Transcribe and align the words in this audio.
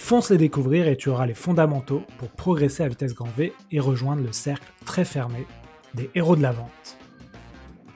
Fonce 0.00 0.30
les 0.30 0.38
découvrir 0.38 0.88
et 0.88 0.96
tu 0.96 1.08
auras 1.08 1.26
les 1.26 1.34
fondamentaux 1.34 2.02
pour 2.18 2.30
progresser 2.30 2.82
à 2.82 2.88
vitesse 2.88 3.14
grand 3.14 3.28
V 3.36 3.52
et 3.70 3.78
rejoindre 3.78 4.24
le 4.24 4.32
cercle 4.32 4.72
très 4.84 5.04
fermé 5.04 5.46
des 5.94 6.10
héros 6.16 6.34
de 6.34 6.42
la 6.42 6.50
vente. 6.50 6.96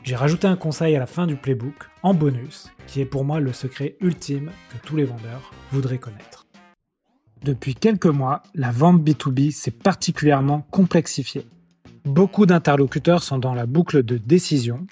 J'ai 0.04 0.14
rajouté 0.14 0.46
un 0.46 0.54
conseil 0.54 0.94
à 0.94 1.00
la 1.00 1.06
fin 1.06 1.26
du 1.26 1.34
playbook, 1.34 1.74
en 2.04 2.14
bonus, 2.14 2.70
qui 2.86 3.00
est 3.00 3.04
pour 3.04 3.24
moi 3.24 3.40
le 3.40 3.52
secret 3.52 3.96
ultime 4.00 4.52
que 4.70 4.86
tous 4.86 4.94
les 4.94 5.02
vendeurs 5.04 5.50
voudraient 5.72 5.98
connaître. 5.98 6.46
Depuis 7.42 7.74
quelques 7.74 8.06
mois, 8.06 8.42
la 8.54 8.70
vente 8.70 9.02
B2B 9.02 9.50
s'est 9.50 9.72
particulièrement 9.72 10.60
complexifiée. 10.70 11.46
Beaucoup 12.04 12.46
d'interlocuteurs 12.46 13.24
sont 13.24 13.38
dans 13.38 13.54
la 13.54 13.66
boucle 13.66 14.04
de 14.04 14.18
décision, 14.18 14.86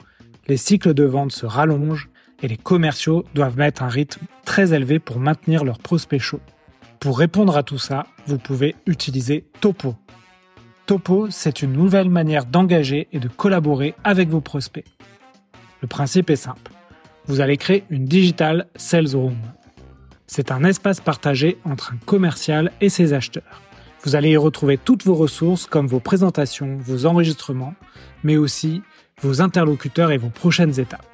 les 0.48 0.56
cycles 0.56 0.94
de 0.94 1.04
vente 1.04 1.30
se 1.30 1.46
rallongent 1.46 2.08
et 2.42 2.48
les 2.48 2.56
commerciaux 2.56 3.24
doivent 3.34 3.58
mettre 3.58 3.84
un 3.84 3.88
rythme 3.88 4.26
très 4.44 4.72
élevé 4.72 4.98
pour 4.98 5.20
maintenir 5.20 5.62
leurs 5.62 5.78
prospects 5.78 6.18
chauds. 6.18 6.40
Pour 7.02 7.18
répondre 7.18 7.56
à 7.56 7.64
tout 7.64 7.78
ça, 7.78 8.06
vous 8.26 8.38
pouvez 8.38 8.76
utiliser 8.86 9.44
Topo. 9.60 9.96
Topo, 10.86 11.26
c'est 11.30 11.60
une 11.60 11.72
nouvelle 11.72 12.08
manière 12.08 12.46
d'engager 12.46 13.08
et 13.10 13.18
de 13.18 13.26
collaborer 13.26 13.96
avec 14.04 14.28
vos 14.28 14.40
prospects. 14.40 14.84
Le 15.80 15.88
principe 15.88 16.30
est 16.30 16.36
simple. 16.36 16.70
Vous 17.26 17.40
allez 17.40 17.56
créer 17.56 17.82
une 17.90 18.04
digital 18.04 18.68
sales 18.76 19.16
room. 19.16 19.34
C'est 20.28 20.52
un 20.52 20.62
espace 20.62 21.00
partagé 21.00 21.58
entre 21.64 21.92
un 21.92 21.96
commercial 22.06 22.70
et 22.80 22.88
ses 22.88 23.14
acheteurs. 23.14 23.62
Vous 24.04 24.14
allez 24.14 24.30
y 24.30 24.36
retrouver 24.36 24.78
toutes 24.78 25.04
vos 25.04 25.16
ressources 25.16 25.66
comme 25.66 25.88
vos 25.88 25.98
présentations, 25.98 26.78
vos 26.78 27.04
enregistrements, 27.06 27.74
mais 28.22 28.36
aussi 28.36 28.80
vos 29.22 29.42
interlocuteurs 29.42 30.12
et 30.12 30.18
vos 30.18 30.30
prochaines 30.30 30.78
étapes. 30.78 31.04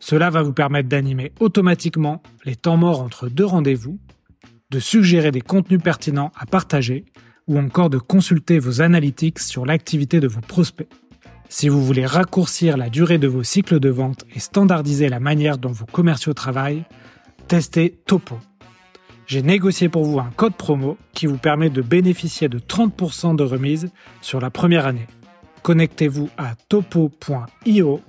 Cela 0.00 0.28
va 0.28 0.42
vous 0.42 0.52
permettre 0.52 0.88
d'animer 0.88 1.30
automatiquement 1.38 2.20
les 2.44 2.56
temps 2.56 2.76
morts 2.76 3.00
entre 3.00 3.28
deux 3.28 3.46
rendez-vous, 3.46 4.00
de 4.70 4.80
suggérer 4.80 5.30
des 5.30 5.40
contenus 5.40 5.80
pertinents 5.82 6.32
à 6.38 6.46
partager 6.46 7.04
ou 7.46 7.58
encore 7.58 7.90
de 7.90 7.98
consulter 7.98 8.58
vos 8.58 8.80
analytics 8.82 9.38
sur 9.38 9.66
l'activité 9.66 10.20
de 10.20 10.28
vos 10.28 10.40
prospects. 10.40 10.88
Si 11.48 11.68
vous 11.68 11.84
voulez 11.84 12.06
raccourcir 12.06 12.76
la 12.76 12.88
durée 12.88 13.18
de 13.18 13.28
vos 13.28 13.44
cycles 13.44 13.78
de 13.78 13.88
vente 13.88 14.24
et 14.34 14.40
standardiser 14.40 15.08
la 15.08 15.20
manière 15.20 15.58
dont 15.58 15.70
vos 15.70 15.86
commerciaux 15.86 16.34
travaillent, 16.34 16.84
testez 17.46 18.00
Topo. 18.06 18.38
J'ai 19.26 19.42
négocié 19.42 19.88
pour 19.88 20.04
vous 20.04 20.18
un 20.18 20.30
code 20.36 20.54
promo 20.54 20.96
qui 21.12 21.26
vous 21.26 21.38
permet 21.38 21.70
de 21.70 21.82
bénéficier 21.82 22.48
de 22.48 22.58
30% 22.58 23.36
de 23.36 23.42
remise 23.44 23.90
sur 24.20 24.40
la 24.40 24.50
première 24.50 24.86
année. 24.86 25.06
Connectez-vous 25.62 26.28
à 26.36 26.54
topo.io, 26.68 28.00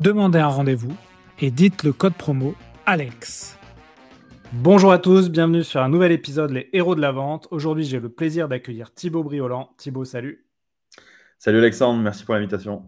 demandez 0.00 0.38
un 0.38 0.48
rendez-vous 0.48 0.94
et 1.40 1.50
dites 1.50 1.82
le 1.82 1.92
code 1.92 2.14
promo 2.14 2.54
ALEX. 2.86 3.58
Bonjour 4.62 4.92
à 4.92 4.98
tous, 4.98 5.30
bienvenue 5.30 5.64
sur 5.64 5.82
un 5.82 5.88
nouvel 5.88 6.12
épisode 6.12 6.52
Les 6.52 6.70
Héros 6.72 6.94
de 6.94 7.00
la 7.00 7.10
Vente. 7.10 7.48
Aujourd'hui, 7.50 7.84
j'ai 7.84 7.98
le 7.98 8.08
plaisir 8.08 8.48
d'accueillir 8.48 8.94
Thibaut 8.94 9.24
Briolan. 9.24 9.74
Thibaut, 9.78 10.04
salut. 10.04 10.46
Salut 11.38 11.58
Alexandre, 11.58 12.00
merci 12.00 12.24
pour 12.24 12.34
l'invitation. 12.34 12.84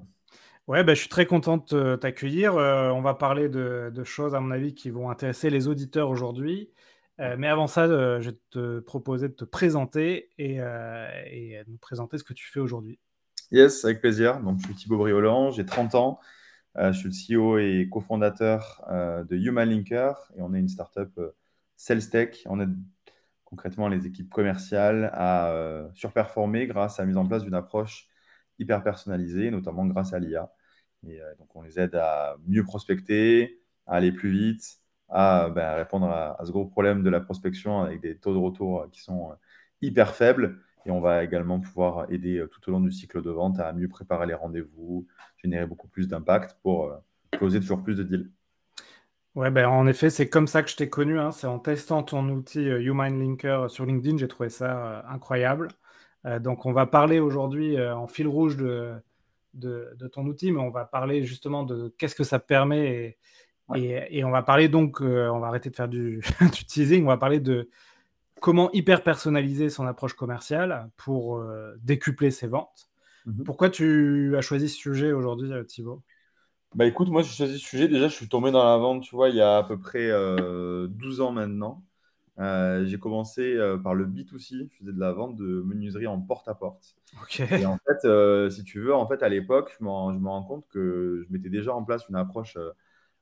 Ouais, 0.68 0.84
bah, 0.84 0.94
je 0.94 1.00
suis 1.00 1.08
très 1.08 1.26
content 1.26 1.56
de 1.56 1.96
t'accueillir. 1.96 2.54
Euh, 2.56 2.90
on 2.90 3.02
va 3.02 3.14
parler 3.14 3.48
de, 3.48 4.04
choses, 4.04 4.36
à 4.36 4.40
mon 4.40 4.52
avis, 4.52 4.74
qui 4.74 4.90
vont 4.90 5.10
intéresser 5.10 5.50
les 5.50 5.66
auditeurs 5.66 6.08
aujourd'hui. 6.08 6.70
Euh, 7.18 7.34
mais 7.36 7.48
avant 7.48 7.66
ça, 7.66 7.82
euh, 7.82 8.20
je 8.20 8.30
vais 8.30 8.36
te 8.50 8.78
proposer 8.78 9.28
de 9.28 9.34
te 9.34 9.44
présenter 9.44 10.30
et, 10.38 10.58
et, 10.58 11.62
de 11.66 11.70
nous 11.70 11.78
présenter 11.78 12.16
ce 12.16 12.24
que 12.24 12.32
tu 12.32 12.46
fais 12.46 12.60
aujourd'hui. 12.60 13.00
Yes, 13.50 13.84
avec 13.84 14.00
plaisir. 14.00 14.40
Donc, 14.40 14.60
je 14.60 14.66
suis 14.66 14.74
Thibaut 14.76 14.98
Briolan, 14.98 15.50
j'ai 15.50 15.66
30 15.66 15.96
ans. 15.96 16.20
je 16.76 16.92
suis 16.92 17.08
le 17.08 17.40
CEO 17.40 17.58
et 17.58 17.88
cofondateur 17.90 18.84
de 18.88 19.36
Human 19.36 19.68
Linker 19.68 20.14
et 20.36 20.42
on 20.42 20.54
est 20.54 20.60
une 20.60 20.68
startup 20.68 21.10
SalesTech. 21.76 22.44
On 22.46 22.60
aide 22.60 22.76
concrètement 23.44 23.88
les 23.88 24.06
équipes 24.06 24.30
commerciales 24.30 25.10
à 25.14 25.88
surperformer 25.94 26.66
grâce 26.66 26.98
à 26.98 27.02
la 27.02 27.06
mise 27.06 27.16
en 27.16 27.26
place 27.26 27.44
d'une 27.44 27.54
approche 27.54 28.08
hyper 28.58 28.82
personnalisée, 28.82 29.50
notamment 29.50 29.86
grâce 29.86 30.12
à 30.12 30.18
l'IA. 30.18 30.52
Et 31.06 31.20
donc, 31.38 31.54
on 31.54 31.62
les 31.62 31.78
aide 31.78 31.94
à 31.94 32.36
mieux 32.46 32.64
prospecter, 32.64 33.60
à 33.86 33.96
aller 33.96 34.12
plus 34.12 34.30
vite, 34.30 34.80
à 35.08 35.50
ben, 35.50 35.74
répondre 35.74 36.08
à, 36.08 36.38
ce 36.44 36.50
gros 36.50 36.66
problème 36.66 37.02
de 37.02 37.10
la 37.10 37.20
prospection 37.20 37.82
avec 37.82 38.00
des 38.00 38.16
taux 38.18 38.32
de 38.32 38.38
retour 38.38 38.88
qui 38.90 39.00
sont 39.02 39.32
hyper 39.82 40.14
faibles. 40.14 40.60
Et 40.84 40.90
on 40.90 41.00
va 41.00 41.24
également 41.24 41.60
pouvoir 41.60 42.10
aider 42.12 42.44
tout 42.50 42.68
au 42.68 42.72
long 42.72 42.80
du 42.80 42.92
cycle 42.92 43.22
de 43.22 43.30
vente 43.30 43.58
à 43.58 43.72
mieux 43.72 43.88
préparer 43.88 44.26
les 44.26 44.34
rendez-vous, 44.34 45.06
générer 45.36 45.66
beaucoup 45.66 45.88
plus 45.88 46.08
d'impact 46.08 46.58
pour 46.62 46.92
closer 47.32 47.60
toujours 47.60 47.82
plus 47.82 47.96
de 47.96 48.02
deals. 48.02 48.30
Ouais, 49.36 49.50
ben, 49.50 49.68
en 49.68 49.86
effet, 49.86 50.10
c'est 50.10 50.28
comme 50.28 50.48
ça 50.48 50.62
que 50.62 50.70
je 50.70 50.76
t'ai 50.76 50.88
connu. 50.88 51.20
Hein. 51.20 51.30
C'est 51.30 51.46
en 51.46 51.58
testant 51.58 52.02
ton 52.02 52.28
outil 52.30 52.64
Human 52.64 53.16
Linker 53.18 53.70
sur 53.70 53.86
LinkedIn, 53.86 54.16
j'ai 54.16 54.28
trouvé 54.28 54.48
ça 54.48 55.04
incroyable. 55.08 55.68
Euh, 56.26 56.38
donc, 56.38 56.66
on 56.66 56.72
va 56.72 56.86
parler 56.86 57.20
aujourd'hui 57.20 57.76
euh, 57.76 57.94
en 57.94 58.06
fil 58.06 58.26
rouge 58.26 58.56
de, 58.56 58.94
de, 59.54 60.08
ton 60.12 60.26
outil, 60.26 60.52
mais 60.52 60.60
on 60.60 60.70
va 60.70 60.84
parler 60.84 61.24
justement 61.24 61.62
de 61.62 61.94
qu'est-ce 61.98 62.14
que 62.14 62.24
ça 62.24 62.38
permet. 62.38 63.18
Et, 63.74 64.18
et, 64.18 64.24
on 64.24 64.30
va 64.30 64.42
parler 64.42 64.68
donc, 64.68 65.00
euh, 65.00 65.28
on 65.28 65.38
va 65.40 65.48
arrêter 65.48 65.70
de 65.70 65.76
faire 65.76 65.88
du, 65.88 66.20
du, 66.40 66.64
teasing, 66.64 67.04
on 67.04 67.08
va 67.08 67.16
parler 67.16 67.40
de 67.40 67.68
comment 68.40 68.70
hyper 68.72 69.02
personnaliser 69.02 69.70
son 69.70 69.86
approche 69.86 70.14
commerciale 70.14 70.90
pour 70.96 71.42
décupler 71.78 72.30
ses 72.30 72.48
ventes. 72.48 72.90
Mhm. 73.24 73.44
Pourquoi 73.44 73.70
tu 73.70 74.36
as 74.36 74.40
choisi 74.40 74.68
ce 74.68 74.76
sujet 74.76 75.12
aujourd'hui, 75.12 75.50
Thibaut? 75.66 76.02
Bah 76.76 76.86
écoute, 76.86 77.08
moi 77.08 77.22
j'ai 77.22 77.30
choisi 77.34 77.58
ce 77.58 77.66
sujet. 77.66 77.88
Déjà, 77.88 78.08
je 78.08 78.14
suis 78.14 78.28
tombé 78.28 78.52
dans 78.52 78.64
la 78.64 78.76
vente, 78.76 79.02
tu 79.02 79.16
vois, 79.16 79.30
il 79.30 79.36
y 79.36 79.40
a 79.40 79.58
à 79.58 79.64
peu 79.64 79.78
près 79.78 80.10
12 80.88 81.20
ans 81.20 81.32
maintenant. 81.32 81.82
Euh, 82.38 82.84
j'ai 82.84 82.98
commencé 82.98 83.56
euh, 83.56 83.78
par 83.78 83.94
le 83.94 84.06
B2C, 84.06 84.68
je 84.70 84.78
faisais 84.78 84.92
de 84.92 85.00
la 85.00 85.12
vente 85.12 85.36
de 85.36 85.62
menuiserie 85.62 86.06
en 86.06 86.20
porte-à-porte. 86.20 86.96
Et 87.50 87.64
en 87.64 87.78
fait, 87.78 88.04
euh, 88.04 88.50
si 88.50 88.62
tu 88.62 88.80
veux, 88.80 88.94
en 88.94 89.08
fait, 89.08 89.22
à 89.22 89.28
l'époque, 89.28 89.74
je, 89.78 89.84
me 89.84 89.88
rends 89.88 90.44
compte 90.44 90.66
que 90.68 91.24
je 91.26 91.32
mettais 91.32 91.48
déjà 91.48 91.74
en 91.74 91.82
place 91.82 92.06
une 92.08 92.16
approche 92.16 92.58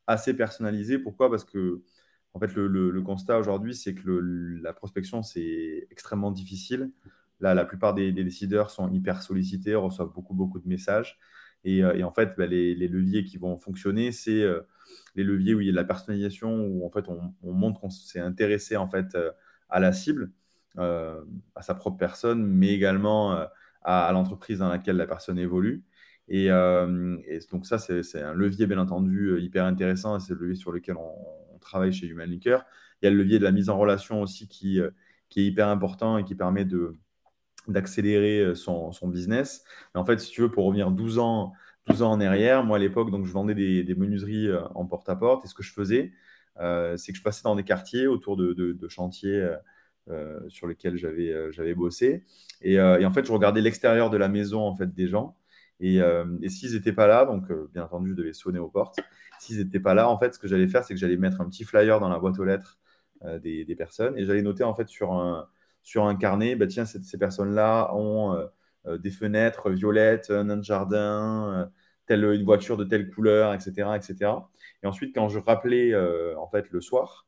assez 0.06 0.34
personnalisée. 0.34 0.98
Pourquoi? 0.98 1.30
Parce 1.30 1.44
que 1.44 1.82
en 2.34 2.40
fait, 2.40 2.52
le, 2.56 3.02
constat 3.02 3.38
aujourd'hui, 3.38 3.74
c'est 3.76 3.94
que 3.94 4.10
la 4.62 4.72
prospection, 4.72 5.22
c'est 5.22 5.86
extrêmement 5.90 6.32
difficile. 6.32 6.90
Là, 7.40 7.54
la 7.54 7.64
plupart 7.64 7.94
des, 7.94 8.10
des, 8.10 8.24
décideurs 8.24 8.70
sont 8.70 8.90
hyper 8.90 9.22
sollicités, 9.22 9.76
reçoivent 9.76 10.12
beaucoup, 10.12 10.34
beaucoup 10.34 10.58
de 10.58 10.68
messages. 10.68 11.18
Et, 11.64 11.84
en 11.84 12.12
fait, 12.12 12.34
bah, 12.36 12.46
les, 12.46 12.74
leviers 12.74 13.24
qui 13.24 13.38
vont 13.38 13.58
fonctionner, 13.58 14.12
c'est 14.12 14.44
les 15.14 15.24
leviers 15.24 15.54
où 15.54 15.60
il 15.60 15.66
y 15.66 15.68
a 15.68 15.72
de 15.72 15.76
la 15.76 15.84
personnalisation, 15.84 16.66
où 16.66 16.86
en 16.86 16.90
fait 16.90 17.06
on, 17.08 17.52
montre 17.52 17.80
qu'on 17.80 17.90
s'est 17.90 18.20
intéressé 18.20 18.76
en 18.76 18.88
fait 18.88 19.14
euh, 19.14 19.30
à 19.68 19.80
la 19.80 19.92
cible, 19.92 20.32
euh, 20.78 21.22
à 21.54 21.62
sa 21.62 21.74
propre 21.74 21.96
personne, 21.96 22.44
mais 22.44 22.68
également 22.68 23.36
euh, 23.36 23.46
à, 23.82 24.10
l'entreprise 24.12 24.58
dans 24.58 24.68
laquelle 24.68 24.96
la 24.96 25.06
personne 25.06 25.38
évolue. 25.38 25.84
Et, 26.28 26.48
donc 27.52 27.66
ça, 27.66 27.78
c'est 27.78 28.22
un 28.22 28.32
levier 28.32 28.66
bien 28.66 28.78
entendu 28.78 29.38
hyper 29.40 29.64
intéressant, 29.66 30.18
c'est 30.20 30.34
le 30.34 30.40
levier 30.40 30.54
sur 30.54 30.72
lequel 30.72 30.96
on, 30.96 31.58
travaille 31.60 31.94
chez 31.94 32.06
Human 32.06 32.28
Linker. 32.28 32.62
Il 33.00 33.06
y 33.06 33.08
a 33.08 33.10
le 33.10 33.16
levier 33.16 33.38
de 33.38 33.44
la 33.44 33.50
mise 33.50 33.70
en 33.70 33.78
relation 33.78 34.20
aussi 34.20 34.48
qui 34.48 34.80
est 34.80 34.92
hyper 35.34 35.68
important 35.68 36.18
et 36.18 36.24
qui 36.24 36.34
permet 36.34 36.66
de 36.66 36.94
d'accélérer 37.68 38.54
son, 38.54 38.92
son, 38.92 39.08
business. 39.08 39.64
Mais 39.94 40.00
en 40.00 40.04
fait, 40.04 40.18
si 40.18 40.30
tu 40.30 40.42
veux, 40.42 40.50
pour 40.50 40.66
revenir 40.66 40.90
12 40.90 41.18
ans 41.18 41.52
12 41.88 42.02
ans 42.02 42.12
en 42.12 42.20
arrière, 42.20 42.64
moi 42.64 42.76
à 42.78 42.80
l'époque, 42.80 43.10
donc 43.10 43.26
je 43.26 43.32
vendais 43.32 43.54
des, 43.54 43.94
menuiseries 43.94 44.48
euh, 44.48 44.62
en 44.74 44.86
porte-à-porte. 44.86 45.44
et 45.44 45.48
ce 45.48 45.54
que 45.54 45.62
je 45.62 45.72
faisais, 45.72 46.12
euh, 46.60 46.96
c'est 46.96 47.12
que 47.12 47.18
je 47.18 47.22
passais 47.22 47.42
dans 47.42 47.56
des 47.56 47.64
quartiers 47.64 48.06
autour 48.06 48.36
de, 48.36 48.88
chantiers 48.88 49.46
euh, 50.08 50.40
sur 50.48 50.66
lesquels 50.66 50.96
j'avais 50.96 51.74
bossé. 51.74 52.24
Et, 52.62 52.80
en 52.80 53.10
fait, 53.12 53.26
je 53.26 53.32
regardais 53.32 53.60
l'extérieur 53.60 54.10
de 54.10 54.16
la 54.16 54.28
maison 54.28 54.62
en 54.62 54.74
fait, 54.74 54.94
des 54.94 55.08
gens. 55.08 55.36
Et, 55.80 56.00
s'ils 56.48 56.72
n'étaient 56.72 56.92
pas 56.92 57.06
là, 57.06 57.26
donc 57.26 57.52
bien 57.72 57.84
entendu, 57.84 58.10
je 58.10 58.14
devais 58.14 58.32
sonner 58.32 58.58
aux 58.58 58.70
portes. 58.70 58.98
S'ils 59.40 59.58
n'étaient 59.58 59.80
pas 59.80 59.94
là, 59.94 60.08
en 60.08 60.18
fait, 60.18 60.34
ce 60.34 60.38
que 60.38 60.48
j'allais 60.48 60.68
faire, 60.68 60.84
c'est 60.84 60.94
que 60.94 61.00
j'allais 61.00 61.16
mettre 61.16 61.40
un 61.40 61.48
petit 61.48 61.64
flyer 61.64 62.00
dans 62.00 62.08
la 62.08 62.18
boîte 62.18 62.38
aux 62.38 62.44
lettres 62.44 62.78
des, 63.42 63.74
personnes 63.76 64.16
et 64.18 64.24
j'allais 64.24 64.42
noter 64.42 64.64
en 64.64 64.74
fait 64.74 64.88
sur 64.88 65.12
un, 65.12 65.48
sur 65.84 66.06
un 66.06 66.16
carnet, 66.16 66.56
bah, 66.56 66.66
tiens, 66.66 66.84
ces 66.84 67.18
personnes-là 67.18 67.94
ont 67.94 68.36
euh, 68.86 68.98
des 68.98 69.10
fenêtres 69.10 69.70
violettes, 69.70 70.30
un 70.30 70.62
jardin, 70.62 71.52
euh, 71.54 71.66
telle, 72.06 72.24
une 72.24 72.44
voiture 72.44 72.76
de 72.76 72.84
telle 72.84 73.10
couleur, 73.10 73.54
etc., 73.54 73.90
etc. 73.96 74.32
Et 74.82 74.86
ensuite, 74.86 75.14
quand 75.14 75.28
je 75.28 75.38
rappelais 75.38 75.92
euh, 75.94 76.38
en 76.38 76.48
fait 76.48 76.70
le 76.70 76.80
soir, 76.80 77.26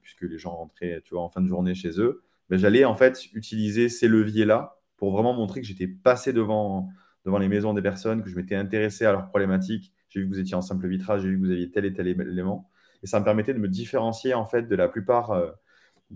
puisque 0.00 0.22
les 0.22 0.38
gens 0.38 0.54
rentraient, 0.54 1.00
tu 1.04 1.14
vois, 1.14 1.24
en 1.24 1.28
fin 1.28 1.40
de 1.40 1.48
journée 1.48 1.74
chez 1.74 2.00
eux, 2.00 2.22
ben, 2.48 2.56
j'allais 2.56 2.84
en 2.84 2.94
fait 2.94 3.26
utiliser 3.32 3.88
ces 3.88 4.06
leviers-là 4.06 4.78
pour 4.96 5.10
vraiment 5.10 5.34
montrer 5.34 5.60
que 5.60 5.66
j'étais 5.66 5.88
passé 5.88 6.32
devant, 6.32 6.88
devant 7.24 7.38
les 7.38 7.48
maisons 7.48 7.74
des 7.74 7.82
personnes, 7.82 8.22
que 8.22 8.30
je 8.30 8.36
m'étais 8.36 8.54
intéressé 8.54 9.06
à 9.06 9.10
leurs 9.10 9.26
problématiques. 9.26 9.92
J'ai 10.08 10.20
vu 10.20 10.26
que 10.28 10.34
vous 10.34 10.38
étiez 10.38 10.54
en 10.54 10.62
simple 10.62 10.86
vitrage, 10.86 11.22
j'ai 11.22 11.30
vu 11.30 11.34
que 11.36 11.44
vous 11.44 11.50
aviez 11.50 11.68
tel 11.68 11.84
et 11.84 11.92
tel 11.92 12.06
élément. 12.06 12.70
Et 13.02 13.08
ça 13.08 13.18
me 13.18 13.24
permettait 13.24 13.54
de 13.54 13.58
me 13.58 13.66
différencier 13.66 14.34
en 14.34 14.44
fait 14.44 14.68
de 14.68 14.76
la 14.76 14.86
plupart 14.86 15.32
euh, 15.32 15.50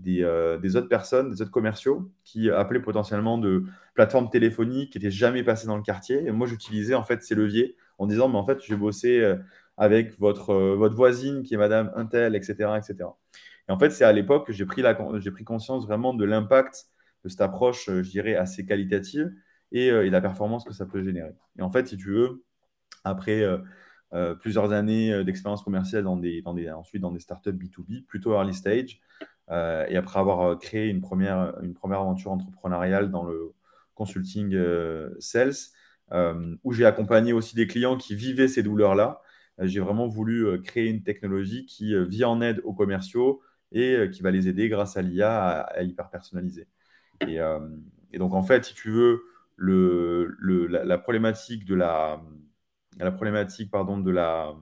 euh, 0.05 0.57
des, 0.57 0.75
autres 0.75 0.87
personnes, 0.87 1.31
des 1.31 1.41
autres 1.41 1.51
commerciaux 1.51 2.11
qui 2.23 2.49
appelaient 2.49 2.81
potentiellement 2.81 3.37
de 3.37 3.63
plateformes 3.93 4.29
téléphoniques 4.29 4.91
qui 4.91 4.99
n'étaient 4.99 5.11
jamais 5.11 5.43
passées 5.43 5.67
dans 5.67 5.77
le 5.77 5.83
quartier. 5.83 6.25
Et 6.25 6.31
moi, 6.31 6.47
j'utilisais 6.47 6.95
en 6.95 7.03
fait 7.03 7.23
ces 7.23 7.35
leviers 7.35 7.75
en 7.97 8.07
disant, 8.07 8.29
mais 8.29 8.37
en 8.37 8.45
fait, 8.45 8.59
je 8.63 8.73
vais 8.73 8.79
bosser 8.79 9.19
euh, 9.19 9.35
avec 9.77 10.17
votre, 10.19 10.53
votre 10.53 10.95
voisine 10.95 11.43
qui 11.43 11.53
est 11.53 11.57
Madame 11.57 11.91
Intel, 11.95 12.35
etc., 12.35 12.71
etc. 12.77 13.09
Et 13.69 13.71
en 13.71 13.79
fait, 13.79 13.89
c'est 13.89 14.05
à 14.05 14.13
l'époque 14.13 14.47
que 14.47 14.53
j'ai 14.53 14.65
pris, 14.65 14.81
pris 14.81 15.43
conscience 15.43 15.85
vraiment 15.85 16.13
de 16.13 16.25
l'impact 16.25 16.85
de 17.23 17.29
cette 17.29 17.41
approche, 17.41 17.85
je 17.87 18.09
dirais, 18.09 18.35
assez 18.35 18.65
qualitative 18.65 19.31
et, 19.71 19.87
et, 19.87 20.09
la 20.09 20.21
performance 20.21 20.63
que 20.63 20.73
ça 20.73 20.85
peut 20.85 21.03
générer. 21.03 21.33
Et 21.59 21.61
en 21.61 21.69
fait, 21.69 21.87
si 21.87 21.97
tu 21.97 22.11
veux, 22.11 22.43
après 23.03 23.43
euh, 24.13 24.35
plusieurs 24.35 24.71
années 24.71 25.11
euh, 25.11 25.25
d'expérience 25.25 25.63
commerciale 25.63 26.03
dans 26.03 26.15
des, 26.15 26.41
dans 26.41 26.53
des, 26.53 26.71
ensuite 26.71 27.01
dans 27.01 27.11
des 27.11 27.19
startups 27.19 27.51
B2B, 27.51 28.05
plutôt 28.05 28.33
early 28.33 28.53
stage. 28.53 29.01
Euh, 29.49 29.85
et 29.87 29.95
après 29.95 30.19
avoir 30.19 30.59
créé 30.59 30.87
une 30.89 31.01
première, 31.01 31.53
une 31.61 31.73
première 31.73 32.01
aventure 32.01 32.31
entrepreneuriale 32.31 33.09
dans 33.11 33.23
le 33.23 33.53
consulting 33.95 34.57
sales, 35.19 35.53
où 36.63 36.71
j'ai 36.71 36.85
accompagné 36.85 37.33
aussi 37.33 37.55
des 37.55 37.67
clients 37.67 37.97
qui 37.97 38.15
vivaient 38.15 38.47
ces 38.47 38.63
douleurs-là, 38.63 39.21
j'ai 39.59 39.79
vraiment 39.79 40.07
voulu 40.07 40.61
créer 40.61 40.87
une 40.87 41.01
technologie 41.01 41.65
qui 41.65 41.95
vient 42.05 42.29
en 42.29 42.41
aide 42.41 42.61
aux 42.63 42.73
commerciaux 42.73 43.41
et 43.71 44.09
qui 44.11 44.21
va 44.21 44.31
les 44.31 44.47
aider 44.47 44.69
grâce 44.69 44.97
à 44.97 45.01
l'IA 45.01 45.61
à, 45.61 45.81
hyper 45.81 46.09
personnaliser. 46.09 46.67
Et, 47.21 47.39
donc, 48.19 48.33
en 48.33 48.43
fait, 48.43 48.65
si 48.65 48.75
tu 48.75 48.91
veux, 48.91 49.23
la, 49.57 50.97
problématique 50.99 51.65
de 51.65 51.75
la 51.75 52.21
problématique 53.11 53.71
pardon, 53.71 53.97
de 53.97 54.11
la, 54.11 54.53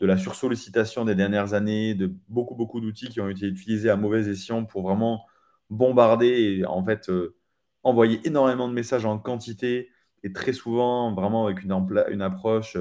de 0.00 0.06
la 0.06 0.16
sursollicitation 0.16 1.04
des 1.04 1.14
dernières 1.14 1.54
années, 1.54 1.94
de 1.94 2.12
beaucoup, 2.28 2.54
beaucoup 2.54 2.80
d'outils 2.80 3.08
qui 3.08 3.20
ont 3.20 3.28
été 3.28 3.46
utilisés 3.46 3.90
à 3.90 3.96
mauvais 3.96 4.28
escient 4.28 4.64
pour 4.64 4.82
vraiment 4.82 5.24
bombarder 5.70 6.58
et 6.58 6.66
en 6.66 6.84
fait 6.84 7.08
euh, 7.08 7.36
envoyer 7.82 8.20
énormément 8.26 8.68
de 8.68 8.74
messages 8.74 9.04
en 9.06 9.18
quantité 9.18 9.90
et 10.22 10.32
très 10.32 10.52
souvent 10.52 11.14
vraiment 11.14 11.46
avec 11.46 11.62
une, 11.62 11.72
une 12.10 12.22
approche 12.22 12.76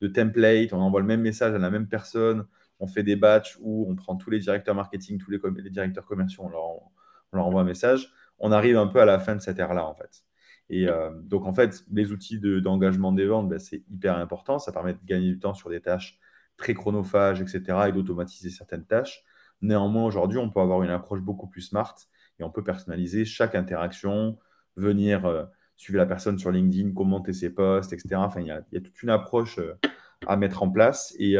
de 0.00 0.08
template. 0.08 0.72
On 0.72 0.80
envoie 0.80 1.00
le 1.00 1.06
même 1.06 1.22
message 1.22 1.54
à 1.54 1.58
la 1.58 1.70
même 1.70 1.88
personne, 1.88 2.46
on 2.80 2.86
fait 2.86 3.02
des 3.02 3.16
batchs 3.16 3.56
où 3.60 3.86
on 3.88 3.94
prend 3.94 4.16
tous 4.16 4.30
les 4.30 4.40
directeurs 4.40 4.74
marketing, 4.74 5.18
tous 5.18 5.30
les, 5.30 5.40
les 5.56 5.70
directeurs 5.70 6.04
commerciaux, 6.04 6.44
on 6.44 6.48
leur, 6.48 6.64
on 7.32 7.36
leur 7.36 7.46
envoie 7.46 7.62
un 7.62 7.64
message. 7.64 8.12
On 8.38 8.52
arrive 8.52 8.76
un 8.76 8.86
peu 8.86 9.00
à 9.00 9.06
la 9.06 9.18
fin 9.18 9.34
de 9.34 9.40
cette 9.40 9.58
ère-là 9.58 9.86
en 9.86 9.94
fait. 9.94 10.24
Et 10.68 10.88
euh, 10.88 11.10
donc, 11.22 11.46
en 11.46 11.52
fait, 11.52 11.84
les 11.92 12.12
outils 12.12 12.40
d'engagement 12.40 13.12
des 13.12 13.26
ventes, 13.26 13.48
ben, 13.48 13.58
c'est 13.58 13.84
hyper 13.88 14.16
important. 14.18 14.58
Ça 14.58 14.72
permet 14.72 14.94
de 14.94 14.98
gagner 15.04 15.28
du 15.30 15.38
temps 15.38 15.54
sur 15.54 15.70
des 15.70 15.80
tâches 15.80 16.18
très 16.56 16.74
chronophages, 16.74 17.40
etc., 17.40 17.88
et 17.88 17.92
d'automatiser 17.92 18.50
certaines 18.50 18.84
tâches. 18.84 19.24
Néanmoins, 19.62 20.04
aujourd'hui, 20.04 20.38
on 20.38 20.50
peut 20.50 20.60
avoir 20.60 20.82
une 20.82 20.90
approche 20.90 21.20
beaucoup 21.20 21.46
plus 21.46 21.62
smart 21.62 21.94
et 22.38 22.44
on 22.44 22.50
peut 22.50 22.64
personnaliser 22.64 23.24
chaque 23.24 23.54
interaction, 23.54 24.38
venir 24.76 25.24
euh, 25.24 25.44
suivre 25.76 25.98
la 25.98 26.06
personne 26.06 26.38
sur 26.38 26.50
LinkedIn, 26.50 26.92
commenter 26.92 27.32
ses 27.32 27.50
posts, 27.50 27.92
etc. 27.92 28.16
Enfin, 28.16 28.40
il 28.40 28.46
y 28.46 28.50
a, 28.50 28.62
toute 28.80 29.02
une 29.02 29.10
approche 29.10 29.58
euh, 29.58 29.74
à 30.26 30.36
mettre 30.36 30.62
en 30.62 30.70
place. 30.70 31.14
Et, 31.18 31.38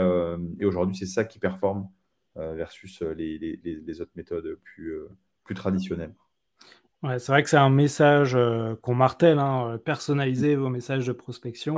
aujourd'hui, 0.64 0.96
c'est 0.96 1.06
ça 1.06 1.24
qui 1.24 1.38
performe 1.38 1.88
versus 2.34 3.00
les, 3.02 4.00
autres 4.00 4.12
méthodes 4.14 4.58
plus, 4.62 4.98
plus 5.44 5.54
traditionnelles 5.54 6.14
c'est 7.18 7.28
vrai 7.32 7.42
que 7.42 7.50
c'est 7.50 7.56
un 7.56 7.70
message 7.70 8.34
euh, 8.34 8.74
qu'on 8.82 8.94
martèle, 8.94 9.38
hein, 9.38 9.72
euh, 9.72 9.78
personnaliser 9.78 10.56
vos 10.56 10.68
messages 10.68 11.06
de 11.06 11.12
prospection. 11.12 11.76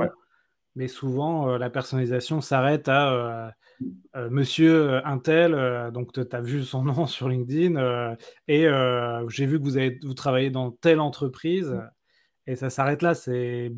Mais 0.75 0.87
souvent, 0.87 1.49
euh, 1.49 1.57
la 1.57 1.69
personnalisation 1.69 2.41
s'arrête 2.41 2.87
à 2.87 3.53
Monsieur 4.29 5.05
Intel, 5.05 5.91
donc 5.93 6.11
tu 6.11 6.21
as 6.31 6.41
vu 6.41 6.63
son 6.63 6.83
nom 6.83 7.05
sur 7.05 7.29
LinkedIn, 7.29 8.15
et 8.47 8.67
j'ai 9.29 9.45
vu 9.45 9.59
que 9.59 9.63
vous, 9.63 9.77
avez, 9.77 9.99
vous 10.03 10.13
travaillez 10.13 10.49
dans 10.49 10.71
telle 10.71 10.99
entreprise, 10.99 11.79
et 12.45 12.55
ça 12.55 12.69
s'arrête 12.69 13.01
là. 13.01 13.15
C'est 13.15 13.71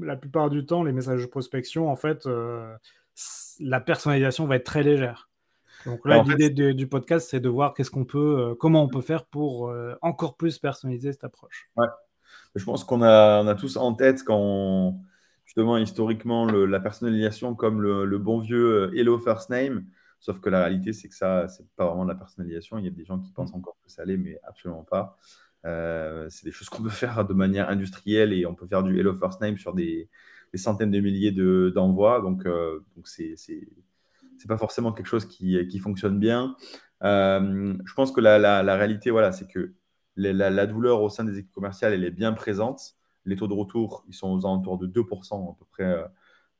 la 0.00 0.16
plupart 0.16 0.50
du 0.50 0.64
temps, 0.64 0.82
les 0.82 0.92
messages 0.92 1.22
de 1.22 1.26
prospection, 1.26 1.90
en 1.90 1.96
fait, 1.96 2.26
la 3.60 3.80
personnalisation 3.80 4.46
va 4.46 4.56
être 4.56 4.64
très 4.64 4.82
légère. 4.82 5.28
Donc 5.86 6.06
là, 6.06 6.22
l'idée 6.22 6.74
du 6.74 6.86
podcast, 6.86 7.28
c'est 7.30 7.40
de 7.40 7.48
voir 7.48 7.74
qu'est-ce 7.74 7.90
qu'on 7.90 8.04
peut, 8.04 8.38
euh, 8.38 8.54
comment 8.54 8.82
on 8.82 8.88
peut 8.88 9.02
faire 9.02 9.26
pour 9.26 9.68
euh, 9.68 9.94
encore 10.00 10.36
plus 10.36 10.58
personnaliser 10.58 11.12
cette 11.12 11.24
approche. 11.24 11.70
Ouais. 11.76 11.86
Je 12.54 12.64
pense 12.64 12.84
qu'on 12.84 13.02
a, 13.02 13.42
on 13.42 13.46
a 13.48 13.54
tous 13.54 13.76
en 13.76 13.92
tête 13.94 14.22
quand 14.24 14.98
justement 15.54 15.78
historiquement 15.78 16.46
la 16.46 16.80
personnalisation 16.80 17.54
comme 17.54 17.80
le, 17.80 18.18
bon 18.18 18.40
vieux 18.40 18.90
euh, 18.90 18.96
Hello 18.96 19.18
First 19.18 19.50
Name. 19.50 19.86
Sauf 20.18 20.40
que 20.40 20.48
la 20.48 20.60
réalité, 20.60 20.92
c'est 20.92 21.08
que 21.08 21.14
ça, 21.14 21.46
c'est 21.48 21.68
pas 21.76 21.86
vraiment 21.86 22.04
de 22.04 22.08
la 22.08 22.16
personnalisation. 22.16 22.78
Il 22.78 22.84
y 22.84 22.88
a 22.88 22.90
des 22.90 23.04
gens 23.04 23.18
qui 23.20 23.30
pensent 23.30 23.52
mm. 23.52 23.58
encore 23.58 23.76
que 23.84 23.90
ça 23.90 24.04
l'est, 24.04 24.16
mais 24.16 24.38
absolument 24.42 24.84
pas. 24.84 25.16
c'est 25.62 26.44
des 26.44 26.50
choses 26.50 26.68
qu'on 26.68 26.82
peut 26.82 26.88
faire 26.88 27.24
de 27.24 27.34
manière 27.34 27.68
industrielle 27.68 28.32
et 28.32 28.46
on 28.46 28.54
peut 28.54 28.66
faire 28.66 28.82
du 28.82 28.98
Hello 28.98 29.14
First 29.14 29.40
Name 29.40 29.56
sur 29.56 29.74
des, 29.74 30.08
centaines 30.56 30.90
de 30.90 31.00
milliers 31.00 31.32
d'envois. 31.72 32.20
donc, 32.20 32.44
donc 32.44 33.06
c'est 33.06 33.34
c'est 34.36 34.48
pas 34.48 34.58
forcément 34.58 34.92
quelque 34.92 35.06
chose 35.06 35.26
qui, 35.26 35.66
qui 35.68 35.78
fonctionne 35.78 36.18
bien. 36.18 36.56
Euh, 37.04 37.74
je 37.84 37.94
pense 37.94 38.12
que 38.12 38.20
la, 38.20 38.38
la, 38.38 38.76
réalité, 38.76 39.10
voilà, 39.10 39.32
c'est 39.32 39.46
que 39.46 39.74
la, 40.16 40.66
douleur 40.66 41.02
au 41.02 41.08
sein 41.10 41.24
des 41.24 41.38
équipes 41.38 41.52
commerciales, 41.52 41.92
elle 41.92 42.04
est 42.04 42.10
bien 42.10 42.32
présente. 42.32 42.94
Les 43.24 43.36
taux 43.36 43.48
de 43.48 43.54
retour, 43.54 44.04
ils 44.08 44.14
sont 44.14 44.30
aux 44.30 44.46
alentours 44.46 44.78
de 44.78 44.86
2% 44.86 45.52
à 45.52 45.58
peu 45.58 45.64
près 45.70 45.84
euh, 45.84 46.06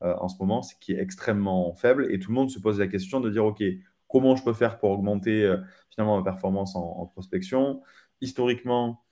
euh, 0.02 0.14
en 0.18 0.28
ce 0.28 0.36
moment, 0.38 0.62
ce 0.62 0.74
qui 0.80 0.92
est 0.92 1.00
extrêmement 1.00 1.74
faible. 1.74 2.12
Et 2.12 2.18
tout 2.18 2.30
le 2.30 2.34
monde 2.34 2.50
se 2.50 2.58
pose 2.58 2.78
la 2.78 2.86
question 2.86 3.20
de 3.20 3.30
dire, 3.30 3.44
OK, 3.44 3.62
comment 4.08 4.36
je 4.36 4.44
peux 4.44 4.52
faire 4.52 4.78
pour 4.78 4.90
augmenter 4.90 5.54
finalement 5.90 6.18
ma 6.18 6.24
performance 6.24 6.76
en, 6.76 7.06
prospection? 7.06 7.82
Historiquement, 8.20 9.02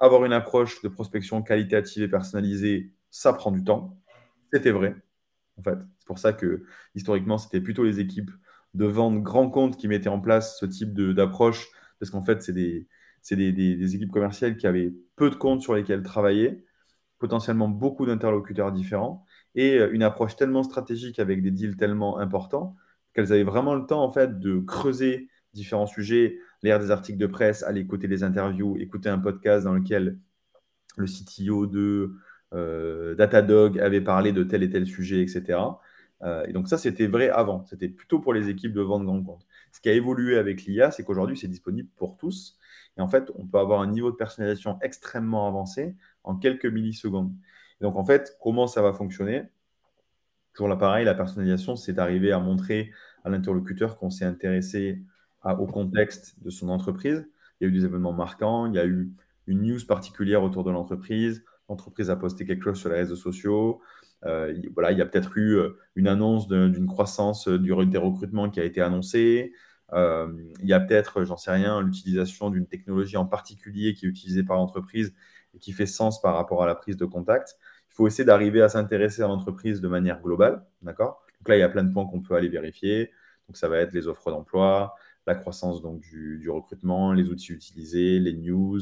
avoir 0.00 0.24
une 0.24 0.32
approche 0.32 0.82
de 0.82 0.88
prospection 0.88 1.42
qualitative 1.42 2.02
et 2.02 2.08
personnalisée, 2.08 2.92
ça 3.10 3.32
prend 3.32 3.50
du 3.50 3.64
temps. 3.64 3.96
C'était 4.52 4.70
vrai, 4.70 4.96
en 5.58 5.62
fait. 5.62 5.78
C'est 5.98 6.06
pour 6.06 6.18
ça 6.18 6.32
que 6.32 6.64
historiquement, 6.94 7.38
c'était 7.38 7.60
plutôt 7.60 7.84
les 7.84 8.00
équipes 8.00 8.30
de 8.74 8.86
vente 8.86 9.22
grands 9.22 9.50
comptes 9.50 9.76
qui 9.76 9.88
mettaient 9.88 10.08
en 10.08 10.20
place 10.20 10.58
ce 10.58 10.66
type 10.66 10.94
d'approche, 10.94 11.68
parce 11.98 12.10
qu'en 12.10 12.22
fait, 12.22 12.42
c'est 12.42 12.52
des, 12.52 13.94
équipes 13.94 14.10
commerciales 14.10 14.56
qui 14.56 14.66
avaient 14.66 14.92
peu 15.16 15.30
de 15.30 15.34
comptes 15.34 15.62
sur 15.62 15.74
lesquels 15.74 16.02
travailler, 16.02 16.64
potentiellement 17.22 17.68
beaucoup 17.68 18.04
d'interlocuteurs 18.04 18.72
différents, 18.72 19.24
et 19.54 19.78
euh, 19.78 19.92
une 19.92 20.02
approche 20.02 20.34
tellement 20.34 20.64
stratégique 20.64 21.20
avec 21.20 21.40
des 21.40 21.52
deals 21.52 21.76
tellement 21.76 22.18
importants 22.18 22.74
qu'elles 23.14 23.32
avaient 23.32 23.44
vraiment 23.44 23.74
le 23.76 23.86
temps 23.86 24.02
en 24.02 24.10
fait 24.10 24.40
de 24.40 24.58
creuser 24.58 25.28
différents 25.54 25.86
sujets, 25.86 26.38
lire 26.64 26.80
des 26.80 26.90
articles 26.90 27.18
de 27.18 27.26
presse, 27.26 27.62
aller 27.62 27.82
écouter 27.82 28.08
des 28.08 28.24
interviews, 28.24 28.76
écouter 28.78 29.08
un 29.08 29.18
podcast 29.18 29.64
dans 29.64 29.74
lequel 29.74 30.18
le 30.96 31.06
CTO 31.06 31.66
de 31.66 32.14
euh, 32.54 33.14
Datadog 33.14 33.78
avait 33.78 34.00
parlé 34.00 34.32
de 34.32 34.42
tel 34.42 34.62
et 34.64 34.70
tel 34.70 34.84
sujet, 34.86 35.22
etc. 35.22 35.58
Euh, 36.22 36.44
et 36.46 36.52
donc 36.52 36.68
ça, 36.68 36.78
c'était 36.78 37.06
vrai 37.06 37.28
avant. 37.28 37.64
C'était 37.66 37.88
plutôt 37.88 38.18
pour 38.18 38.32
les 38.34 38.48
équipes 38.48 38.72
de 38.72 38.80
vente 38.80 39.04
grand 39.04 39.22
compte. 39.22 39.46
Ce 39.72 39.80
qui 39.80 39.88
a 39.88 39.92
évolué 39.92 40.38
avec 40.38 40.64
l'IA, 40.64 40.90
c'est 40.90 41.04
qu'aujourd'hui, 41.04 41.36
c'est 41.36 41.48
disponible 41.48 41.88
pour 41.96 42.16
tous. 42.16 42.58
Et 42.96 43.00
en 43.00 43.08
fait, 43.08 43.30
on 43.36 43.46
peut 43.46 43.58
avoir 43.58 43.80
un 43.80 43.86
niveau 43.86 44.10
de 44.10 44.16
personnalisation 44.16 44.78
extrêmement 44.82 45.48
avancé 45.48 45.96
en 46.24 46.36
quelques 46.36 46.66
millisecondes. 46.66 47.32
Donc, 47.80 47.96
en 47.96 48.04
fait, 48.04 48.36
comment 48.40 48.66
ça 48.66 48.82
va 48.82 48.92
fonctionner? 48.92 49.44
Toujours 50.54 50.68
là, 50.68 50.76
pareil, 50.76 51.04
la 51.04 51.14
personnalisation, 51.14 51.76
c'est 51.76 51.92
d'arriver 51.92 52.32
à 52.32 52.38
montrer 52.38 52.92
à 53.24 53.30
l'interlocuteur 53.30 53.96
qu'on 53.96 54.10
s'est 54.10 54.24
intéressé 54.24 55.02
au 55.44 55.66
contexte 55.66 56.42
de 56.42 56.50
son 56.50 56.68
entreprise. 56.68 57.26
Il 57.60 57.64
y 57.64 57.66
a 57.66 57.68
eu 57.70 57.72
des 57.72 57.84
événements 57.84 58.12
marquants, 58.12 58.66
il 58.66 58.74
y 58.74 58.78
a 58.78 58.86
eu 58.86 59.10
une 59.46 59.62
news 59.62 59.80
particulière 59.88 60.42
autour 60.42 60.62
de 60.62 60.70
l'entreprise, 60.70 61.44
l'entreprise 61.68 62.10
a 62.10 62.16
posté 62.16 62.44
quelque 62.44 62.64
chose 62.64 62.78
sur 62.78 62.90
les 62.90 62.96
réseaux 62.96 63.16
sociaux, 63.16 63.80
euh, 64.24 64.54
voilà, 64.74 64.92
il 64.92 64.98
y 64.98 65.02
a 65.02 65.06
peut-être 65.06 65.36
eu 65.36 65.56
euh, 65.56 65.76
une 65.96 66.06
annonce 66.06 66.46
d'une 66.46 66.86
croissance 66.86 67.48
euh, 67.48 67.58
du, 67.58 67.74
des 67.86 67.98
recrutements 67.98 68.50
qui 68.50 68.60
a 68.60 68.64
été 68.64 68.80
annoncée. 68.80 69.52
il 69.92 70.68
y 70.68 70.72
a 70.72 70.80
peut-être, 70.80 71.24
j'en 71.24 71.36
sais 71.36 71.50
rien, 71.50 71.80
l'utilisation 71.80 72.50
d'une 72.50 72.66
technologie 72.66 73.16
en 73.16 73.26
particulier 73.26 73.94
qui 73.94 74.06
est 74.06 74.08
utilisée 74.08 74.42
par 74.42 74.56
l'entreprise 74.56 75.12
et 75.54 75.58
qui 75.58 75.72
fait 75.72 75.86
sens 75.86 76.20
par 76.20 76.34
rapport 76.34 76.62
à 76.62 76.66
la 76.66 76.74
prise 76.74 76.96
de 76.96 77.04
contact. 77.04 77.56
Il 77.90 77.94
faut 77.94 78.06
essayer 78.06 78.24
d'arriver 78.24 78.62
à 78.62 78.68
s'intéresser 78.68 79.22
à 79.22 79.28
l'entreprise 79.28 79.80
de 79.80 79.88
manière 79.88 80.20
globale. 80.20 80.64
D'accord? 80.82 81.22
Donc 81.40 81.48
là, 81.48 81.56
il 81.56 81.60
y 81.60 81.64
a 81.64 81.68
plein 81.68 81.84
de 81.84 81.92
points 81.92 82.06
qu'on 82.06 82.20
peut 82.20 82.34
aller 82.34 82.48
vérifier. 82.48 83.10
Donc 83.48 83.56
ça 83.56 83.68
va 83.68 83.78
être 83.78 83.92
les 83.92 84.06
offres 84.06 84.30
d'emploi, 84.30 84.94
la 85.26 85.34
croissance 85.34 85.82
donc, 85.82 86.00
du, 86.00 86.48
recrutement, 86.48 87.12
les 87.12 87.28
outils 87.28 87.52
utilisés, 87.52 88.18
les 88.18 88.34
news, 88.34 88.80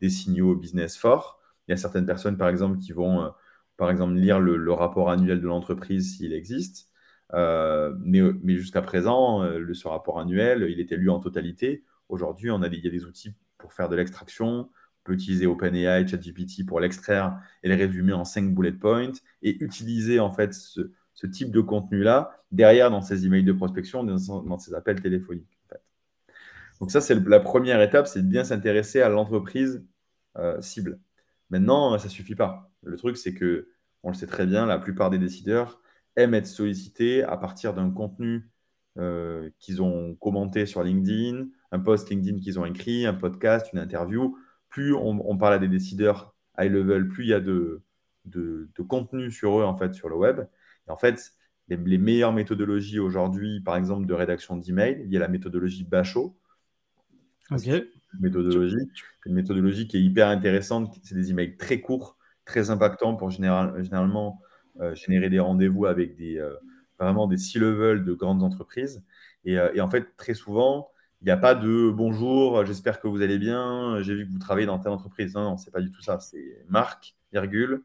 des 0.00 0.10
signaux 0.10 0.54
business 0.54 0.96
forts. 0.96 1.40
Il 1.66 1.72
y 1.72 1.74
a 1.74 1.76
certaines 1.76 2.06
personnes, 2.06 2.36
par 2.36 2.48
exemple, 2.48 2.78
qui 2.78 2.92
vont 2.92 3.32
par 3.76 3.90
exemple, 3.90 4.14
lire 4.14 4.38
le, 4.38 4.72
rapport 4.72 5.10
annuel 5.10 5.40
de 5.40 5.46
l'entreprise 5.48 6.16
s'il 6.16 6.32
existe. 6.32 6.88
Euh, 7.34 7.94
mais, 8.00 8.20
jusqu'à 8.56 8.82
présent, 8.82 9.42
euh, 9.42 9.74
ce 9.74 9.88
rapport 9.88 10.20
annuel, 10.20 10.66
il 10.70 10.80
était 10.80 10.96
lu 10.96 11.10
en 11.10 11.18
totalité. 11.18 11.84
Aujourd'hui, 12.08 12.50
on 12.50 12.62
il 12.62 12.84
y 12.84 12.86
a 12.86 12.90
des 12.90 13.04
outils 13.04 13.34
pour 13.58 13.72
faire 13.72 13.88
de 13.88 13.96
l'extraction, 13.96 14.70
peut 15.04 15.12
utiliser 15.14 15.46
OpenAI, 15.46 16.06
ChatGPT 16.06 16.66
pour 16.66 16.80
l'extraire 16.80 17.40
et 17.62 17.68
le 17.68 17.74
résumer 17.74 18.12
en 18.12 18.24
5 18.24 18.54
bullet 18.54 18.72
points 18.72 19.12
et 19.42 19.62
utiliser 19.62 20.20
en 20.20 20.32
fait 20.32 20.54
ce, 20.54 20.90
type 21.32 21.52
de 21.52 21.60
contenu-là 21.60 22.32
derrière 22.50 22.90
dans 22.90 23.00
ses 23.00 23.26
emails 23.26 23.44
de 23.44 23.52
prospection, 23.52 24.02
dans, 24.02 24.58
ses 24.58 24.74
appels 24.74 25.00
téléphoniques. 25.00 25.58
Donc 26.80 26.90
ça, 26.90 27.00
c'est 27.00 27.14
la 27.14 27.38
première 27.38 27.80
étape, 27.80 28.08
c'est 28.08 28.22
de 28.22 28.26
bien 28.26 28.42
s'intéresser 28.42 29.02
à 29.02 29.08
l'entreprise 29.08 29.84
euh, 30.36 30.60
cible. 30.60 30.98
Maintenant, 31.50 31.96
ça 31.98 32.06
ne 32.06 32.10
suffit 32.10 32.34
pas. 32.34 32.72
Le 32.82 32.96
truc, 32.96 33.16
c'est 33.16 33.34
que, 33.34 33.68
on 34.02 34.08
le 34.08 34.14
sait 34.14 34.26
très 34.26 34.46
bien, 34.46 34.66
la 34.66 34.78
plupart 34.78 35.10
des 35.10 35.18
décideurs 35.18 35.80
aiment 36.16 36.34
être 36.34 36.46
sollicités 36.46 37.22
à 37.22 37.36
partir 37.36 37.72
d'un 37.74 37.90
contenu 37.90 38.50
euh, 38.98 39.48
qu'ils 39.58 39.80
ont 39.80 40.14
commenté 40.16 40.66
sur 40.66 40.82
LinkedIn, 40.82 41.46
un 41.70 41.78
post 41.78 42.10
LinkedIn 42.10 42.40
qu'ils 42.40 42.58
ont 42.58 42.66
écrit, 42.66 43.06
un 43.06 43.14
podcast, 43.14 43.68
une 43.72 43.78
interview. 43.78 44.36
Plus 44.72 44.94
on, 44.94 45.36
parle 45.36 45.54
à 45.54 45.58
des 45.58 45.68
décideurs 45.68 46.34
high 46.58 46.72
level, 46.72 47.06
plus 47.08 47.24
il 47.24 47.28
y 47.28 47.34
a 47.34 47.40
de, 47.40 47.82
de, 48.24 48.68
contenu 48.88 49.30
sur 49.30 49.60
eux 49.60 49.64
en 49.64 49.76
fait 49.76 49.92
sur 49.92 50.08
le 50.08 50.16
web. 50.16 50.40
Et 50.88 50.90
en 50.90 50.96
fait, 50.96 51.32
les, 51.68 51.76
meilleures 51.98 52.32
méthodologies 52.32 52.98
aujourd'hui, 52.98 53.60
par 53.60 53.76
exemple 53.76 54.06
de 54.06 54.14
rédaction 54.14 54.56
d'email, 54.56 55.02
il 55.04 55.12
y 55.12 55.16
a 55.18 55.20
la 55.20 55.28
méthodologie 55.28 55.84
Bachot. 55.84 56.34
Ok. 57.50 57.68
Méthodologie, 58.18 58.90
une 59.26 59.34
méthodologie 59.34 59.86
qui 59.86 59.98
est 59.98 60.02
hyper 60.02 60.28
intéressante. 60.28 60.98
C'est 61.02 61.14
des 61.14 61.30
emails 61.30 61.56
très 61.58 61.80
courts, 61.80 62.16
très 62.46 62.70
impactants 62.70 63.14
pour 63.14 63.30
généralement 63.30 64.40
euh, 64.80 64.94
générer 64.94 65.28
des 65.28 65.38
rendez-vous 65.38 65.84
avec 65.84 66.16
des, 66.16 66.38
euh, 66.38 66.54
vraiment 66.98 67.26
des 67.26 67.36
C-level 67.36 68.04
de 68.04 68.14
grandes 68.14 68.42
entreprises. 68.42 69.04
Euh, 69.46 69.70
et, 69.74 69.80
en 69.82 69.90
fait, 69.90 70.16
très 70.16 70.34
souvent, 70.34 70.88
il 71.22 71.26
n'y 71.26 71.30
a 71.30 71.36
pas 71.36 71.54
de 71.54 71.88
bonjour, 71.88 72.66
j'espère 72.66 73.00
que 73.00 73.06
vous 73.06 73.22
allez 73.22 73.38
bien, 73.38 74.02
j'ai 74.02 74.12
vu 74.12 74.26
que 74.26 74.32
vous 74.32 74.40
travaillez 74.40 74.66
dans 74.66 74.80
telle 74.80 74.90
entreprise. 74.90 75.34
Non, 75.36 75.42
non, 75.42 75.56
c'est 75.56 75.70
pas 75.70 75.80
du 75.80 75.92
tout 75.92 76.02
ça. 76.02 76.18
C'est 76.18 76.64
marque, 76.68 77.14
virgule. 77.32 77.84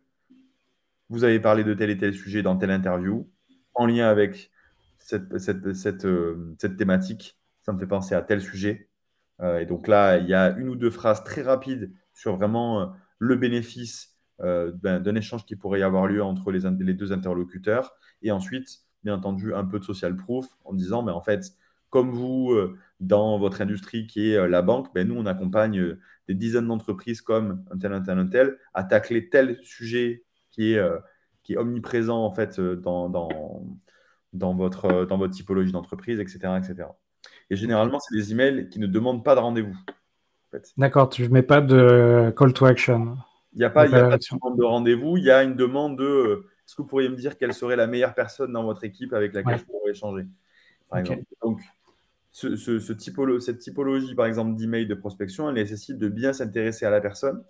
Vous 1.10 1.24
avez 1.24 1.40
parlé 1.40 1.64
de 1.64 1.76
tel 1.76 1.92
et 1.92 1.98
tel 1.98 2.16
sujet 2.16 2.42
dans 2.42 2.58
telle 2.58 2.72
interview, 2.72 3.30
en 3.76 3.86
lien 3.86 4.08
avec 4.10 4.50
cette, 4.98 6.06
euh, 6.06 6.56
thématique. 6.80 7.38
Ça 7.62 7.74
me 7.74 7.78
fait 7.78 7.86
penser 7.86 8.16
à 8.16 8.24
tel 8.24 8.42
sujet. 8.42 8.90
Euh, 9.40 9.60
et 9.60 9.68
donc 9.68 9.88
là, 9.88 10.18
il 10.18 10.28
y 10.28 10.34
a 10.34 10.58
une 10.58 10.70
ou 10.70 10.76
deux 10.76 10.90
phrases 10.90 11.24
très 11.24 11.44
rapides 11.44 11.92
sur 12.16 12.38
vraiment 12.38 12.96
le 13.20 13.36
bénéfice 13.36 14.18
ben, 14.40 15.00
d'un 15.00 15.16
échange 15.16 15.46
qui 15.46 15.56
pourrait 15.56 15.82
y 15.82 15.84
avoir 15.84 16.08
lieu 16.08 16.24
entre 16.24 16.52
les, 16.52 16.62
deux 16.96 17.14
interlocuteurs. 17.14 17.94
Et 18.24 18.32
ensuite, 18.32 18.80
bien 19.04 19.14
entendu, 19.14 19.54
un 19.54 19.64
peu 19.64 19.78
de 19.78 19.84
social 19.84 20.16
proof 20.16 20.48
en 20.66 20.74
disant, 20.74 21.04
mais 21.04 21.12
en 21.12 21.22
fait, 21.22 21.54
comme 21.90 22.12
vous, 22.12 22.52
euh, 22.52 22.78
dans 23.00 23.38
votre 23.38 23.62
industrie 23.62 24.08
qui 24.08 24.32
est 24.32 24.38
euh, 24.38 24.48
la 24.48 24.62
banque, 24.62 24.94
ben, 24.94 25.08
nous, 25.08 25.16
on 25.16 25.26
accompagne 25.26 25.80
euh, 25.80 26.00
des 26.28 26.36
dizaines 26.36 26.68
d'entreprises 26.68 27.22
comme 27.22 27.64
un 27.72 27.78
tel, 27.78 27.94
un 27.94 28.02
tel, 28.02 28.18
un 28.18 28.28
tel, 28.28 28.58
à 28.74 28.84
tacler 28.84 29.30
tel 29.30 29.60
sujet 29.64 30.24
qui 30.52 30.74
est, 30.74 30.82
qui 31.44 31.54
est 31.54 31.58
omniprésent 31.58 32.26
en 32.26 32.32
fait 32.32 32.60
dans, 32.60 33.10
dans, 33.10 33.64
dans, 34.34 34.56
votre, 34.56 35.06
dans 35.06 35.18
votre 35.18 35.34
typologie 35.34 35.72
d'entreprise, 35.72 36.20
etc., 36.20 36.40
etc. 36.58 36.90
Et 37.50 37.56
généralement, 37.56 38.00
c'est 38.00 38.16
des 38.16 38.32
emails 38.32 38.68
qui 38.70 38.80
ne 38.80 38.88
demandent 38.88 39.24
pas 39.24 39.36
de 39.36 39.40
rendez-vous. 39.40 39.78
D'accord, 40.78 41.10
tu 41.10 41.22
ne 41.24 41.28
mets 41.30 41.44
pas 41.44 41.62
de 41.62 42.34
call 42.36 42.54
to 42.54 42.66
action. 42.66 43.16
Il 43.54 43.60
n'y 43.60 43.66
a 43.66 43.70
pas, 43.70 43.84
a 43.84 44.10
pas 44.10 44.18
de 44.18 44.36
demande 44.36 44.58
de 44.58 44.64
rendez-vous, 44.64 45.18
il 45.18 45.24
y 45.24 45.32
a 45.32 45.44
une 45.44 45.56
demande 45.56 45.98
de 45.98 46.48
est-ce 46.66 46.76
que 46.76 46.82
vous 46.82 46.88
pourriez 46.88 47.08
me 47.08 47.16
dire 47.16 47.38
quelle 47.38 47.54
serait 47.54 47.76
la 47.76 47.88
meilleure 47.88 48.16
personne 48.16 48.52
dans 48.52 48.64
votre 48.64 48.84
équipe 48.84 49.14
avec 49.14 49.34
laquelle 49.34 49.60
je 49.60 49.64
pourrais 49.66 49.92
échanger 49.92 50.26
par 50.90 51.00
exemple. 51.00 51.24
Donc, 51.42 51.62
ce, 52.38 53.40
cette 53.40 53.60
typologie, 53.60 54.14
par 54.16 54.26
exemple, 54.26 54.56
d'email 54.56 54.86
de 54.86 54.94
prospection, 54.94 55.50
elle 55.50 55.56
nécessite 55.56 55.98
de 55.98 56.08
bien 56.08 56.34
s'intéresser 56.34 56.86
à 56.86 56.90
la 56.90 57.02
personne. 57.02 57.44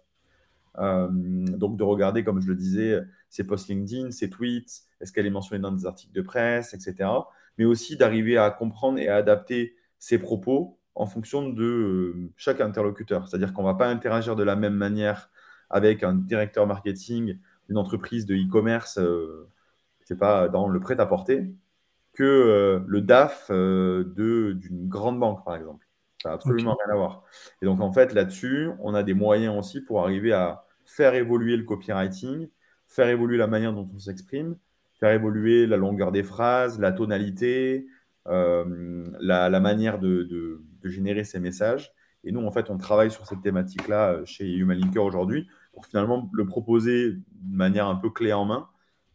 Euh, 0.79 1.08
donc, 1.12 1.77
de 1.77 1.84
regarder, 1.84 2.24
comme 2.24 2.41
je 2.41 2.48
le 2.48 2.56
disais, 2.56 3.01
ses 3.29 3.44
posts 3.44 3.67
LinkedIn, 3.67 4.12
ses 4.12 4.29
tweets, 4.29 4.84
est-ce 5.01 5.12
qu'elle 5.12 5.25
est 5.25 5.32
mentionnée 5.32 5.62
dans 5.62 5.72
des 5.72 5.86
articles 5.86 6.13
de 6.13 6.22
presse, 6.22 6.74
etc. 6.74 7.10
Mais 7.58 7.65
aussi 7.65 7.98
d'arriver 7.98 8.38
à 8.38 8.50
comprendre 8.51 9.00
et 9.00 9.10
à 9.10 9.17
adapter 9.17 9.75
ses 10.00 10.20
propos 10.20 10.79
en 10.96 11.06
fonction 11.06 11.50
de 11.50 11.63
euh, 11.63 12.32
chaque 12.38 12.62
interlocuteur. 12.62 13.27
C'est-à-dire 13.27 13.53
qu'on 13.53 13.63
ne 13.63 13.67
va 13.67 13.75
pas 13.75 13.89
interagir 13.89 14.36
de 14.36 14.44
la 14.44 14.56
même 14.56 14.75
manière 14.75 15.29
avec 15.70 16.03
un 16.03 16.13
directeur 16.13 16.65
marketing 16.65 17.38
une 17.70 17.77
entreprise 17.77 18.25
de 18.25 18.36
e-commerce, 18.36 18.98
euh, 19.00 19.50
pas 20.17 20.48
dans 20.48 20.70
le 20.70 20.79
prêt-à-porter, 20.79 21.53
que 22.17 22.24
euh, 22.24 22.79
le 22.88 23.01
DAF 23.01 23.51
euh, 23.51 24.03
d'une 24.15 24.88
grande 24.88 25.19
banque, 25.19 25.45
par 25.45 25.55
exemple. 25.55 25.88
Ça 26.24 26.29
n'a 26.29 26.36
absolument 26.36 26.75
rien 26.83 26.95
à 26.95 26.97
voir. 26.97 27.24
Et 27.62 27.65
donc, 27.65 27.79
en 27.79 27.91
fait, 27.91 28.12
là-dessus, 28.13 28.71
on 28.79 28.95
a 28.95 29.03
des 29.03 29.13
moyens 29.13 29.55
aussi 29.55 29.81
pour 29.81 30.01
arriver 30.01 30.33
à 30.33 30.65
faire 30.83 31.13
évoluer 31.13 31.55
le 31.57 31.63
copywriting, 31.63 32.50
faire 32.88 33.07
évoluer 33.07 33.38
la 33.38 33.45
manière 33.45 33.71
dont 33.71 33.88
on 33.93 34.00
s'exprime, 34.00 34.55
faire 35.00 35.12
évoluer 35.12 35.67
la 35.67 35.77
longueur 35.77 36.12
des 36.12 36.24
phrases, 36.24 36.79
la 36.79 36.91
tonalité, 36.91 37.86
la, 38.25 39.59
manière 39.59 40.00
de, 40.00 40.24
de, 40.24 40.89
générer 40.89 41.24
ces 41.24 41.39
messages. 41.39 41.93
Et 42.24 42.31
nous, 42.31 42.43
en 42.43 42.51
fait, 42.51 42.71
on 42.71 42.77
travaille 42.77 43.12
sur 43.12 43.27
cette 43.27 43.41
thématique-là 43.41 44.25
chez 44.25 44.51
Human 44.51 44.77
Linker 44.77 45.03
aujourd'hui 45.03 45.47
pour 45.71 45.86
finalement 45.86 46.27
le 46.33 46.47
proposer 46.47 47.12
de 47.12 47.55
manière 47.55 47.86
un 47.86 47.95
peu 47.95 48.09
clé 48.09 48.33
en 48.33 48.45
main 48.45 48.67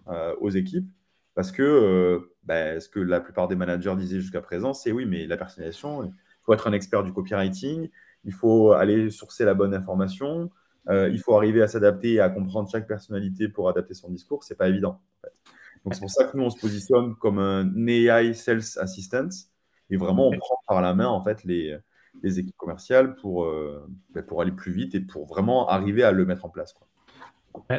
euh, 0.07 0.35
aux 0.41 0.51
équipes. 0.51 0.89
Parce 1.35 1.53
que 1.53 1.63
euh, 1.63 2.35
bah, 2.45 2.79
ce 2.81 2.89
que 2.89 3.01
la 3.01 3.21
plupart 3.21 3.49
des 3.49 3.57
managers 3.57 3.95
disaient 3.97 4.21
jusqu'à 4.21 4.41
présent, 4.41 4.75
c'est 4.75 4.93
oui, 4.93 5.07
mais 5.07 5.27
la 5.27 5.37
personnalisation, 5.37 6.05
il 6.05 6.13
faut 6.43 6.53
être 6.53 6.67
un 6.67 6.73
expert 6.73 7.03
du 7.03 7.13
copywriting, 7.13 7.89
il 8.25 8.33
faut 8.33 8.73
aller 8.73 9.11
sourcer 9.11 9.45
la 9.45 9.55
bonne 9.55 9.75
information, 9.75 10.51
euh, 10.89 11.09
il 11.09 11.21
faut 11.21 11.37
arriver 11.37 11.63
à 11.63 11.69
s'adapter 11.69 12.15
et 12.15 12.21
à 12.21 12.29
comprendre 12.29 12.69
chaque 12.71 12.87
personnalité 12.87 13.49
pour 13.49 13.69
adapter 13.69 13.95
son 13.95 14.11
discours. 14.11 14.45
C'est 14.45 14.57
pas 14.57 14.69
évident. 14.69 15.01
Donc 15.85 15.95
c'est 15.95 16.01
pour 16.01 16.11
ça 16.11 16.25
que 16.25 16.37
nous 16.37 16.45
on 16.45 16.51
se 16.51 16.61
positionne 16.61 17.17
comme 17.17 17.39
un 17.39 17.87
AI 17.87 18.35
Sales 18.35 18.63
Assistant 18.79 19.29
et 19.91 19.97
vraiment 19.97 20.29
on 20.29 20.39
prend 20.39 20.57
par 20.69 20.81
la 20.81 20.95
main 20.95 21.09
en 21.09 21.25
fait 21.25 21.43
les, 21.43 21.77
les 22.23 22.39
équipes 22.39 22.57
commerciales 22.57 23.15
pour, 23.17 23.45
euh, 23.45 23.87
ben, 24.11 24.23
pour 24.25 24.43
aller 24.43 24.53
plus 24.53 24.73
vite 24.73 24.95
et 24.95 25.01
pour 25.01 25.27
vraiment 25.27 25.69
arriver 25.69 26.03
à 26.05 26.13
le 26.13 26.25
mettre 26.25 26.45
en 26.45 26.49
place. 26.49 26.75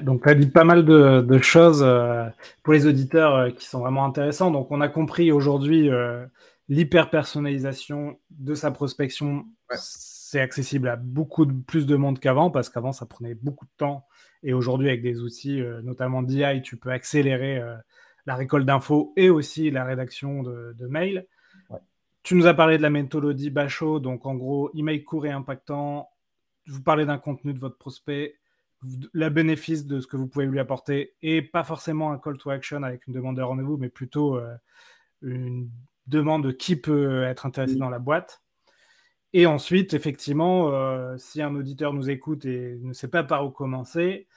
Donc, 0.02 0.24
tu 0.24 0.30
as 0.30 0.36
dit 0.36 0.48
pas 0.48 0.64
mal 0.64 0.86
de, 0.86 1.38
choses 1.40 1.84
euh, 1.84 2.28
pour 2.64 2.74
les 2.74 2.86
auditeurs 2.86 3.36
euh, 3.36 3.50
qui 3.50 3.66
sont 3.66 3.80
vraiment 3.80 4.06
intéressants. 4.06 4.52
Donc, 4.52 4.72
on 4.72 4.82
a 4.82 4.88
compris 4.88 5.32
aujourd'hui 5.32 5.90
l'hyper-personnalisation 6.70 8.20
de 8.32 8.54
sa 8.56 8.72
prospection. 8.72 9.46
C'est 9.76 10.40
accessible 10.40 10.88
à 10.88 10.96
beaucoup 10.96 11.46
plus 11.46 11.86
de 11.86 11.96
monde 11.96 12.20
qu'avant 12.20 12.50
parce 12.50 12.70
qu'avant, 12.70 12.92
ça 12.92 13.06
prenait 13.06 13.36
beaucoup 13.36 13.66
de 13.66 13.72
temps. 13.78 14.06
Et 14.44 14.54
aujourd'hui, 14.54 14.90
avec 14.90 15.02
des 15.02 15.22
outils, 15.22 15.62
notamment 15.84 16.24
DI, 16.24 16.62
tu 16.64 16.78
peux 16.78 16.92
accélérer 16.92 17.62
la 18.26 18.36
récolte 18.36 18.66
d'infos 18.66 19.14
et 19.16 19.30
aussi 19.30 19.72
la 19.72 19.84
rédaction 19.84 20.44
de, 20.44 20.76
de 20.78 20.88
mails. 20.88 21.28
Tu 22.24 22.36
nous 22.36 22.48
as 22.48 22.54
parlé 22.54 22.78
de 22.78 22.82
la 22.82 22.90
méthodologie 22.90 23.50
Bachot, 23.50 24.00
donc 24.00 24.26
en 24.26 24.36
gros, 24.36 24.72
email 24.74 25.04
court 25.04 25.26
et 25.26 25.32
impactant. 25.32 26.10
Vous 26.68 26.82
parlez 26.82 27.06
d'un 27.06 27.18
contenu 27.18 27.54
de 27.54 27.60
votre 27.60 27.78
prospect, 27.78 28.36
le 29.14 29.30
bénéfice 29.30 29.86
de 29.86 30.00
ce 30.00 30.08
que 30.08 30.18
vous 30.18 30.28
pouvez 30.28 30.46
lui 30.46 30.60
apporter, 30.60 31.14
et 31.22 31.42
pas 31.42 31.64
forcément 31.64 32.12
un 32.12 32.18
call 32.18 32.38
to 32.38 32.50
action 32.50 32.84
avec 32.84 33.08
une 33.08 33.14
demande 33.14 33.38
de 33.38 33.42
rendez-vous, 33.42 33.78
mais 33.78 33.90
plutôt 33.90 34.38
euh, 34.38 34.56
une 35.22 35.70
demande 36.08 36.46
de 36.46 36.52
qui 36.52 36.76
peut 36.76 37.24
être 37.24 37.46
intéressé 37.46 37.76
dans 37.76 37.90
la 37.90 38.00
boîte. 38.00 38.42
Et 39.34 39.48
ensuite, 39.48 39.94
effectivement, 39.94 40.70
euh, 40.72 41.18
si 41.18 41.42
un 41.42 41.56
auditeur 41.56 41.94
nous 41.94 42.10
écoute 42.10 42.46
et 42.46 42.78
ne 42.82 42.94
sait 42.94 43.08
pas 43.08 43.24
par 43.24 43.46
où 43.46 43.50
commencer, 43.50 44.28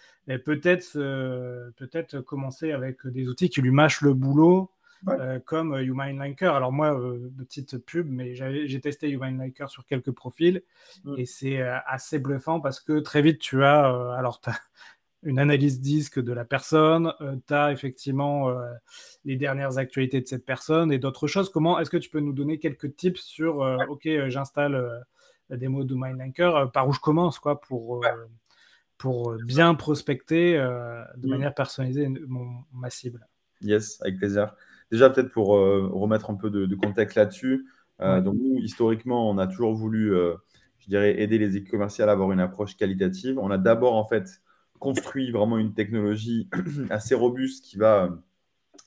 peut-être 0.45 0.93
euh, 0.97 1.71
peut-être 1.77 2.21
commencer 2.21 2.73
avec 2.73 3.07
des 3.07 3.29
outils 3.29 3.51
qui 3.51 3.63
lui 3.63 3.71
mâchent 3.71 4.01
le 4.01 4.15
boulot 4.15 4.71
euh, 5.09 5.39
comme 5.45 5.75
euh, 5.75 5.85
Human 5.85 6.19
Liker. 6.19 6.47
Alors 6.47 6.73
moi, 6.73 6.99
euh, 6.99 7.31
petite 7.39 7.79
pub, 7.79 8.09
mais 8.11 8.35
j'ai 8.35 8.81
testé 8.81 9.09
Human 9.09 9.39
Liker 9.39 9.67
sur 9.69 9.87
quelques 9.87 10.11
profils 10.11 10.63
mm. 11.05 11.15
et 11.19 11.27
c'est 11.27 11.61
assez 11.61 12.19
bluffant 12.19 12.61
parce 12.61 12.81
que 12.81 12.99
très 13.01 13.23
vite 13.23 13.39
tu 13.39 13.65
as, 13.65 13.87
alors 14.17 14.41
tu 14.41 14.51
as 14.51 14.59
une 15.23 15.39
analyse 15.39 15.81
disque 15.81 16.21
de 16.21 16.33
la 16.33 16.45
personne, 16.45 17.13
tu 17.47 17.55
as 17.55 17.73
effectivement 17.73 18.55
les 19.25 19.37
dernières 19.37 19.79
actualités 19.79 20.21
de 20.21 20.27
cette 20.27 20.45
personne 20.45 20.93
et 20.93 20.99
d'autres 20.99 21.27
choses. 21.27 21.51
Comment 21.51 21.81
est-ce 21.81 21.91
que 21.91 21.97
tu 21.97 22.11
peux 22.11 22.21
nous 22.21 22.33
donner 22.33 22.59
quelques 22.59 22.95
tips 22.95 23.21
sur, 23.21 23.57
ok, 23.89 24.09
j'installe 24.29 25.05
la 25.49 25.57
démo 25.57 25.83
de 25.85 25.95
Linker, 25.95 26.71
par 26.71 26.87
où 26.87 26.93
je 26.93 27.01
commence 27.01 27.39
quoi 27.39 27.61
pour 27.61 28.05
pour 28.99 29.35
bien 29.45 29.75
prospecter 29.75 30.55
de 30.55 31.27
mm. 31.27 31.31
manière 31.31 31.55
personnalisée 31.55 32.09
ma 32.73 32.91
cible? 32.91 33.27
Yes, 33.63 34.01
avec 34.03 34.19
plaisir. 34.19 34.55
Déjà, 34.91 35.11
peut-être 35.11 35.33
pour 35.33 35.57
euh, 35.57 35.89
remettre 35.93 36.31
un 36.31 36.35
peu 36.35 36.51
de, 36.51 36.75
contexte 36.75 37.17
là-dessus. 37.17 37.67
Euh, 38.01 38.21
donc, 38.21 38.37
nous, 38.37 38.59
historiquement, 38.59 39.29
on 39.29 39.39
a 39.39 39.47
toujours 39.47 39.75
voulu, 39.75 40.15
euh, 40.15 40.35
je 40.79 40.89
dirais, 40.89 41.21
aider 41.21 41.39
les 41.39 41.57
équipes 41.57 41.73
commerciales 41.73 42.09
à 42.09 42.13
avoir 42.13 42.31
une 42.33 42.41
approche 42.41 42.77
qualitative. 42.77 43.39
On 43.39 43.51
a 43.51 43.59
d'abord, 43.59 43.95
en 43.95 44.07
fait, 44.07 44.43
construit 44.79 45.33
vraiment 45.33 45.59
une 45.59 45.75
technologie 45.75 46.49
assez 46.91 47.15
robuste 47.15 47.65
qui 47.65 47.79
va 47.79 48.11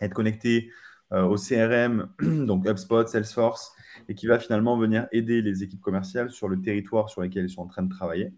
être 0.01 0.13
connectée 0.13 0.69
au 1.11 1.37
CRM, 1.37 2.07
donc 2.45 2.67
HubSpot, 2.67 3.07
Salesforce, 3.07 3.73
et 4.07 4.13
qui 4.13 4.27
va 4.27 4.37
finalement 4.37 4.77
venir 4.77 5.07
aider 5.11 5.41
les 5.41 5.63
équipes 5.63 5.81
commerciales 5.81 6.29
sur 6.29 6.47
le 6.47 6.61
territoire 6.61 7.09
sur 7.09 7.21
lequel 7.21 7.45
ils 7.45 7.49
sont 7.49 7.63
en 7.63 7.67
train 7.67 7.81
de 7.81 7.89
travailler. 7.89 8.31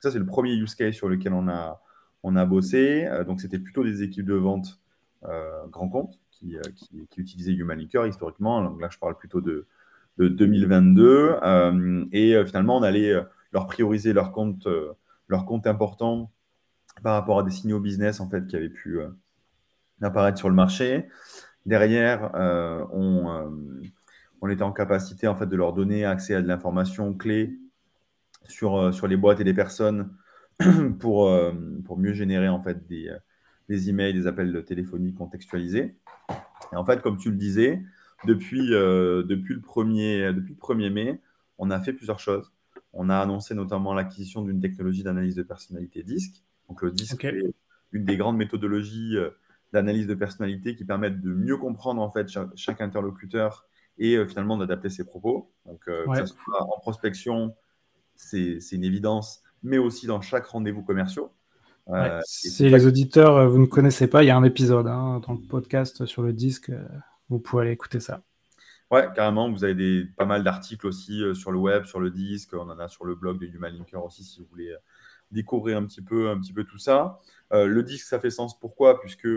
Ça, 0.00 0.10
c'est 0.10 0.18
le 0.18 0.26
premier 0.26 0.52
use 0.52 0.74
case 0.74 0.94
sur 0.94 1.08
lequel 1.08 1.32
on 1.32 1.48
a, 1.48 1.80
on 2.22 2.36
a 2.36 2.44
bossé. 2.44 3.08
donc, 3.26 3.40
c'était 3.40 3.58
plutôt 3.58 3.84
des 3.84 4.02
équipes 4.02 4.26
de 4.26 4.34
vente 4.34 4.78
grand 5.70 5.88
compte 5.88 6.20
qui, 6.40 6.56
qui, 6.74 7.06
qui, 7.08 7.20
utilisaient 7.20 7.52
HumanLinker 7.52 8.06
historiquement. 8.06 8.62
Donc 8.62 8.80
là, 8.80 8.88
je 8.90 8.98
parle 8.98 9.16
plutôt 9.16 9.40
de, 9.40 9.66
de 10.18 10.28
2022. 10.28 11.36
et 12.12 12.44
finalement, 12.46 12.78
on 12.78 12.82
allait 12.82 13.14
leur 13.52 13.66
prioriser 13.66 14.12
leur 14.12 14.32
compte, 14.32 14.66
leur 15.28 15.44
compte 15.44 15.66
important 15.66 16.32
par 17.02 17.14
rapport 17.14 17.38
à 17.38 17.42
des 17.42 17.50
signaux 17.50 17.80
business 17.80 18.20
en 18.20 18.28
fait 18.28 18.46
qui 18.46 18.56
avaient 18.56 18.68
pu 18.68 19.00
apparaître 20.02 20.38
sur 20.38 20.48
le 20.48 20.54
marché. 20.54 21.08
Derrière, 21.66 22.34
euh, 22.34 22.84
euh, 22.92 23.50
on, 24.40 24.48
était 24.48 24.62
en 24.62 24.72
capacité 24.72 25.28
en 25.28 25.36
fait, 25.36 25.46
de 25.46 25.56
leur 25.56 25.72
donner 25.72 26.04
accès 26.04 26.34
à 26.34 26.42
de 26.42 26.48
l'information 26.48 27.14
clé 27.14 27.58
sur, 28.48 28.76
euh, 28.76 28.92
sur 28.92 29.06
les 29.06 29.16
boîtes 29.16 29.40
et 29.40 29.44
les 29.44 29.54
personnes 29.54 30.10
pour, 30.98 31.30
pour 31.84 31.98
mieux 31.98 32.12
générer 32.12 32.48
en 32.48 32.62
fait, 32.62 32.86
des, 32.86 33.10
des 33.70 33.88
emails, 33.88 34.12
des 34.12 34.26
appels 34.26 34.64
téléphoniques 34.64 35.16
contextualisés. 35.16 35.96
Et 36.72 36.76
en 36.76 36.84
fait, 36.84 37.00
comme 37.00 37.16
tu 37.16 37.30
le 37.30 37.36
disais, 37.36 37.82
depuis, 38.26 38.68
depuis, 38.68 39.54
le, 39.54 39.60
1er, 39.60 40.34
depuis 40.34 40.54
le 40.54 40.60
1er 40.60 40.90
mai, 40.90 41.20
on 41.58 41.70
a 41.70 41.80
fait 41.80 41.92
plusieurs 41.92 42.20
choses. 42.20 42.52
On 42.92 43.08
a 43.08 43.16
annoncé 43.16 43.54
notamment 43.54 43.94
l'acquisition 43.94 44.42
d'une 44.42 44.60
technologie 44.60 45.02
d'analyse 45.02 45.36
de 45.36 45.42
personnalité 45.42 46.02
DISC. 46.02 46.42
Donc 46.68 46.82
le 46.82 46.90
DISC 46.90 47.24
est 47.24 47.54
une 47.92 48.04
des 48.04 48.16
grandes 48.16 48.36
méthodologies 48.36 49.16
d'analyse 49.72 50.06
de 50.06 50.14
personnalité 50.14 50.74
qui 50.74 50.84
permettent 50.84 51.20
de 51.20 51.32
mieux 51.32 51.56
comprendre 51.56 52.02
en 52.02 52.10
fait 52.10 52.28
chaque, 52.56 52.80
interlocuteur 52.80 53.66
et 53.98 54.16
euh, 54.16 54.26
finalement 54.26 54.56
d'adapter 54.56 54.90
ses 54.90 55.04
propos. 55.04 55.52
Donc, 55.66 55.82
euh, 55.88 56.06
que 56.06 56.26
ce 56.26 56.34
soit 56.34 56.62
en 56.62 56.80
prospection, 56.80 57.54
c'est 58.14 58.58
une 58.72 58.84
évidence, 58.84 59.42
mais 59.62 59.78
aussi 59.78 60.06
dans 60.06 60.20
chaque 60.20 60.46
rendez-vous 60.46 60.82
commercial. 60.82 61.26
Euh, 61.88 62.20
si 62.24 62.68
les 62.68 62.86
auditeurs, 62.86 63.48
vous 63.48 63.58
ne 63.58 63.66
connaissez 63.66 64.06
pas, 64.06 64.22
il 64.22 64.26
y 64.26 64.30
a 64.30 64.36
un 64.36 64.44
épisode 64.44 64.86
hein, 64.86 65.20
dans 65.26 65.34
le 65.34 65.40
podcast 65.40 66.06
sur 66.06 66.22
le 66.22 66.32
disque, 66.32 66.70
vous 67.28 67.38
pouvez 67.38 67.62
aller 67.62 67.72
écouter 67.72 68.00
ça. 68.00 68.22
Ouais, 68.90 69.08
carrément. 69.14 69.50
Vous 69.50 69.64
avez 69.64 69.74
des, 69.74 70.04
pas 70.16 70.24
mal 70.24 70.42
d'articles 70.42 70.86
aussi 70.86 71.22
sur 71.34 71.52
le 71.52 71.58
web, 71.58 71.84
sur 71.84 72.00
le 72.00 72.10
disque. 72.10 72.54
On 72.54 72.68
en 72.68 72.78
a 72.78 72.88
sur 72.88 73.04
le 73.04 73.14
blog 73.14 73.40
de 73.40 73.46
Human 73.46 73.72
Linker 73.72 74.04
aussi, 74.04 74.24
si 74.24 74.40
vous 74.40 74.46
voulez 74.50 74.74
découvrir 75.30 75.78
un 75.78 75.84
petit 75.84 76.02
peu, 76.02 76.28
un 76.28 76.38
petit 76.40 76.52
peu 76.52 76.64
tout 76.64 76.78
ça. 76.78 77.20
le 77.52 77.82
disque, 77.82 78.06
ça 78.06 78.18
fait 78.18 78.30
sens. 78.30 78.58
Pourquoi? 78.58 79.00
Puisque 79.00 79.28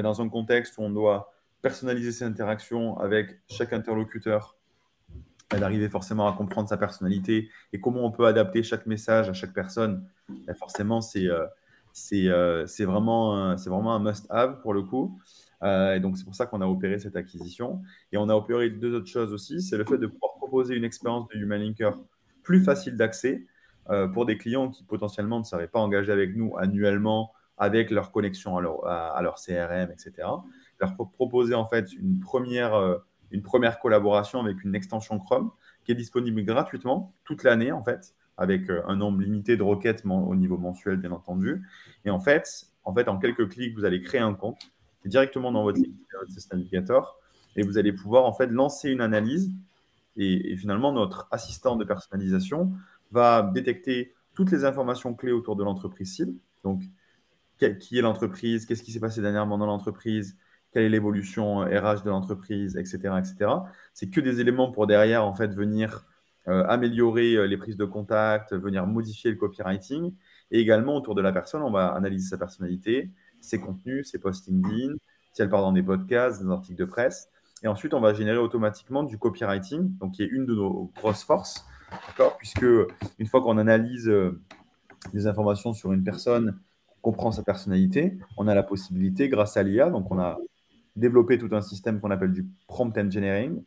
dans 0.00 0.22
un 0.22 0.28
contexte 0.28 0.78
où 0.78 0.82
on 0.82 0.90
doit 0.90 1.30
personnaliser 1.60 2.12
ses 2.12 2.24
interactions 2.24 2.98
avec 2.98 3.40
chaque 3.48 3.72
interlocuteur, 3.72 4.56
d'arriver 5.58 5.88
forcément 5.88 6.26
à 6.28 6.32
comprendre 6.32 6.68
sa 6.68 6.76
personnalité 6.76 7.50
et 7.72 7.80
comment 7.80 8.06
on 8.06 8.10
peut 8.10 8.26
adapter 8.26 8.62
chaque 8.62 8.86
message 8.86 9.28
à 9.28 9.34
chaque 9.34 9.52
personne, 9.52 10.06
ben, 10.28 10.54
forcément, 10.54 11.00
c'est 11.00 11.26
euh, 11.26 11.46
euh, 12.14 12.66
c'est 12.66 12.84
vraiment, 12.84 13.34
un 13.34 13.98
must-have 13.98 14.60
pour 14.60 14.74
le 14.74 14.82
coup. 14.82 15.18
Euh, 15.62 15.94
et 15.94 16.00
donc, 16.00 16.16
c'est 16.16 16.24
pour 16.24 16.34
ça 16.34 16.46
qu'on 16.46 16.60
a 16.60 16.66
opéré 16.66 16.98
cette 16.98 17.16
acquisition. 17.16 17.82
Et 18.12 18.16
on 18.16 18.28
a 18.28 18.34
opéré 18.34 18.70
deux 18.70 18.94
autres 18.94 19.06
choses 19.06 19.32
aussi. 19.32 19.62
C'est 19.62 19.76
le 19.76 19.84
fait 19.84 19.98
de 19.98 20.06
pouvoir 20.06 20.34
proposer 20.36 20.74
une 20.74 20.84
expérience 20.84 21.28
de 21.28 21.38
Human 21.38 21.60
Linker 21.60 21.98
plus 22.42 22.62
facile 22.62 22.96
d'accès 22.96 23.46
pour 24.14 24.26
des 24.26 24.38
clients 24.38 24.70
qui 24.70 24.84
potentiellement 24.84 25.40
ne 25.40 25.44
seraient 25.44 25.66
pas 25.66 25.80
engagés 25.80 26.12
avec 26.12 26.36
nous 26.36 26.56
annuellement 26.56 27.32
avec 27.62 27.90
leur 27.90 28.10
connexion 28.10 28.56
à 28.56 28.60
leur, 29.22 29.34
CRM, 29.36 29.90
etc. 29.92 30.28
Leur 30.80 30.96
proposer 30.96 31.54
en 31.54 31.66
fait 31.66 31.92
une 31.92 32.18
première, 32.18 32.74
euh, 32.74 32.98
une 33.30 33.42
première 33.42 33.78
collaboration 33.78 34.40
avec 34.40 34.64
une 34.64 34.74
extension 34.74 35.18
Chrome 35.20 35.52
qui 35.84 35.92
est 35.92 35.94
disponible 35.94 36.42
gratuitement 36.42 37.14
toute 37.24 37.44
l'année 37.44 37.70
en 37.70 37.84
fait, 37.84 38.14
avec 38.36 38.70
euh, 38.70 38.82
un 38.86 38.96
nombre 38.96 39.20
limité 39.20 39.56
de 39.56 39.62
requêtes 39.62 40.04
au 40.04 40.34
niveau 40.34 40.58
mensuel 40.58 40.96
bien 40.96 41.12
entendu. 41.12 41.62
Et 42.04 42.10
en 42.10 42.20
fait, 42.20 42.66
en 42.84 42.94
fait, 42.94 43.08
en 43.08 43.18
quelques 43.18 43.48
clics, 43.48 43.74
vous 43.74 43.84
allez 43.84 44.00
créer 44.00 44.20
un 44.20 44.34
compte 44.34 44.70
directement 45.04 45.52
dans 45.52 45.62
votre 45.62 45.80
System 46.28 46.58
Navigator 46.58 47.18
et 47.56 47.62
vous 47.62 47.78
allez 47.78 47.92
pouvoir 47.92 48.24
en 48.24 48.32
fait 48.32 48.46
lancer 48.46 48.90
une 48.90 49.00
analyse 49.00 49.50
et, 50.16 50.52
et, 50.52 50.56
finalement 50.56 50.92
notre 50.92 51.26
assistant 51.30 51.76
de 51.76 51.84
personnalisation 51.84 52.72
va 53.10 53.42
détecter 53.42 54.14
toutes 54.34 54.50
les 54.50 54.64
informations 54.64 55.14
clés 55.14 55.32
autour 55.32 55.56
de 55.56 55.64
l'entreprise 55.64 56.14
cible. 56.14 56.34
Donc 56.64 56.82
qui 57.70 57.98
est 57.98 58.02
l'entreprise, 58.02 58.66
qu'est-ce 58.66 58.82
qui 58.82 58.92
s'est 58.92 59.00
passé 59.00 59.20
dernièrement 59.20 59.58
dans 59.58 59.66
l'entreprise, 59.66 60.36
quelle 60.72 60.84
est 60.84 60.88
l'évolution 60.88 61.58
RH 61.58 61.64
euh, 61.66 62.00
de 62.04 62.10
l'entreprise, 62.10 62.76
etc. 62.76 63.14
etc. 63.18 63.50
C'est 63.94 64.10
que 64.10 64.20
des 64.20 64.40
éléments 64.40 64.70
pour 64.70 64.86
derrière, 64.86 65.24
en 65.24 65.34
fait, 65.34 65.48
venir 65.54 66.06
euh, 66.48 66.64
améliorer 66.68 67.34
euh, 67.34 67.46
les 67.46 67.56
prises 67.56 67.76
de 67.76 67.84
contact, 67.84 68.52
venir 68.54 68.86
modifier 68.86 69.30
le 69.30 69.36
copywriting. 69.36 70.14
Et 70.50 70.60
également, 70.60 70.96
autour 70.96 71.14
de 71.14 71.22
la 71.22 71.32
personne, 71.32 71.62
on 71.62 71.70
va 71.70 71.88
analyser 71.88 72.28
sa 72.28 72.38
personnalité, 72.38 73.10
ses 73.40 73.60
contenus, 73.60 74.10
ses 74.10 74.18
posts 74.18 74.48
LinkedIn, 74.48 74.94
si 75.32 75.42
elle 75.42 75.48
part 75.48 75.62
dans 75.62 75.72
des 75.72 75.82
podcasts, 75.82 76.42
des 76.42 76.50
articles 76.50 76.78
de 76.78 76.84
presse. 76.84 77.28
Et 77.62 77.68
ensuite, 77.68 77.94
on 77.94 78.00
va 78.00 78.12
générer 78.12 78.38
automatiquement 78.38 79.02
du 79.04 79.18
copywriting, 79.18 79.96
donc 79.98 80.12
qui 80.12 80.22
est 80.24 80.26
une 80.26 80.46
de 80.46 80.54
nos 80.54 80.90
grosses 80.96 81.22
forces, 81.22 81.64
puisque 82.38 82.66
une 83.18 83.26
fois 83.26 83.40
qu'on 83.40 83.56
analyse 83.56 84.12
des 85.12 85.26
informations 85.28 85.72
sur 85.72 85.92
une 85.92 86.02
personne, 86.02 86.58
comprend 87.02 87.32
sa 87.32 87.42
personnalité, 87.42 88.16
on 88.36 88.48
a 88.48 88.54
la 88.54 88.62
possibilité, 88.62 89.28
grâce 89.28 89.56
à 89.56 89.62
l'IA, 89.62 89.90
donc 89.90 90.10
on 90.10 90.18
a 90.18 90.38
développé 90.96 91.36
tout 91.36 91.48
un 91.52 91.60
système 91.60 92.00
qu'on 92.00 92.10
appelle 92.10 92.32
du 92.32 92.46
prompt 92.68 92.96
engineering. 92.96 93.62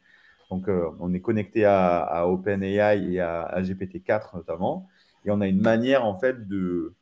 Donc, 0.49 0.67
euh, 0.67 0.89
on 0.99 1.13
est 1.13 1.21
connecté 1.21 1.65
à, 1.65 2.27
OpenAI 2.27 3.13
et 3.13 3.19
à, 3.19 3.61
GPT-4 3.61 4.35
notamment, 4.35 4.87
et 5.25 5.31
on 5.31 5.41
a 5.41 5.47
une 5.47 5.61
manière 5.61 6.05
en 6.05 6.17
fait 6.19 6.47
de, 6.47 6.93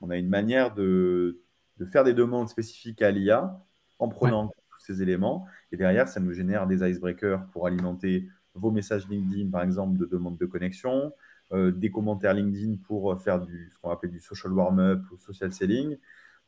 on 0.00 0.10
a 0.10 0.16
une 0.16 0.28
manière 0.28 0.74
de, 0.74 1.40
de 1.78 1.84
faire 1.84 2.04
des 2.04 2.14
demandes 2.14 2.48
spécifiques 2.48 3.02
à 3.02 3.10
l'IA 3.10 3.60
en 3.98 4.08
prenant 4.08 4.48
tous 4.48 4.80
ces 4.80 5.02
éléments. 5.02 5.46
Et 5.72 5.76
derrière, 5.76 6.08
ça 6.08 6.20
nous 6.20 6.32
génère 6.32 6.66
des 6.66 6.88
icebreakers 6.88 7.46
pour 7.52 7.66
alimenter 7.66 8.28
vos 8.54 8.70
messages 8.70 9.08
LinkedIn, 9.08 9.50
par 9.50 9.62
exemple, 9.62 9.98
de 9.98 10.06
demande 10.06 10.38
de 10.38 10.46
connexion, 10.46 11.12
euh, 11.52 11.72
des 11.72 11.90
commentaires 11.90 12.34
LinkedIn 12.34 12.76
pour 12.86 13.20
faire 13.20 13.40
du, 13.40 13.70
ce 13.72 13.78
qu'on 13.78 13.90
appelle 13.90 14.10
du 14.10 14.20
social 14.20 14.52
warm-up 14.52 15.02
ou 15.12 15.18
social 15.18 15.52
selling, 15.52 15.96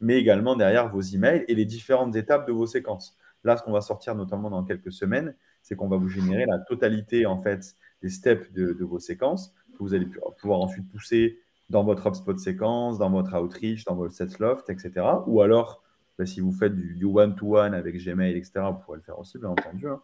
mais 0.01 0.19
également 0.19 0.57
derrière 0.57 0.89
vos 0.89 1.01
emails 1.01 1.45
et 1.49 1.55
les 1.55 1.65
différentes 1.65 2.15
étapes 2.17 2.47
de 2.47 2.53
vos 2.53 2.67
séquences. 2.67 3.17
Là, 3.45 3.57
ce 3.57 3.63
qu'on 3.63 3.73
va 3.73 3.81
sortir 3.81 4.15
notamment 4.15 4.51
dans 4.51 4.65
quelques 4.65 4.93
semaines, 4.93 5.35
c'est 5.67 5.75
qu'on 5.75 5.89
va 5.89 5.97
vous 5.97 6.09
générer 6.09 6.47
la 6.47 6.61
totalité 6.61 7.27
en 7.27 7.43
fait 7.43 7.75
des 8.01 8.09
steps 8.09 8.53
de, 8.53 8.85
vos 8.85 9.01
séquences 9.01 9.53
que 9.73 9.79
vous 9.81 9.95
allez 9.95 10.07
pouvoir 10.39 10.61
ensuite 10.61 10.89
pousser 10.89 11.41
dans 11.71 11.83
votre 11.83 12.07
HubSpot 12.07 12.39
séquence, 12.39 12.99
dans 12.99 13.11
votre 13.11 13.37
outreach, 13.37 13.85
dans 13.85 13.97
votre 13.97 14.15
loft, 14.39 14.71
etc. 14.71 15.05
Ou 15.27 15.43
alors, 15.43 15.83
bah, 16.19 16.25
si 16.25 16.41
vous 16.41 16.53
faites 16.53 16.77
du 16.77 17.05
one-to-one 17.05 17.75
avec 17.75 17.97
Gmail, 17.97 18.37
etc., 18.37 18.53
vous 18.71 18.79
pourrez 18.79 18.99
le 18.99 19.03
faire 19.03 19.19
aussi, 19.19 19.39
bien 19.39 19.49
entendu. 19.49 19.89
Hein. 19.89 20.01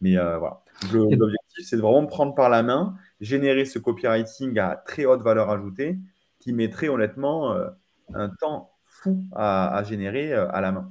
Mais 0.00 0.16
euh, 0.16 0.38
voilà. 0.38 0.62
L'objectif, 0.94 1.66
c'est 1.66 1.76
de 1.76 1.82
vraiment 1.82 2.06
prendre 2.06 2.34
par 2.34 2.48
la 2.48 2.62
main, 2.62 2.96
générer 3.20 3.66
ce 3.66 3.78
copywriting 3.78 4.58
à 4.58 4.76
très 4.76 5.04
haute 5.04 5.20
valeur 5.20 5.50
ajoutée 5.50 5.98
qui 6.40 6.54
mettrait 6.54 6.88
honnêtement 6.88 7.52
euh, 7.52 7.68
un 8.14 8.30
temps 8.30 8.72
fou 8.86 9.26
à, 9.32 9.82
générer 9.86 10.32
euh, 10.32 10.50
à 10.50 10.62
la 10.62 10.72
main. 10.72 10.90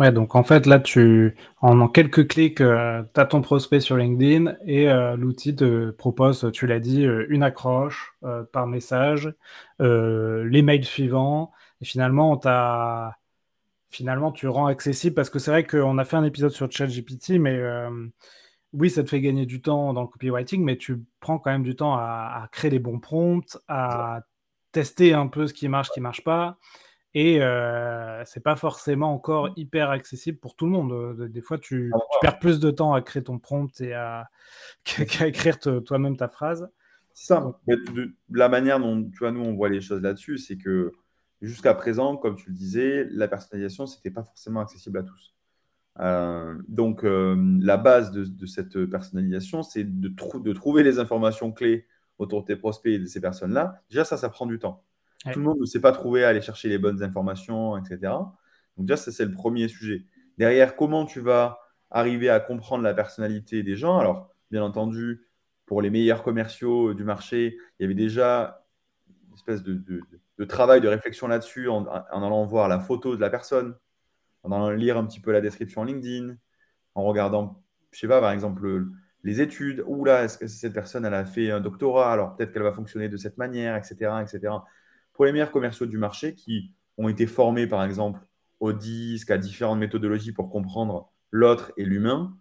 Ouais, 0.00 0.10
donc 0.10 0.34
en 0.34 0.42
fait, 0.42 0.66
là, 0.66 0.80
tu, 0.80 1.36
en, 1.60 1.86
quelques 1.88 2.26
clics, 2.26 2.56
tu 2.56 2.64
as 2.64 3.26
ton 3.30 3.42
prospect 3.42 3.78
sur 3.78 3.96
LinkedIn 3.96 4.56
et 4.66 4.86
l'outil 5.16 5.54
te 5.54 5.90
propose, 5.92 6.50
tu 6.52 6.66
l'as 6.66 6.80
dit, 6.80 7.04
une 7.04 7.44
accroche 7.44 8.16
par 8.52 8.66
message, 8.66 9.32
les 9.78 10.62
mails 10.62 10.84
suivants. 10.84 11.52
Et 11.80 11.84
finalement, 11.84 12.40
finalement, 13.88 14.32
tu 14.32 14.48
rends 14.48 14.66
accessible 14.66 15.14
parce 15.14 15.30
que 15.30 15.38
c'est 15.38 15.52
vrai 15.52 15.64
qu'on 15.64 15.98
a 15.98 16.04
fait 16.04 16.16
un 16.16 16.24
épisode 16.24 16.50
sur 16.50 16.68
ChatGPT, 16.70 17.38
mais 17.38 17.56
oui, 18.74 18.90
ça 18.90 19.04
te 19.04 19.08
fait 19.08 19.20
gagner 19.20 19.46
du 19.46 19.62
temps 19.62 19.92
dans 19.92 20.02
le 20.02 20.08
copywriting, 20.08 20.62
mais 20.64 20.76
tu 20.76 21.04
prends 21.20 21.38
quand 21.38 21.50
même 21.52 21.62
du 21.62 21.76
temps 21.76 21.94
à, 21.94 22.48
créer 22.50 22.70
les 22.72 22.80
bons 22.80 22.98
prompts, 22.98 23.56
à 23.68 24.22
tester 24.72 25.14
un 25.14 25.28
peu 25.28 25.46
ce 25.46 25.54
qui 25.54 25.68
marche, 25.68 25.88
ce 25.88 25.92
qui 25.92 26.00
marche 26.00 26.24
pas. 26.24 26.58
Et 27.14 27.40
euh, 27.40 28.24
c'est 28.24 28.42
pas 28.42 28.56
forcément 28.56 29.12
encore 29.14 29.50
hyper 29.56 29.90
accessible 29.90 30.38
pour 30.38 30.56
tout 30.56 30.66
le 30.66 30.72
monde. 30.72 31.28
Des 31.28 31.40
fois, 31.40 31.58
tu, 31.58 31.92
ah, 31.94 31.98
perds 32.20 32.38
plus 32.40 32.58
de 32.58 32.70
temps 32.70 32.92
à 32.92 33.02
créer 33.02 33.22
ton 33.22 33.38
prompt 33.38 33.80
et 33.80 33.94
à 33.94 34.28
qu'à 34.84 35.28
écrire 35.28 35.58
toi-même 35.58 36.16
ta 36.16 36.28
phrase. 36.28 36.68
C'est 37.12 37.26
ça. 37.26 37.56
la 38.30 38.48
manière 38.48 38.80
dont 38.80 39.08
tu 39.08 39.18
vois, 39.20 39.30
nous 39.30 39.42
on 39.42 39.54
voit 39.54 39.68
les 39.68 39.80
choses 39.80 40.02
là-dessus, 40.02 40.38
c'est 40.38 40.56
que 40.56 40.92
jusqu'à 41.40 41.72
présent, 41.74 42.16
comme 42.16 42.34
tu 42.34 42.50
le 42.50 42.56
disais, 42.56 43.06
la 43.10 43.28
personnalisation 43.28 43.86
c'était 43.86 44.10
pas 44.10 44.24
forcément 44.24 44.60
accessible 44.60 44.98
à 44.98 45.04
tous. 45.04 45.34
Euh, 46.00 46.58
donc, 46.66 47.04
euh, 47.04 47.36
la 47.60 47.76
base 47.76 48.10
de, 48.10 48.46
cette 48.46 48.84
personnalisation, 48.86 49.62
c'est 49.62 49.84
de, 49.84 50.08
de, 50.08 50.52
trouver 50.52 50.82
les 50.82 50.98
informations 50.98 51.52
clés 51.52 51.86
autour 52.18 52.42
de 52.42 52.46
tes 52.46 52.56
prospects 52.56 52.92
et 52.92 52.98
de 52.98 53.06
ces 53.06 53.20
personnes-là. 53.20 53.80
Déjà, 53.90 54.04
ça, 54.04 54.16
ça 54.16 54.28
prend 54.28 54.46
du 54.46 54.58
temps. 54.58 54.82
Tout 55.32 55.38
le 55.38 55.44
monde 55.44 55.60
ne 55.60 55.64
sait 55.64 55.80
pas 55.80 55.92
trouver, 55.92 56.24
aller 56.24 56.42
chercher 56.42 56.68
les 56.68 56.78
bonnes 56.78 57.02
informations, 57.02 57.76
etc. 57.78 58.12
Donc, 58.76 58.86
déjà, 58.86 58.96
ça, 58.96 59.10
c'est 59.10 59.24
le 59.24 59.32
premier 59.32 59.68
sujet. 59.68 60.04
Derrière, 60.38 60.76
comment 60.76 61.06
tu 61.06 61.20
vas 61.20 61.58
arriver 61.90 62.28
à 62.28 62.40
comprendre 62.40 62.82
la 62.82 62.92
personnalité 62.92 63.62
des 63.62 63.76
gens? 63.76 63.98
Alors, 63.98 64.34
bien 64.50 64.62
entendu, 64.62 65.26
pour 65.66 65.80
les 65.80 65.90
meilleurs 65.90 66.22
commerciaux 66.22 66.94
du 66.94 67.04
marché, 67.04 67.56
il 67.78 67.82
y 67.82 67.84
avait 67.84 67.94
déjà 67.94 68.64
une 69.28 69.34
espèce 69.34 69.62
de, 69.62 70.44
travail, 70.44 70.80
de 70.80 70.88
réflexion 70.88 71.26
là-dessus 71.26 71.68
en, 71.68 71.86
allant 71.86 72.44
voir 72.44 72.68
la 72.68 72.80
photo 72.80 73.16
de 73.16 73.20
la 73.20 73.30
personne, 73.30 73.74
en 74.42 74.52
allant 74.52 74.70
lire 74.70 74.98
un 74.98 75.06
petit 75.06 75.20
peu 75.20 75.32
la 75.32 75.40
description 75.40 75.84
LinkedIn, 75.84 76.36
en 76.94 77.02
regardant, 77.04 77.62
je 77.92 78.00
sais 78.00 78.08
pas, 78.08 78.20
par 78.20 78.32
exemple, 78.32 78.86
les 79.22 79.40
études. 79.40 79.82
Ou 79.86 80.04
là, 80.04 80.24
est-ce 80.24 80.38
que 80.38 80.46
cette 80.46 80.74
personne, 80.74 81.04
elle 81.04 81.14
a 81.14 81.24
fait 81.24 81.50
un 81.50 81.60
doctorat, 81.60 82.12
alors 82.12 82.36
peut-être 82.36 82.52
qu'elle 82.52 82.62
va 82.62 82.72
fonctionner 82.72 83.08
de 83.08 83.16
cette 83.16 83.38
manière, 83.38 83.76
etc., 83.76 84.12
etc. 84.22 84.52
Pour 85.14 85.24
les 85.24 85.32
meilleurs 85.32 85.50
commerciaux 85.50 85.86
du 85.86 85.96
marché 85.96 86.34
qui 86.34 86.72
ont 86.98 87.08
été 87.08 87.26
formés, 87.26 87.66
par 87.66 87.82
exemple, 87.82 88.20
au 88.60 88.72
disque, 88.72 89.30
à 89.30 89.38
différentes 89.38 89.78
méthodologies 89.78 90.32
pour 90.32 90.50
comprendre 90.50 91.10
l'autre 91.30 91.72
et 91.76 91.84
l'humain, 91.84 92.36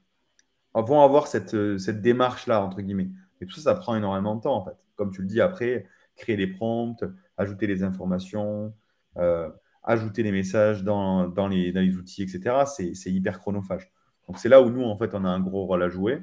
vont 0.76 1.02
avoir 1.02 1.28
cette, 1.28 1.78
cette 1.78 2.02
démarche-là, 2.02 2.64
entre 2.64 2.82
guillemets. 2.82 3.10
Et 3.42 3.46
tout 3.46 3.54
ça, 3.54 3.62
ça 3.62 3.76
prend 3.76 3.96
énormément 3.96 4.36
de 4.36 4.42
temps, 4.42 4.56
en 4.56 4.66
fait. 4.66 4.76
Comme 4.96 5.12
tu 5.12 5.22
le 5.22 5.28
dis, 5.28 5.42
après, 5.42 5.88
créer 6.16 6.38
des 6.38 6.48
prompts, 6.48 7.04
ajouter 7.38 7.68
les 7.68 7.84
informations, 7.84 8.74
euh, 9.18 9.50
ajouter 9.84 10.24
les 10.24 10.32
messages 10.32 10.84
dans, 10.84 11.28
dans, 11.28 11.48
les, 11.48 11.72
dans 11.72 11.82
les 11.82 11.96
outils, 11.96 12.24
etc. 12.24 12.64
C'est 12.66 13.12
hyper 13.12 13.40
chronophage. 13.40 13.92
Donc, 14.28 14.40
c'est 14.40 14.50
là 14.50 14.62
où 14.62 14.70
nous, 14.70 14.84
en 14.84 14.98
fait, 14.98 15.14
on 15.14 15.26
a 15.26 15.30
un 15.30 15.40
gros 15.40 15.66
rôle 15.66 15.84
à 15.84 15.90
jouer. 15.90 16.22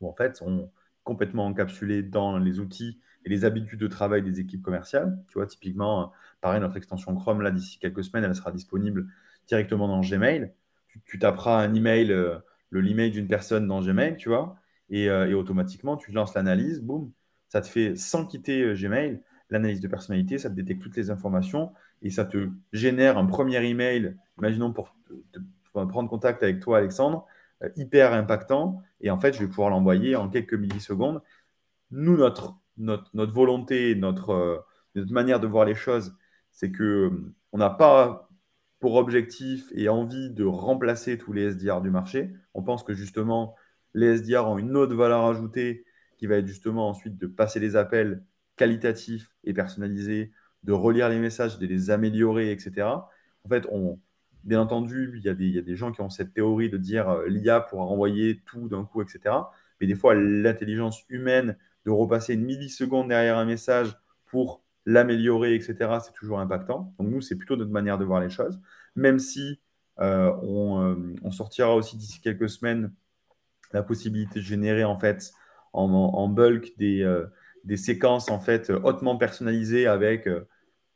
Où, 0.00 0.08
en 0.08 0.14
fait, 0.14 0.40
on 0.44 0.58
est 0.58 0.70
complètement 1.04 1.46
encapsulé 1.46 2.02
dans 2.02 2.38
les 2.38 2.60
outils 2.60 3.00
et 3.24 3.28
les 3.28 3.44
habitudes 3.44 3.80
de 3.80 3.86
travail 3.86 4.22
des 4.22 4.40
équipes 4.40 4.62
commerciales. 4.62 5.18
Tu 5.28 5.34
vois, 5.34 5.46
typiquement, 5.46 6.12
pareil, 6.40 6.60
notre 6.60 6.76
extension 6.76 7.14
Chrome, 7.14 7.42
là, 7.42 7.50
d'ici 7.50 7.78
quelques 7.78 8.04
semaines, 8.04 8.24
elle 8.24 8.34
sera 8.34 8.52
disponible 8.52 9.08
directement 9.46 9.88
dans 9.88 10.00
Gmail. 10.00 10.52
Tu, 11.06 11.18
taperas 11.18 11.62
un 11.62 11.74
email, 11.74 12.12
euh, 12.12 12.38
le 12.70 12.86
email 12.86 13.10
d'une 13.10 13.28
personne 13.28 13.66
dans 13.66 13.80
Gmail, 13.80 14.16
tu 14.16 14.28
vois, 14.28 14.56
et, 14.90 15.08
euh, 15.08 15.28
et 15.28 15.34
automatiquement, 15.34 15.96
tu 15.96 16.12
lances 16.12 16.34
l'analyse, 16.34 16.82
boum, 16.82 17.10
ça 17.48 17.60
te 17.60 17.66
fait, 17.66 17.96
sans 17.96 18.26
quitter 18.26 18.62
euh, 18.62 18.74
Gmail, 18.74 19.20
l'analyse 19.50 19.80
de 19.80 19.88
personnalité, 19.88 20.38
ça 20.38 20.48
te 20.48 20.54
détecte 20.54 20.82
toutes 20.82 20.96
les 20.96 21.10
informations 21.10 21.72
et 22.00 22.08
ça 22.08 22.24
te 22.24 22.48
génère 22.72 23.18
un 23.18 23.26
premier 23.26 23.62
email, 23.64 24.16
imaginons 24.38 24.72
pour, 24.72 24.96
prendre 25.72 26.08
contact 26.08 26.42
avec 26.42 26.60
toi, 26.60 26.78
Alexandre, 26.78 27.26
euh, 27.62 27.68
hyper 27.76 28.12
impactant. 28.12 28.82
Et 29.00 29.10
en 29.10 29.18
fait, 29.18 29.34
je 29.34 29.40
vais 29.40 29.48
pouvoir 29.48 29.70
l'envoyer 29.70 30.16
en 30.16 30.28
quelques 30.28 30.54
millisecondes. 30.54 31.22
Nous, 31.90 32.16
notre, 32.16 32.56
notre, 32.76 33.32
volonté, 33.32 33.94
notre, 33.94 34.30
euh, 34.30 34.58
notre, 34.94 35.12
manière 35.12 35.40
de 35.40 35.46
voir 35.46 35.64
les 35.64 35.74
choses, 35.74 36.14
c'est 36.50 36.70
que 36.70 37.10
on 37.52 37.58
n'a 37.58 37.70
pas 37.70 38.28
pour 38.80 38.96
objectif 38.96 39.70
et 39.74 39.88
envie 39.88 40.30
de 40.30 40.44
remplacer 40.44 41.18
tous 41.18 41.32
les 41.32 41.52
SDR 41.52 41.80
du 41.80 41.90
marché. 41.90 42.30
On 42.54 42.62
pense 42.62 42.82
que 42.82 42.94
justement, 42.94 43.54
les 43.94 44.16
SDR 44.18 44.48
ont 44.48 44.58
une 44.58 44.76
autre 44.76 44.94
valeur 44.96 45.24
ajoutée 45.24 45.84
qui 46.18 46.26
va 46.26 46.36
être 46.36 46.46
justement 46.46 46.88
ensuite 46.88 47.18
de 47.18 47.26
passer 47.26 47.60
les 47.60 47.76
appels 47.76 48.24
qualitatifs 48.56 49.28
et 49.44 49.52
personnalisés, 49.54 50.32
de 50.62 50.72
relire 50.72 51.08
les 51.08 51.18
messages, 51.18 51.58
de 51.58 51.66
les 51.66 51.90
améliorer, 51.90 52.50
etc. 52.50 52.88
En 53.44 53.48
fait, 53.48 53.66
on, 53.70 54.00
bien 54.44 54.60
entendu, 54.60 55.12
il 55.16 55.24
y, 55.24 55.28
a 55.28 55.34
des, 55.34 55.46
il 55.46 55.54
y 55.54 55.58
a 55.58 55.62
des 55.62 55.76
gens 55.76 55.92
qui 55.92 56.00
ont 56.00 56.10
cette 56.10 56.34
théorie 56.34 56.70
de 56.70 56.76
dire 56.76 57.08
euh, 57.08 57.26
l'IA 57.28 57.60
pourra 57.60 57.84
renvoyer 57.84 58.42
tout 58.46 58.68
d'un 58.68 58.84
coup, 58.84 59.02
etc. 59.02 59.34
Mais 59.80 59.86
des 59.86 59.94
fois, 59.94 60.14
l'intelligence 60.14 61.04
humaine 61.08 61.56
de 61.84 61.90
repasser 61.90 62.34
une 62.34 62.44
milliseconde 62.44 63.08
derrière 63.08 63.38
un 63.38 63.44
message 63.44 63.96
pour 64.26 64.62
l'améliorer, 64.86 65.54
etc., 65.54 65.98
c'est 66.04 66.12
toujours 66.12 66.40
impactant. 66.40 66.94
Donc 66.98 67.08
nous, 67.08 67.20
c'est 67.20 67.36
plutôt 67.36 67.56
notre 67.56 67.70
manière 67.70 67.98
de 67.98 68.04
voir 68.04 68.20
les 68.20 68.30
choses. 68.30 68.60
Même 68.96 69.18
si 69.18 69.60
euh, 70.00 70.32
on, 70.42 70.82
euh, 70.82 71.14
on, 71.22 71.30
sortira 71.30 71.74
aussi 71.74 71.96
d'ici 71.96 72.20
quelques 72.20 72.48
semaines 72.48 72.92
la 73.72 73.82
possibilité 73.82 74.40
de 74.40 74.44
générer 74.44 74.84
en 74.84 74.98
fait 74.98 75.32
en, 75.74 76.28
bulk 76.28 76.72
des, 76.78 77.02
euh, 77.02 77.26
des, 77.64 77.76
séquences 77.76 78.30
en 78.30 78.40
fait 78.40 78.70
hautement 78.70 79.16
personnalisées 79.16 79.86
avec 79.86 80.28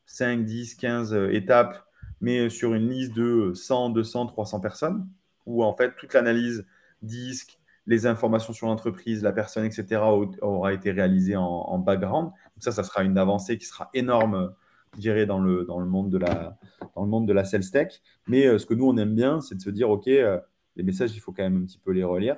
5, 0.07 0.45
10, 0.45 0.75
15 0.75 1.15
étapes, 1.31 1.87
mais 2.21 2.51
sur 2.51 2.75
une 2.75 2.89
liste 2.89 3.15
de 3.15 3.53
100, 3.55 3.91
200, 3.91 4.27
300 4.27 4.61
personnes, 4.61 5.09
où 5.47 5.63
en 5.65 5.75
fait 5.75 5.95
toute 5.97 6.13
l'analyse 6.13 6.67
disque, 7.03 7.56
les 7.87 8.07
informations 8.07 8.53
sur 8.53 8.67
l'entreprise, 8.67 9.23
la 9.23 9.33
personne, 9.33 9.65
etc., 9.65 10.03
aura 10.43 10.73
été 10.73 10.91
réalisée 10.91 11.37
en, 11.37 11.79
background. 11.79 12.31
Donc 12.31 12.63
ça, 12.63 12.73
ça 12.73 12.83
sera 12.83 13.05
une 13.05 13.17
avancée 13.17 13.59
qui 13.59 13.67
sera 13.67 13.91
énorme, 13.95 14.55
je 14.95 15.01
dirais, 15.01 15.27
dans 15.27 15.39
le, 15.39 15.65
dans 15.65 15.79
le, 15.79 15.87
monde, 15.87 16.11
de 16.11 16.19
la, 16.19 16.59
dans 16.95 17.03
le 17.03 17.09
monde 17.09 17.29
de 17.29 17.33
la 17.33 17.45
sales 17.45 17.71
tech. 17.71 18.01
Mais 18.27 18.47
euh, 18.47 18.59
ce 18.59 18.67
que 18.67 18.75
nous, 18.75 18.89
on 18.89 18.97
aime 18.97 19.15
bien, 19.15 19.41
c'est 19.41 19.55
de 19.55 19.61
se 19.61 19.71
dire, 19.71 19.89
OK, 19.89 20.09
euh, 20.09 20.41
les 20.75 20.83
messages, 20.83 21.15
il 21.15 21.21
faut 21.21 21.33
quand 21.33 21.45
même 21.45 21.63
un 21.63 21.67
petit 21.67 21.79
peu 21.79 21.93
les 21.93 22.05
relire 22.05 22.37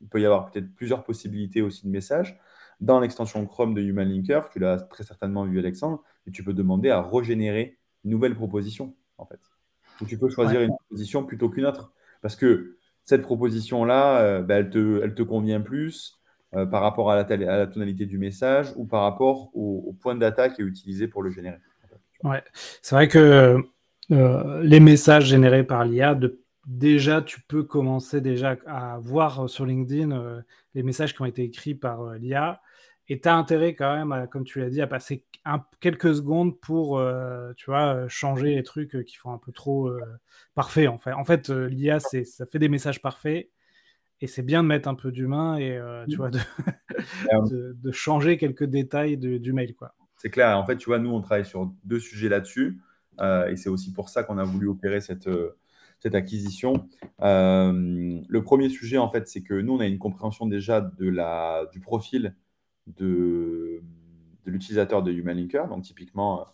il 0.00 0.08
peut 0.08 0.20
y 0.20 0.26
avoir 0.26 0.50
peut-être 0.50 0.74
plusieurs 0.74 1.04
possibilités 1.04 1.62
aussi 1.62 1.86
de 1.86 1.90
messages. 1.90 2.38
Dans 2.80 3.00
l'extension 3.00 3.44
Chrome 3.46 3.74
de 3.74 3.82
Human 3.82 4.08
Linker, 4.08 4.48
tu 4.50 4.58
l'as 4.58 4.78
très 4.78 5.02
certainement 5.02 5.44
vu 5.44 5.58
Alexandre, 5.58 6.02
et 6.26 6.30
tu 6.30 6.44
peux 6.44 6.54
demander 6.54 6.90
à 6.90 7.02
régénérer 7.02 7.78
une 8.04 8.12
nouvelle 8.12 8.34
proposition, 8.34 8.94
en 9.18 9.26
fait. 9.26 9.40
Tu 10.06 10.16
peux 10.16 10.28
choisir 10.28 10.60
une 10.60 10.70
proposition 10.70 11.24
plutôt 11.24 11.48
qu'une 11.48 11.66
autre. 11.66 11.92
Parce 12.22 12.36
que 12.36 12.77
cette 13.08 13.22
proposition-là, 13.22 14.20
euh, 14.20 14.42
bah, 14.42 14.56
elle, 14.56 14.68
te, 14.68 15.22
convient 15.22 15.62
plus 15.62 16.20
euh, 16.54 16.66
par 16.66 16.82
rapport 16.82 17.10
à 17.10 17.16
la, 17.16 17.66
tonalité 17.66 18.04
du 18.04 18.18
message 18.18 18.70
ou 18.76 18.84
par 18.84 19.02
rapport 19.02 19.48
au, 19.54 19.96
point 19.98 20.14
de 20.14 20.62
utilisé 20.62 21.08
pour 21.08 21.22
le 21.22 21.30
générer. 21.30 21.56
C'est 22.82 22.94
vrai 22.94 23.08
que 23.08 23.56
euh, 24.10 24.62
les 24.62 24.80
messages 24.80 25.24
générés 25.24 25.64
par 25.64 25.86
l'IA, 25.86 26.18
déjà, 26.66 27.22
tu 27.22 27.40
peux 27.40 27.62
commencer 27.62 28.20
déjà 28.20 28.58
à 28.66 28.98
voir 29.00 29.48
sur 29.48 29.64
LinkedIn 29.64 30.42
les 30.74 30.82
messages 30.82 31.14
qui 31.14 31.22
ont 31.22 31.26
été 31.26 31.44
écrits 31.44 31.74
par 31.74 32.12
l'IA. 32.12 32.60
Et 33.08 33.20
tu 33.20 33.28
as 33.28 33.36
intérêt 33.36 33.74
quand 33.74 33.96
même, 33.96 34.28
comme 34.28 34.44
tu 34.44 34.60
l'as 34.60 34.68
dit, 34.68 34.82
à 34.82 34.86
passer 34.86 35.24
quelques 35.80 36.14
secondes 36.14 36.60
pour, 36.60 37.02
tu 37.56 37.66
vois, 37.66 38.06
changer 38.08 38.54
les 38.54 38.62
trucs 38.62 39.02
qui 39.06 39.16
font 39.16 39.32
un 39.32 39.38
peu 39.38 39.50
trop 39.50 39.90
parfait. 40.54 40.88
En 40.88 40.98
fait, 40.98 41.12
en 41.12 41.24
fait 41.24 41.48
l'IA, 41.48 42.00
ça 42.00 42.46
fait 42.46 42.58
des 42.58 42.68
messages 42.68 43.00
parfaits. 43.00 43.50
Et 44.20 44.26
c'est 44.26 44.42
bien 44.42 44.64
de 44.64 44.68
mettre 44.68 44.88
un 44.88 44.94
peu 44.94 45.12
d'humain 45.12 45.56
et, 45.56 45.80
tu 46.08 46.16
vois, 46.16 46.30
de, 47.50 47.92
changer 47.92 48.36
quelques 48.36 48.64
détails 48.64 49.16
du 49.16 49.52
mail, 49.54 49.74
quoi. 49.74 49.94
C'est 50.16 50.30
clair. 50.30 50.58
En 50.58 50.66
fait, 50.66 50.76
tu 50.76 50.90
vois, 50.90 50.98
nous, 50.98 51.10
on 51.10 51.22
travaille 51.22 51.46
sur 51.46 51.72
deux 51.84 52.00
sujets 52.00 52.28
là-dessus. 52.28 52.78
et 53.20 53.56
c'est 53.56 53.70
aussi 53.70 53.92
pour 53.92 54.10
ça 54.10 54.22
qu'on 54.22 54.36
a 54.36 54.44
voulu 54.44 54.68
opérer 54.68 55.00
cette 55.00 55.30
cette 55.98 56.14
acquisition. 56.14 56.88
Euh, 57.22 58.20
le 58.28 58.42
premier 58.42 58.68
sujet, 58.68 58.98
en 58.98 59.10
fait, 59.10 59.28
c'est 59.28 59.42
que 59.42 59.54
nous, 59.54 59.74
on 59.74 59.80
a 59.80 59.86
une 59.86 59.98
compréhension 59.98 60.46
déjà 60.46 60.80
de 60.80 61.08
la, 61.08 61.66
du 61.72 61.80
profil 61.80 62.34
de, 62.96 63.82
de 64.44 64.50
l'utilisateur 64.50 65.02
de 65.02 65.12
Human 65.12 65.36
Linker. 65.36 65.68
Donc, 65.68 65.84
typiquement, 65.84 66.46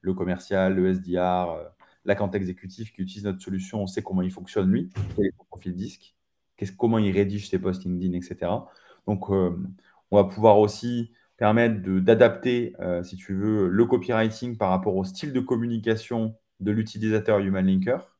le 0.00 0.14
commercial, 0.14 0.74
le 0.74 0.88
SDR, 0.94 1.50
euh, 1.50 1.64
l'account 2.04 2.30
exécutif 2.30 2.92
qui 2.92 3.02
utilise 3.02 3.24
notre 3.24 3.42
solution, 3.42 3.82
on 3.82 3.86
sait 3.86 4.02
comment 4.02 4.22
il 4.22 4.30
fonctionne 4.30 4.70
lui, 4.70 4.90
quel 5.16 5.26
est 5.26 5.34
son 5.36 5.44
profil 5.44 5.74
disque, 5.74 6.14
comment 6.76 6.98
il 6.98 7.10
rédige 7.12 7.48
ses 7.48 7.58
posts 7.58 7.84
LinkedIn, 7.84 8.14
etc. 8.16 8.52
Donc, 9.06 9.30
euh, 9.30 9.56
on 10.10 10.16
va 10.16 10.24
pouvoir 10.24 10.58
aussi 10.58 11.12
permettre 11.36 11.80
d'adapter, 12.00 12.74
si 13.04 13.16
tu 13.16 13.32
veux, 13.32 13.68
le 13.68 13.84
copywriting 13.86 14.56
par 14.56 14.70
rapport 14.70 14.96
au 14.96 15.04
style 15.04 15.32
de 15.32 15.38
communication 15.38 16.34
de 16.58 16.72
l'utilisateur 16.72 17.38
Human 17.38 17.64
Linker 17.64 18.18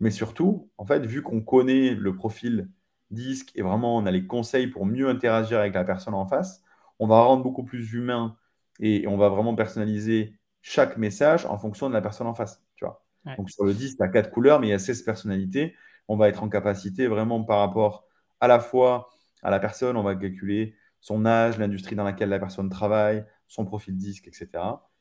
mais 0.00 0.10
surtout, 0.10 0.70
en 0.78 0.84
fait, 0.86 1.06
vu 1.06 1.22
qu'on 1.22 1.40
connaît 1.40 1.94
le 1.94 2.14
profil 2.14 2.68
disque 3.10 3.52
et 3.54 3.62
vraiment 3.62 3.96
on 3.96 4.06
a 4.06 4.10
les 4.10 4.26
conseils 4.26 4.66
pour 4.66 4.84
mieux 4.86 5.08
interagir 5.08 5.58
avec 5.58 5.74
la 5.74 5.84
personne 5.84 6.14
en 6.14 6.26
face, 6.26 6.62
on 6.98 7.06
va 7.06 7.20
rendre 7.20 7.42
beaucoup 7.42 7.64
plus 7.64 7.92
humain 7.92 8.36
et 8.80 9.06
on 9.06 9.16
va 9.16 9.28
vraiment 9.28 9.54
personnaliser 9.54 10.38
chaque 10.62 10.96
message 10.96 11.46
en 11.46 11.58
fonction 11.58 11.88
de 11.88 11.94
la 11.94 12.00
personne 12.00 12.26
en 12.26 12.34
face. 12.34 12.62
Tu 12.76 12.84
vois. 12.84 13.04
Donc 13.36 13.50
sur 13.50 13.64
le 13.64 13.74
disque, 13.74 13.98
tu 13.98 14.02
as 14.04 14.08
quatre 14.08 14.30
couleurs, 14.30 14.60
mais 14.60 14.68
il 14.68 14.70
y 14.70 14.74
a 14.74 14.78
16 14.78 15.02
personnalités. 15.02 15.74
On 16.08 16.16
va 16.16 16.28
être 16.28 16.42
en 16.42 16.48
capacité 16.48 17.06
vraiment 17.06 17.42
par 17.42 17.58
rapport 17.58 18.06
à 18.40 18.48
la 18.48 18.60
fois 18.60 19.08
à 19.42 19.50
la 19.50 19.60
personne, 19.60 19.96
on 19.96 20.02
va 20.02 20.14
calculer 20.14 20.74
son 21.00 21.26
âge, 21.26 21.58
l'industrie 21.58 21.94
dans 21.94 22.04
laquelle 22.04 22.30
la 22.30 22.38
personne 22.38 22.68
travaille, 22.68 23.24
son 23.48 23.64
profil 23.64 23.96
disque, 23.96 24.26
etc. 24.26 24.48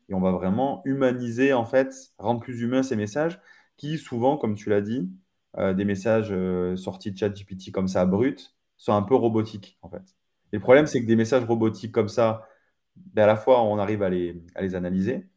Et 0.09 0.13
on 0.13 0.21
va 0.21 0.31
vraiment 0.31 0.81
humaniser, 0.85 1.53
en 1.53 1.65
fait, 1.65 2.13
rendre 2.19 2.41
plus 2.41 2.61
humain 2.61 2.83
ces 2.83 2.95
messages 2.95 3.39
qui 3.77 3.97
souvent, 3.97 4.37
comme 4.37 4.55
tu 4.55 4.69
l'as 4.69 4.81
dit, 4.81 5.09
euh, 5.57 5.73
des 5.73 5.85
messages 5.85 6.31
euh, 6.31 6.75
sortis 6.75 7.11
de 7.11 7.17
ChatGPT 7.17 7.71
comme 7.71 7.87
ça, 7.87 8.05
brut, 8.05 8.55
sont 8.77 8.93
un 8.93 9.01
peu 9.01 9.15
robotiques, 9.15 9.77
en 9.81 9.89
fait. 9.89 10.15
Et 10.51 10.57
le 10.57 10.61
problème, 10.61 10.87
c'est 10.87 11.01
que 11.01 11.07
des 11.07 11.15
messages 11.15 11.43
robotiques 11.45 11.91
comme 11.91 12.09
ça, 12.09 12.47
ben, 12.95 13.23
à 13.23 13.27
la 13.27 13.35
fois, 13.35 13.61
on 13.63 13.77
arrive 13.79 14.03
à 14.03 14.09
les, 14.09 14.35
analyser. 14.75 15.27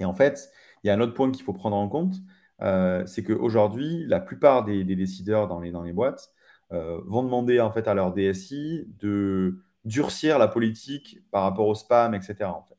Et 0.00 0.04
en 0.04 0.14
fait, 0.14 0.50
il 0.82 0.88
y 0.88 0.90
a 0.90 0.94
un 0.94 1.00
autre 1.00 1.14
point 1.14 1.30
qu'il 1.32 1.44
faut 1.44 1.52
prendre 1.52 1.76
en 1.76 1.88
compte, 1.88 2.16
euh, 2.62 3.04
c'est 3.06 3.22
qu'aujourd'hui, 3.24 4.04
la 4.06 4.20
plupart 4.20 4.64
des, 4.64 4.84
décideurs 4.84 5.48
dans 5.48 5.60
les, 5.60 5.92
boîtes 5.92 6.32
vont 6.70 7.22
demander 7.22 7.60
en 7.60 7.72
fait 7.72 7.88
à 7.88 7.94
leur 7.94 8.12
DSI 8.12 8.86
de 9.00 9.58
durcir 9.84 10.38
la 10.38 10.48
politique 10.48 11.20
par 11.30 11.42
rapport 11.44 11.66
au 11.66 11.74
spam, 11.74 12.14
etc. 12.14 12.44
En 12.44 12.62
fait. 12.62 12.76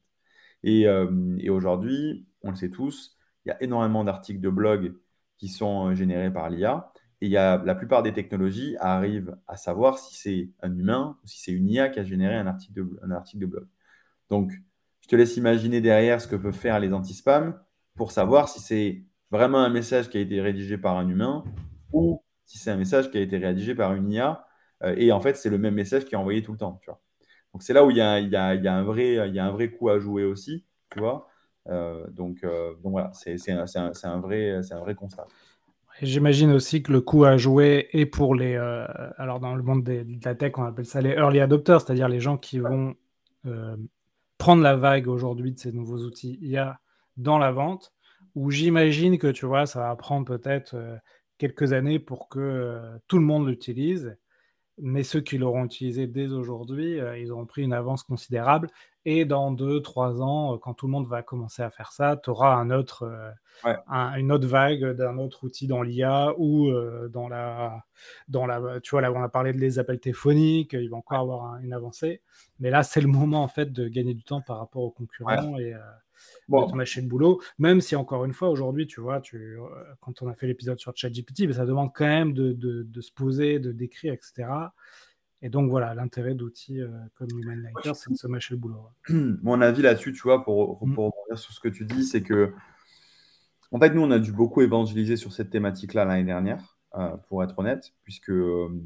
Et, 0.63 0.83
et 0.83 1.49
aujourd'hui, 1.49 2.27
on 2.43 2.51
le 2.51 2.55
sait 2.55 2.69
tous, 2.69 3.17
il 3.45 3.49
y 3.49 3.51
a 3.51 3.63
énormément 3.63 4.03
d'articles 4.03 4.41
de 4.41 4.49
blog 4.49 4.95
qui 5.37 5.47
sont 5.47 5.87
euh, 5.89 5.95
générés 5.95 6.31
par 6.31 6.49
l'IA. 6.49 6.91
Et 7.21 7.27
y 7.27 7.37
a, 7.37 7.61
la 7.65 7.75
plupart 7.75 8.03
des 8.03 8.13
technologies 8.13 8.75
arrivent 8.79 9.37
à 9.47 9.57
savoir 9.57 9.97
si 9.99 10.15
c'est 10.15 10.49
un 10.61 10.75
humain 10.77 11.17
ou 11.23 11.27
si 11.27 11.39
c'est 11.41 11.51
une 11.51 11.69
IA 11.69 11.89
qui 11.89 11.99
a 11.99 12.03
généré 12.03 12.35
un 12.35 12.47
article 12.47 12.73
de, 12.73 12.99
un 13.03 13.11
article 13.11 13.41
de 13.41 13.45
blog. 13.47 13.67
Donc, 14.29 14.53
je 15.01 15.07
te 15.07 15.15
laisse 15.15 15.37
imaginer 15.37 15.81
derrière 15.81 16.21
ce 16.21 16.27
que 16.27 16.35
peuvent 16.35 16.53
faire 16.53 16.79
les 16.79 16.93
anti-spam 16.93 17.59
pour 17.95 18.11
savoir 18.11 18.47
si 18.49 18.59
c'est 18.61 19.03
vraiment 19.31 19.59
un 19.59 19.69
message 19.69 20.09
qui 20.09 20.17
a 20.17 20.21
été 20.21 20.41
rédigé 20.41 20.77
par 20.77 20.97
un 20.97 21.07
humain 21.09 21.43
ou 21.93 22.23
si 22.45 22.57
c'est 22.57 22.71
un 22.71 22.77
message 22.77 23.11
qui 23.11 23.17
a 23.17 23.21
été 23.21 23.37
rédigé 23.37 23.75
par 23.75 23.93
une 23.95 24.11
IA. 24.11 24.45
Euh, 24.83 24.95
et 24.97 25.11
en 25.11 25.19
fait, 25.19 25.35
c'est 25.35 25.49
le 25.49 25.57
même 25.57 25.75
message 25.75 26.05
qui 26.05 26.15
est 26.15 26.17
envoyé 26.17 26.41
tout 26.41 26.51
le 26.53 26.57
temps. 26.57 26.79
Donc 27.53 27.63
c'est 27.63 27.73
là 27.73 27.85
où 27.85 27.91
il 27.91 27.97
y 27.97 28.01
a, 28.01 28.13
un 28.13 28.83
vrai, 28.83 29.13
y 29.31 29.39
a 29.39 29.45
un 29.45 29.51
vrai 29.51 29.71
coup 29.71 29.89
à 29.89 29.99
jouer 29.99 30.23
aussi. 30.23 30.65
Tu 30.91 30.99
vois. 30.99 31.27
Euh, 31.67 32.07
donc, 32.09 32.43
euh, 32.43 32.73
donc 32.83 32.91
voilà, 32.93 33.11
c'est 33.13 33.51
un, 33.51 33.65
un, 33.75 33.91
un 34.03 34.19
vrai 34.19 34.95
constat. 34.95 35.27
J'imagine 36.01 36.51
aussi 36.51 36.81
que 36.81 36.91
le 36.91 37.01
coup 37.01 37.25
à 37.25 37.37
jouer 37.37 37.87
est 37.91 38.05
pour 38.05 38.35
les. 38.35 38.55
alors, 39.17 39.39
dans 39.39 39.55
le 39.55 39.63
monde 39.63 39.83
de 39.83 40.05
la 40.23 40.35
tech, 40.35 40.53
on 40.57 40.63
appelle 40.63 40.85
ça 40.85 41.01
les 41.01 41.11
early 41.11 41.39
adopters, 41.39 41.81
c'est-à-dire 41.81 42.07
les 42.07 42.19
gens 42.19 42.37
qui 42.37 42.59
vont 42.59 42.95
prendre 44.37 44.63
la 44.63 44.75
vague 44.75 45.07
aujourd'hui 45.07 45.51
de 45.51 45.59
ces 45.59 45.71
nouveaux 45.71 45.99
outils 45.99 46.39
IA 46.41 46.79
dans 47.17 47.37
la 47.37 47.51
vente, 47.51 47.93
où 48.35 48.51
j'imagine 48.51 49.17
que 49.17 49.27
tu 49.27 49.45
vois, 49.45 49.65
ça 49.65 49.81
va 49.81 49.95
prendre 49.95 50.25
peut-être 50.25 50.77
quelques 51.37 51.73
années 51.73 51.99
pour 51.99 52.29
que 52.29 52.79
tout 53.07 53.17
le 53.17 53.25
monde 53.25 53.47
l'utilise 53.47 54.15
mais 54.81 55.03
ceux 55.03 55.21
qui 55.21 55.37
l'auront 55.37 55.65
utilisé 55.65 56.07
dès 56.07 56.27
aujourd'hui, 56.27 56.99
euh, 56.99 57.17
ils 57.17 57.31
auront 57.31 57.45
pris 57.45 57.63
une 57.63 57.73
avance 57.73 58.03
considérable. 58.03 58.69
Et 59.05 59.25
dans 59.25 59.51
deux, 59.51 59.81
trois 59.81 60.21
ans, 60.21 60.53
euh, 60.53 60.57
quand 60.57 60.73
tout 60.73 60.87
le 60.87 60.91
monde 60.91 61.07
va 61.07 61.23
commencer 61.23 61.61
à 61.61 61.69
faire 61.69 61.91
ça, 61.91 62.19
tu 62.21 62.29
auras 62.29 62.53
un 62.55 62.69
autre, 62.69 63.03
euh, 63.65 63.73
une 64.17 64.31
autre 64.31 64.47
vague 64.47 64.93
d'un 64.93 65.17
autre 65.17 65.43
outil 65.43 65.67
dans 65.67 65.81
l'IA 65.81 66.33
ou 66.37 66.71
dans, 67.09 67.27
la, 67.27 67.85
dans 68.27 68.45
la. 68.45 68.79
Tu 68.81 68.91
vois, 68.91 69.01
là, 69.01 69.11
on 69.11 69.21
a 69.21 69.29
parlé 69.29 69.53
de 69.53 69.57
les 69.57 69.79
appels 69.79 69.99
téléphoniques, 69.99 70.73
il 70.73 70.89
va 70.89 70.97
encore 70.97 71.19
avoir 71.19 71.55
une 71.57 71.73
avancée. 71.73 72.21
Mais 72.59 72.69
là, 72.69 72.83
c'est 72.83 73.01
le 73.01 73.07
moment, 73.07 73.43
en 73.43 73.47
fait, 73.47 73.71
de 73.71 73.87
gagner 73.87 74.13
du 74.13 74.23
temps 74.23 74.41
par 74.41 74.59
rapport 74.59 74.83
aux 74.83 74.91
concurrents. 74.91 75.57
Et, 75.57 75.73
bon. 76.47 76.67
de 76.67 76.75
mâcher 76.75 77.01
le 77.01 77.07
boulot. 77.07 77.41
Même 77.57 77.81
si, 77.81 77.95
encore 77.95 78.25
une 78.25 78.33
fois, 78.33 78.49
aujourd'hui, 78.49 78.87
tu 78.87 79.01
vois, 79.01 79.21
tu, 79.21 79.37
euh, 79.37 79.65
quand 80.01 80.21
on 80.21 80.27
a 80.27 80.33
fait 80.33 80.47
l'épisode 80.47 80.79
sur 80.79 80.95
ChatGPT, 80.95 81.45
ben, 81.45 81.53
ça 81.53 81.65
demande 81.65 81.91
quand 81.93 82.05
même 82.05 82.33
de, 82.33 82.53
de, 82.53 83.01
se 83.01 83.11
poser, 83.11 83.59
de 83.59 83.71
décrire, 83.71 84.13
etc. 84.13 84.47
Et 85.41 85.49
donc, 85.49 85.69
voilà, 85.69 85.93
l'intérêt 85.93 86.35
d'outils 86.35 86.81
euh, 86.81 86.89
comme 87.15 87.29
Humanlighter, 87.31 87.93
c'est 87.93 88.11
de 88.11 88.17
se 88.17 88.27
mâcher 88.27 88.55
le 88.55 88.59
boulot. 88.59 88.89
Mon 89.09 89.61
avis 89.61 89.81
là-dessus, 89.81 90.11
tu 90.11 90.21
vois, 90.21 90.43
pour, 90.43 90.85
mm. 90.85 90.93
pour, 90.93 91.05
rebondir 91.05 91.37
sur 91.37 91.53
ce 91.53 91.59
que 91.59 91.69
tu 91.69 91.85
dis, 91.85 92.03
c'est 92.03 92.21
que, 92.21 92.53
en 93.71 93.79
fait, 93.79 93.93
nous, 93.93 94.01
on 94.01 94.11
a 94.11 94.19
dû 94.19 94.33
beaucoup 94.33 94.61
évangéliser 94.61 95.15
sur 95.15 95.31
cette 95.31 95.49
thématique-là 95.49 96.03
l'année 96.03 96.25
dernière, 96.25 96.77
euh, 96.95 97.15
pour 97.29 97.43
être 97.43 97.57
honnête, 97.57 97.93
puisque, 98.03 98.31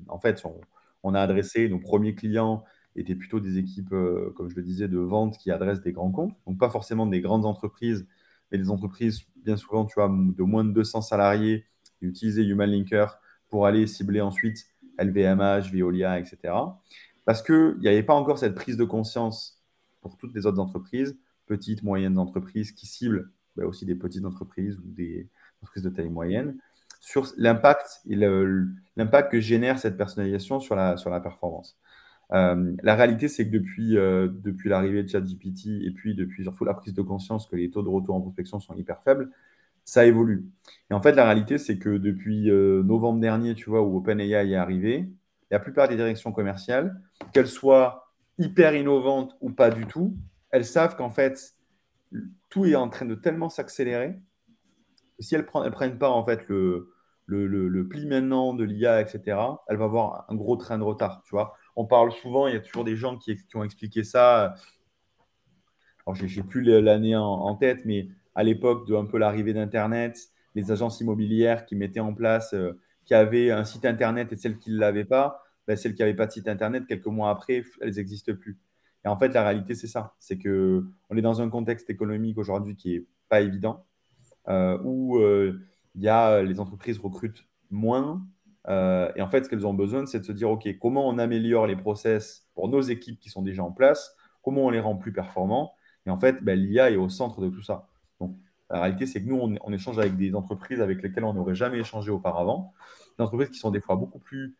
en 0.07 0.19
fait, 0.19 0.43
on, 0.45 0.61
on 1.03 1.13
a 1.15 1.21
adressé 1.21 1.67
nos 1.69 1.79
premiers 1.79 2.15
clients 2.15 2.63
étaient 2.95 3.15
plutôt 3.15 3.39
des 3.39 3.57
équipes, 3.57 3.93
euh, 3.93 4.31
comme 4.35 4.49
je 4.49 4.55
le 4.55 4.61
disais, 4.61 4.87
de 4.87 4.99
vente 4.99 5.37
qui 5.37 5.51
adressent 5.51 5.81
des 5.81 5.91
grands 5.91 6.11
comptes. 6.11 6.35
Donc, 6.45 6.59
pas 6.59 6.69
forcément 6.69 7.07
des 7.07 7.21
grandes 7.21 7.45
entreprises, 7.45 8.07
mais 8.51 8.57
des 8.57 8.69
entreprises, 8.69 9.21
bien 9.37 9.57
souvent, 9.57 9.85
tu 9.85 9.95
vois, 9.95 10.09
de 10.09 10.43
moins 10.43 10.63
de 10.63 10.71
200 10.71 11.01
salariés 11.01 11.65
qui 11.97 12.05
utilisaient 12.05 12.43
Human 12.43 12.69
Linker 12.69 13.19
pour 13.49 13.65
aller 13.65 13.87
cibler 13.87 14.21
ensuite 14.21 14.65
LVMH, 14.99 15.71
Veolia, 15.71 16.19
etc. 16.19 16.53
Parce 17.25 17.41
qu'il 17.41 17.77
n'y 17.79 17.87
avait 17.87 18.03
pas 18.03 18.13
encore 18.13 18.37
cette 18.37 18.55
prise 18.55 18.77
de 18.77 18.83
conscience 18.83 19.61
pour 20.01 20.17
toutes 20.17 20.35
les 20.35 20.45
autres 20.45 20.59
entreprises, 20.59 21.17
petites, 21.45 21.83
moyennes 21.83 22.17
entreprises 22.17 22.71
qui 22.71 22.85
ciblent 22.85 23.31
bah, 23.55 23.65
aussi 23.65 23.85
des 23.85 23.95
petites 23.95 24.25
entreprises 24.25 24.77
ou 24.77 24.83
des 24.85 25.29
entreprises 25.61 25.83
de 25.83 25.89
taille 25.89 26.09
moyenne, 26.09 26.57
sur 26.99 27.27
l'impact 27.37 28.01
l'impact 28.05 29.31
que 29.31 29.39
génère 29.39 29.79
cette 29.79 29.97
personnalisation 29.97 30.59
sur 30.59 30.75
la, 30.75 30.97
sur 30.97 31.09
la 31.09 31.19
performance. 31.19 31.77
Euh, 32.31 32.75
la 32.81 32.95
réalité, 32.95 33.27
c'est 33.27 33.45
que 33.45 33.51
depuis, 33.51 33.97
euh, 33.97 34.27
depuis 34.31 34.69
l'arrivée 34.69 35.03
de 35.03 35.09
ChatGPT 35.09 35.67
et 35.67 35.91
puis 35.91 36.15
depuis 36.15 36.43
surtout 36.43 36.65
la 36.65 36.73
prise 36.73 36.93
de 36.93 37.01
conscience 37.01 37.47
que 37.47 37.55
les 37.55 37.69
taux 37.69 37.83
de 37.83 37.89
retour 37.89 38.15
en 38.15 38.21
prospection 38.21 38.59
sont 38.59 38.73
hyper 38.75 39.01
faibles, 39.03 39.29
ça 39.85 40.05
évolue. 40.05 40.45
Et 40.89 40.93
en 40.93 41.01
fait, 41.01 41.13
la 41.13 41.25
réalité, 41.25 41.57
c'est 41.57 41.77
que 41.77 41.97
depuis 41.97 42.49
euh, 42.49 42.83
novembre 42.83 43.19
dernier, 43.19 43.55
tu 43.55 43.69
vois, 43.69 43.81
où 43.81 43.97
OpenAI 43.97 44.51
est 44.51 44.55
arrivé, 44.55 45.09
la 45.51 45.59
plupart 45.59 45.87
des 45.87 45.95
directions 45.95 46.31
commerciales, 46.31 46.99
qu'elles 47.33 47.47
soient 47.47 48.13
hyper 48.37 48.75
innovantes 48.75 49.35
ou 49.41 49.51
pas 49.51 49.69
du 49.69 49.85
tout, 49.85 50.15
elles 50.51 50.65
savent 50.65 50.95
qu'en 50.95 51.09
fait, 51.09 51.55
tout 52.49 52.65
est 52.65 52.75
en 52.75 52.89
train 52.89 53.05
de 53.05 53.15
tellement 53.15 53.49
s'accélérer 53.49 54.19
que 55.17 55.23
si 55.23 55.35
elles 55.35 55.45
ne 55.53 55.69
prennent 55.69 55.99
pas 55.99 56.09
en 56.09 56.25
fait 56.25 56.47
le, 56.47 56.91
le, 57.25 57.47
le 57.47 57.87
pli 57.87 58.07
maintenant 58.07 58.53
de 58.53 58.63
l'IA, 58.63 59.01
etc., 59.01 59.37
elles 59.67 59.77
vont 59.77 59.85
avoir 59.85 60.25
un 60.29 60.35
gros 60.35 60.55
train 60.55 60.77
de 60.77 60.83
retard, 60.83 61.21
tu 61.23 61.31
vois 61.31 61.55
on 61.75 61.85
parle 61.85 62.11
souvent, 62.11 62.47
il 62.47 62.53
y 62.53 62.57
a 62.57 62.59
toujours 62.59 62.83
des 62.83 62.95
gens 62.95 63.17
qui, 63.17 63.37
ont 63.55 63.63
expliqué 63.63 64.03
ça. 64.03 64.55
Alors, 66.05 66.15
je 66.15 66.25
n'ai 66.25 66.47
plus 66.47 66.61
l'année 66.61 67.15
en, 67.15 67.55
tête, 67.55 67.85
mais 67.85 68.07
à 68.35 68.43
l'époque 68.43 68.87
de 68.87 68.95
un 68.95 69.05
peu 69.05 69.17
l'arrivée 69.17 69.53
d'Internet, 69.53 70.17
les 70.55 70.71
agences 70.71 70.99
immobilières 71.01 71.65
qui 71.65 71.75
mettaient 71.75 71.99
en 71.99 72.13
place, 72.13 72.53
euh, 72.53 72.79
qui 73.05 73.13
avaient 73.13 73.51
un 73.51 73.65
site 73.65 73.85
Internet 73.85 74.31
et 74.31 74.35
celles 74.35 74.57
qui 74.57 74.71
ne 74.71 74.77
l'avaient 74.77 75.05
pas, 75.05 75.43
ben, 75.67 75.75
celles 75.75 75.93
qui 75.93 76.01
n'avaient 76.01 76.13
pas 76.13 76.25
de 76.25 76.31
site 76.31 76.47
Internet, 76.47 76.85
quelques 76.87 77.07
mois 77.07 77.29
après, 77.29 77.63
elles 77.81 77.95
n'existent 77.95 78.33
plus. 78.33 78.59
Et 79.05 79.07
en 79.07 79.17
fait, 79.17 79.33
la 79.33 79.43
réalité, 79.43 79.75
c'est 79.75 79.87
ça. 79.87 80.15
C'est 80.19 80.37
qu'on 80.37 81.17
est 81.17 81.21
dans 81.21 81.41
un 81.41 81.49
contexte 81.49 81.89
économique 81.89 82.37
aujourd'hui 82.37 82.75
qui 82.75 82.93
n'est 82.93 83.05
pas 83.29 83.41
évident, 83.41 83.85
euh, 84.47 84.77
où 84.83 85.17
euh, 85.17 85.59
il 85.95 86.03
y 86.03 86.09
a, 86.09 86.41
les 86.41 86.59
entreprises 86.59 86.99
recrutent 86.99 87.45
moins, 87.69 88.25
et 88.65 89.21
en 89.21 89.27
fait, 89.27 89.43
ce 89.43 89.49
qu'elles 89.49 89.67
ont 89.67 89.73
besoin, 89.73 90.05
c'est 90.05 90.21
de 90.21 90.23
se 90.23 90.31
dire, 90.31 90.49
OK, 90.49 90.65
comment 90.79 91.05
on 91.09 91.17
améliore 91.17 91.67
les 91.67 91.75
process 91.75 92.47
pour 92.55 92.69
nos 92.69 92.79
équipes 92.79 93.19
qui 93.19 93.29
sont 93.29 93.41
déjà 93.41 93.61
en 93.61 93.73
place, 93.73 94.15
comment 94.41 94.61
on 94.61 94.69
les 94.69 94.79
rend 94.79 94.95
plus 94.95 95.11
performants? 95.11 95.73
Et 96.05 96.09
en 96.09 96.17
fait, 96.17 96.41
ben, 96.41 96.57
l'IA 96.57 96.91
est 96.91 96.95
au 96.95 97.09
centre 97.09 97.41
de 97.41 97.49
tout 97.49 97.61
ça. 97.61 97.89
La 98.73 98.81
réalité, 98.81 99.05
c'est 99.05 99.23
que 99.23 99.27
nous, 99.27 99.39
on, 99.39 99.71
échange 99.71 99.99
avec 99.99 100.17
des 100.17 100.35
entreprises 100.35 100.81
avec 100.81 101.01
lesquelles 101.01 101.23
on 101.23 101.33
n'aurait 101.33 101.55
jamais 101.55 101.79
échangé 101.79 102.11
auparavant. 102.11 102.73
Des 103.17 103.23
entreprises 103.23 103.49
qui 103.49 103.59
sont 103.59 103.71
des 103.71 103.79
fois 103.79 103.95
beaucoup 103.95 104.19
plus 104.19 104.55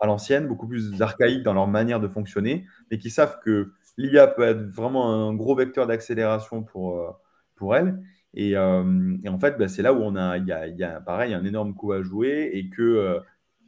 à 0.00 0.06
l'ancienne, 0.06 0.48
beaucoup 0.48 0.66
plus 0.66 1.02
archaïques 1.02 1.42
dans 1.42 1.54
leur 1.54 1.66
manière 1.66 2.00
de 2.00 2.08
fonctionner, 2.08 2.66
mais 2.90 2.98
qui 2.98 3.10
savent 3.10 3.38
que 3.44 3.72
l'IA 3.98 4.26
peut 4.26 4.42
être 4.42 4.62
vraiment 4.68 5.28
un 5.28 5.34
gros 5.34 5.54
vecteur 5.54 5.86
d'accélération 5.86 6.62
pour, 6.62 6.98
euh, 6.98 7.10
pour 7.56 7.76
elles 7.76 8.02
euh, 8.38 9.16
et, 9.22 9.28
en 9.28 9.38
fait, 9.38 9.58
bah, 9.58 9.68
c'est 9.68 9.82
là 9.82 9.92
où 9.92 9.98
on 10.02 10.16
a, 10.16 10.38
il 10.38 10.46
y 10.46 10.84
a, 10.84 11.00
pareil, 11.00 11.34
un 11.34 11.44
énorme 11.44 11.74
coup 11.74 11.92
à 11.92 12.02
jouer 12.02 12.50
et 12.54 12.68
que, 12.70 12.82
euh, 12.82 13.20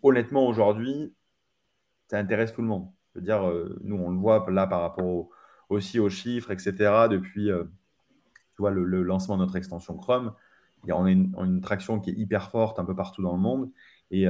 honnêtement, 0.02 0.46
aujourd'hui, 0.46 1.14
ça 2.08 2.18
intéresse 2.18 2.52
tout 2.52 2.62
le 2.62 2.68
monde. 2.68 2.88
Je 3.14 3.20
veux 3.20 3.24
dire, 3.24 3.48
euh, 3.48 3.78
nous, 3.82 3.96
on 3.96 4.10
le 4.10 4.18
voit 4.18 4.46
là 4.50 4.66
par 4.66 4.80
rapport 4.82 5.28
aussi 5.68 5.98
aux 6.00 6.10
chiffres, 6.10 6.50
etc. 6.50 7.08
Depuis 7.10 7.50
tu 8.54 8.62
vois, 8.62 8.70
le, 8.70 9.02
lancement 9.02 9.36
de 9.36 9.42
notre 9.42 9.56
extension 9.56 9.96
Chrome, 9.96 10.32
on 10.88 11.04
a 11.04 11.10
une, 11.10 11.60
traction 11.62 12.00
qui 12.00 12.10
est 12.10 12.14
hyper 12.14 12.50
forte 12.50 12.78
un 12.78 12.84
peu 12.84 12.94
partout 12.94 13.22
dans 13.22 13.32
le 13.32 13.40
monde. 13.40 13.70
Et 14.10 14.26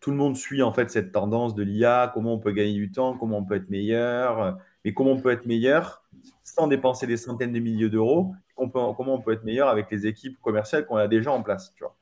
tout 0.00 0.10
le 0.10 0.16
monde 0.16 0.36
suit 0.36 0.62
en 0.62 0.72
fait 0.72 0.90
cette 0.90 1.12
tendance 1.12 1.54
de 1.54 1.62
l'IA, 1.62 2.10
comment 2.14 2.34
on 2.34 2.38
peut 2.38 2.52
gagner 2.52 2.74
du 2.74 2.90
temps, 2.90 3.16
comment 3.16 3.38
on 3.38 3.44
peut 3.44 3.56
être 3.56 3.68
meilleur, 3.68 4.58
mais 4.84 4.94
comment 4.94 5.12
on 5.12 5.20
peut 5.20 5.30
être 5.30 5.46
meilleur 5.46 6.02
sans 6.44 6.66
dépenser 6.66 7.06
des 7.06 7.16
centaines 7.16 7.52
de 7.52 7.60
milliers 7.60 7.90
d'euros? 7.90 8.34
Comment 8.56 9.14
on 9.14 9.20
peut 9.20 9.32
être 9.32 9.44
meilleur 9.44 9.68
avec 9.68 9.90
les 9.90 10.06
équipes 10.06 10.40
commerciales 10.40 10.86
qu'on 10.86 10.96
a 10.96 11.06
déjà 11.06 11.30
en 11.30 11.42
place. 11.42 11.72
Tu 11.74 11.84
vois? 11.84 11.96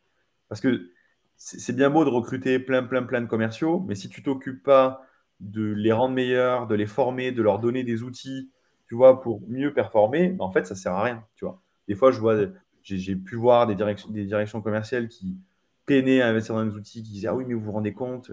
Parce 0.48 0.60
que 0.60 0.90
c'est 1.36 1.76
bien 1.76 1.90
beau 1.90 2.04
de 2.04 2.10
recruter 2.10 2.58
plein, 2.58 2.82
plein, 2.82 3.02
plein 3.02 3.20
de 3.20 3.26
commerciaux, 3.26 3.84
mais 3.86 3.94
si 3.94 4.08
tu 4.08 4.22
t'occupes 4.22 4.62
pas 4.62 5.02
de 5.40 5.72
les 5.72 5.92
rendre 5.92 6.14
meilleurs, 6.14 6.66
de 6.66 6.74
les 6.74 6.86
former, 6.86 7.30
de 7.30 7.42
leur 7.42 7.58
donner 7.58 7.84
des 7.84 8.02
outils, 8.02 8.50
tu 8.88 8.94
vois, 8.94 9.20
pour 9.20 9.42
mieux 9.48 9.74
performer, 9.74 10.28
ben, 10.30 10.44
en 10.44 10.50
fait, 10.50 10.66
ça 10.66 10.74
sert 10.74 10.92
à 10.92 11.02
rien, 11.02 11.24
tu 11.34 11.44
vois? 11.44 11.60
Des 11.88 11.94
fois, 11.94 12.10
je 12.10 12.20
vois, 12.20 12.36
j'ai 12.82 13.16
pu 13.16 13.36
voir 13.36 13.66
des 13.66 13.74
directions, 13.74 14.10
des 14.10 14.24
directions 14.24 14.60
commerciales 14.62 15.08
qui 15.08 15.38
peinaient 15.86 16.20
à 16.20 16.28
investir 16.28 16.54
dans 16.54 16.64
des 16.64 16.74
outils, 16.74 17.02
qui 17.02 17.12
disaient 17.12 17.28
ah 17.28 17.34
oui, 17.34 17.44
mais 17.46 17.54
vous 17.54 17.60
vous 17.60 17.72
rendez 17.72 17.92
compte, 17.92 18.30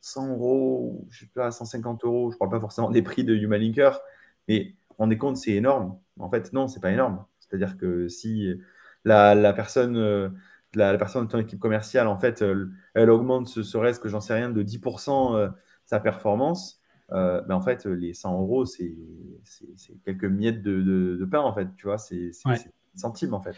100 0.00 0.32
euros, 0.32 1.06
je 1.10 1.20
sais 1.20 1.30
pas, 1.34 1.50
150 1.50 2.04
euros, 2.04 2.30
je 2.30 2.36
parle 2.36 2.50
pas 2.50 2.60
forcément 2.60 2.90
des 2.90 3.02
prix 3.02 3.24
de 3.24 3.34
Human 3.34 3.60
Linker, 3.60 4.00
mais 4.48 4.64
vous 4.64 4.86
vous 4.90 4.94
rendez 4.98 5.18
compte, 5.18 5.36
c'est 5.36 5.52
énorme. 5.52 5.98
En 6.18 6.30
fait, 6.30 6.52
non, 6.52 6.68
c'est 6.68 6.80
pas 6.80 6.90
énorme. 6.92 7.24
C'est-à-dire 7.40 7.76
que 7.76 8.08
si 8.08 8.54
la, 9.04 9.52
personne, 9.52 9.96
euh, 9.96 10.28
la, 10.74 10.96
personne 10.98 11.26
de 11.26 11.30
ton 11.30 11.38
équipe 11.38 11.58
commerciale, 11.58 12.06
en 12.06 12.18
fait, 12.18 12.42
euh, 12.42 12.70
elle, 12.94 13.10
augmente 13.10 13.48
ce 13.48 13.62
serait-ce 13.62 14.00
que 14.00 14.08
j'en 14.08 14.20
sais 14.20 14.34
rien 14.34 14.50
de 14.50 14.62
10% 14.62 15.36
euh, 15.36 15.48
sa 15.86 16.00
performance, 16.00 16.80
ben 17.10 17.50
en 17.50 17.60
fait, 17.60 17.86
les 17.86 18.12
100 18.12 18.40
euros, 18.40 18.64
c'est 18.64 18.96
quelques 20.04 20.24
miettes 20.24 20.62
de, 20.62 21.24
pain, 21.30 21.40
en 21.40 21.54
fait, 21.54 21.68
tu 21.76 21.86
vois, 21.86 21.98
c'est 21.98 22.32
centimes, 22.96 23.34
en 23.34 23.40
fait. 23.40 23.54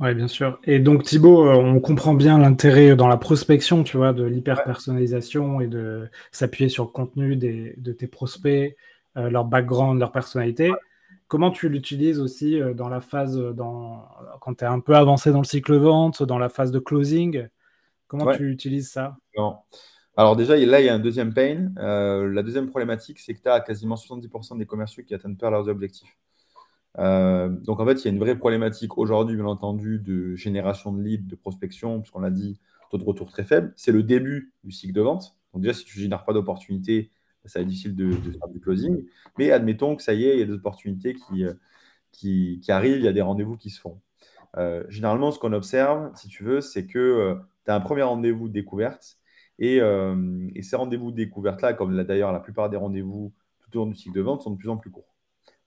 Oui, 0.00 0.14
bien 0.14 0.28
sûr. 0.28 0.58
Et 0.64 0.78
donc, 0.78 1.04
Thibaut, 1.04 1.48
on 1.48 1.78
comprend 1.80 2.14
bien 2.14 2.38
l'intérêt 2.38 2.96
dans 2.96 3.08
la 3.08 3.16
prospection, 3.16 3.84
tu 3.84 3.96
vois, 3.96 4.12
de 4.12 4.24
l'hyper-personnalisation 4.24 5.60
et 5.60 5.66
de 5.66 6.08
s'appuyer 6.32 6.68
sur 6.68 6.84
le 6.84 6.90
contenu 6.90 7.36
de 7.36 7.92
tes 7.92 8.06
prospects, 8.06 8.76
leur 9.14 9.44
background, 9.44 10.00
leur 10.00 10.10
personnalité. 10.10 10.72
Comment 11.32 11.50
tu 11.50 11.70
l'utilises 11.70 12.20
aussi 12.20 12.60
euh, 12.60 12.74
dans 12.74 12.90
la 12.90 13.00
phase, 13.00 13.38
euh, 13.38 13.54
dans, 13.54 14.06
quand 14.42 14.56
tu 14.56 14.64
es 14.64 14.66
un 14.66 14.80
peu 14.80 14.94
avancé 14.94 15.32
dans 15.32 15.38
le 15.38 15.46
cycle 15.46 15.76
vente, 15.76 16.22
dans 16.22 16.36
la 16.36 16.50
phase 16.50 16.70
de 16.70 16.78
closing? 16.78 17.48
Comment 18.06 18.36
tu 18.36 18.50
utilises 18.50 18.90
ça? 18.90 19.16
Alors 20.14 20.36
déjà, 20.36 20.58
là, 20.58 20.80
il 20.80 20.84
y 20.84 20.90
a 20.90 20.94
un 20.94 20.98
deuxième 20.98 21.32
pain. 21.32 21.72
Euh, 21.78 22.30
la 22.30 22.42
deuxième 22.42 22.68
problématique, 22.68 23.18
c'est 23.18 23.32
que 23.32 23.40
tu 23.40 23.48
as 23.48 23.60
quasiment 23.60 23.94
70% 23.94 24.58
des 24.58 24.66
commerciaux 24.66 25.04
qui 25.04 25.14
n'atteignent 25.14 25.38
pas 25.38 25.48
leurs 25.48 25.68
objectifs. 25.68 26.14
Euh, 26.98 27.48
donc 27.48 27.80
en 27.80 27.86
fait, 27.86 27.94
il 27.94 28.04
y 28.04 28.08
a 28.08 28.10
une 28.10 28.18
vraie 28.18 28.36
problématique 28.36 28.98
aujourd'hui, 28.98 29.36
bien 29.36 29.46
entendu, 29.46 29.98
de 29.98 30.34
génération 30.36 30.92
de 30.92 31.02
leads, 31.02 31.26
de 31.26 31.36
prospection, 31.36 32.00
puisqu'on 32.00 32.20
l'a 32.20 32.30
dit, 32.30 32.60
taux 32.90 32.98
de 32.98 33.04
retour 33.04 33.30
très 33.30 33.44
faible. 33.44 33.72
C'est 33.76 33.92
le 33.92 34.02
début 34.02 34.52
du 34.64 34.72
cycle 34.72 34.92
de 34.92 35.00
vente. 35.00 35.36
Donc 35.52 35.62
déjà, 35.62 35.74
si 35.74 35.84
tu 35.84 35.98
ne 35.98 36.02
génères 36.02 36.24
pas 36.24 36.32
d'opportunités, 36.32 37.10
ça 37.44 37.58
va 37.58 37.62
être 37.62 37.68
difficile 37.68 37.96
de, 37.96 38.12
faire 38.12 38.48
du 38.48 38.60
closing. 38.60 39.04
Mais 39.38 39.50
admettons 39.50 39.96
que 39.96 40.02
ça 40.02 40.14
y 40.14 40.24
est, 40.24 40.34
il 40.34 40.40
y 40.40 40.42
a 40.42 40.46
des 40.46 40.52
opportunités 40.52 41.14
qui, 41.14 41.44
euh, 41.44 41.54
qui, 42.12 42.60
arrivent, 42.68 42.98
il 42.98 43.04
y 43.04 43.08
a 43.08 43.12
des 43.12 43.22
rendez-vous 43.22 43.56
qui 43.56 43.70
se 43.70 43.80
font. 43.80 44.00
Euh, 44.58 44.84
généralement, 44.88 45.32
ce 45.32 45.38
qu'on 45.38 45.52
observe, 45.52 46.12
si 46.14 46.28
tu 46.28 46.44
veux, 46.44 46.60
c'est 46.60 46.86
que 46.86 47.36
tu 47.64 47.70
as 47.70 47.74
un 47.74 47.80
premier 47.80 48.02
rendez-vous 48.02 48.48
de 48.48 48.52
découverte. 48.52 49.18
Et, 49.58 49.76
et 49.76 50.62
ces 50.62 50.76
rendez-vous 50.76 51.10
de 51.12 51.16
découverte-là, 51.16 51.74
comme 51.74 52.02
d'ailleurs 52.02 52.32
la 52.32 52.40
plupart 52.40 52.68
des 52.68 52.76
rendez-vous 52.76 53.32
tout 53.60 53.76
au 53.76 53.84
long 53.84 53.90
du 53.90 53.94
cycle 53.94 54.16
de 54.16 54.20
vente, 54.20 54.42
sont 54.42 54.50
de 54.50 54.56
plus 54.56 54.68
en 54.68 54.76
plus 54.76 54.90
courts. 54.90 55.11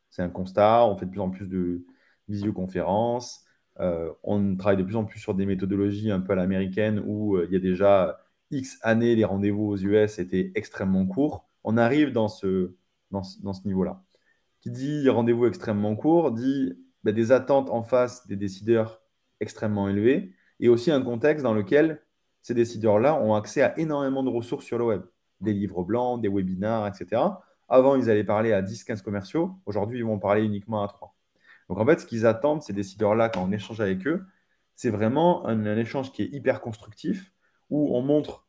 C'est 0.10 0.22
un 0.22 0.30
constat. 0.30 0.86
On 0.86 0.98
fait 0.98 1.06
de 1.06 1.12
plus 1.12 1.22
en 1.22 1.30
plus 1.30 1.48
de 1.48 1.86
visioconférences. 2.28 3.46
Euh, 3.80 4.12
on 4.24 4.56
travaille 4.56 4.78
de 4.78 4.84
plus 4.84 4.96
en 4.96 5.06
plus 5.06 5.20
sur 5.20 5.36
des 5.36 5.46
méthodologies 5.46 6.12
un 6.12 6.22
peu 6.22 6.34
à 6.34 6.36
l'américaine 6.36 7.04
où 7.06 7.36
euh, 7.36 7.46
il 7.48 7.54
y 7.54 7.58
a 7.58 7.60
déjà 7.60 8.20
X 8.52 8.80
années, 8.84 9.16
les 9.16 9.26
rendez-vous 9.26 9.66
aux 9.66 9.78
US 9.78 10.20
étaient 10.20 10.52
extrêmement 10.56 11.06
courts. 11.06 11.50
On 11.64 11.78
arrive 11.78 12.12
dans 12.14 12.28
ce, 12.30 12.76
dans 13.12 13.24
ce, 13.24 13.68
niveau-là. 13.68 14.04
Qui 14.62 14.72
dit 14.72 15.10
rendez-vous 15.10 15.46
extrêmement 15.48 15.96
court 15.96 16.32
dit 16.32 16.74
bah, 17.04 17.12
des 17.12 17.32
attentes 17.32 17.70
en 17.70 17.84
face 17.84 18.28
des 18.28 18.36
décideurs 18.36 19.02
extrêmement 19.40 19.90
élevées 19.90 20.34
et 20.60 20.70
aussi 20.70 20.92
un 20.92 21.02
contexte 21.02 21.44
dans 21.44 21.54
lequel 21.54 22.02
ces 22.42 22.54
décideurs-là 22.54 23.16
ont 23.22 23.34
accès 23.36 23.62
à 23.62 23.78
énormément 23.80 24.24
de 24.24 24.30
ressources 24.30 24.66
sur 24.66 24.78
le 24.78 24.86
web. 24.86 25.02
Des 25.42 25.54
livres 25.54 25.84
blancs, 25.84 26.22
des 26.22 26.30
webinars, 26.30 26.88
etc. 26.88 27.22
Avant, 27.68 27.96
ils 27.96 28.10
allaient 28.10 28.24
parler 28.24 28.54
à 28.54 28.62
10-15 28.62 29.02
commerciaux. 29.02 29.56
Aujourd'hui, 29.66 30.00
ils 30.00 30.06
vont 30.06 30.20
parler 30.20 30.44
uniquement 30.44 30.84
à 30.84 30.88
3. 30.88 31.16
Donc, 31.70 31.80
en 31.80 31.86
fait, 31.86 32.00
ce 32.00 32.06
qu'ils 32.06 32.26
attendent, 32.26 32.62
ces 32.62 32.74
décideurs-là, 32.74 33.30
quand 33.30 33.44
on 33.44 33.52
échange 33.52 33.82
avec 33.82 34.06
eux, 34.08 34.26
c'est 34.76 34.90
vraiment 34.90 35.48
un, 35.48 35.78
échange 35.78 36.12
qui 36.12 36.24
est 36.24 36.30
hyper 36.32 36.62
constructif, 36.62 37.34
où 37.70 37.96
on 37.96 38.02
montre 38.02 38.46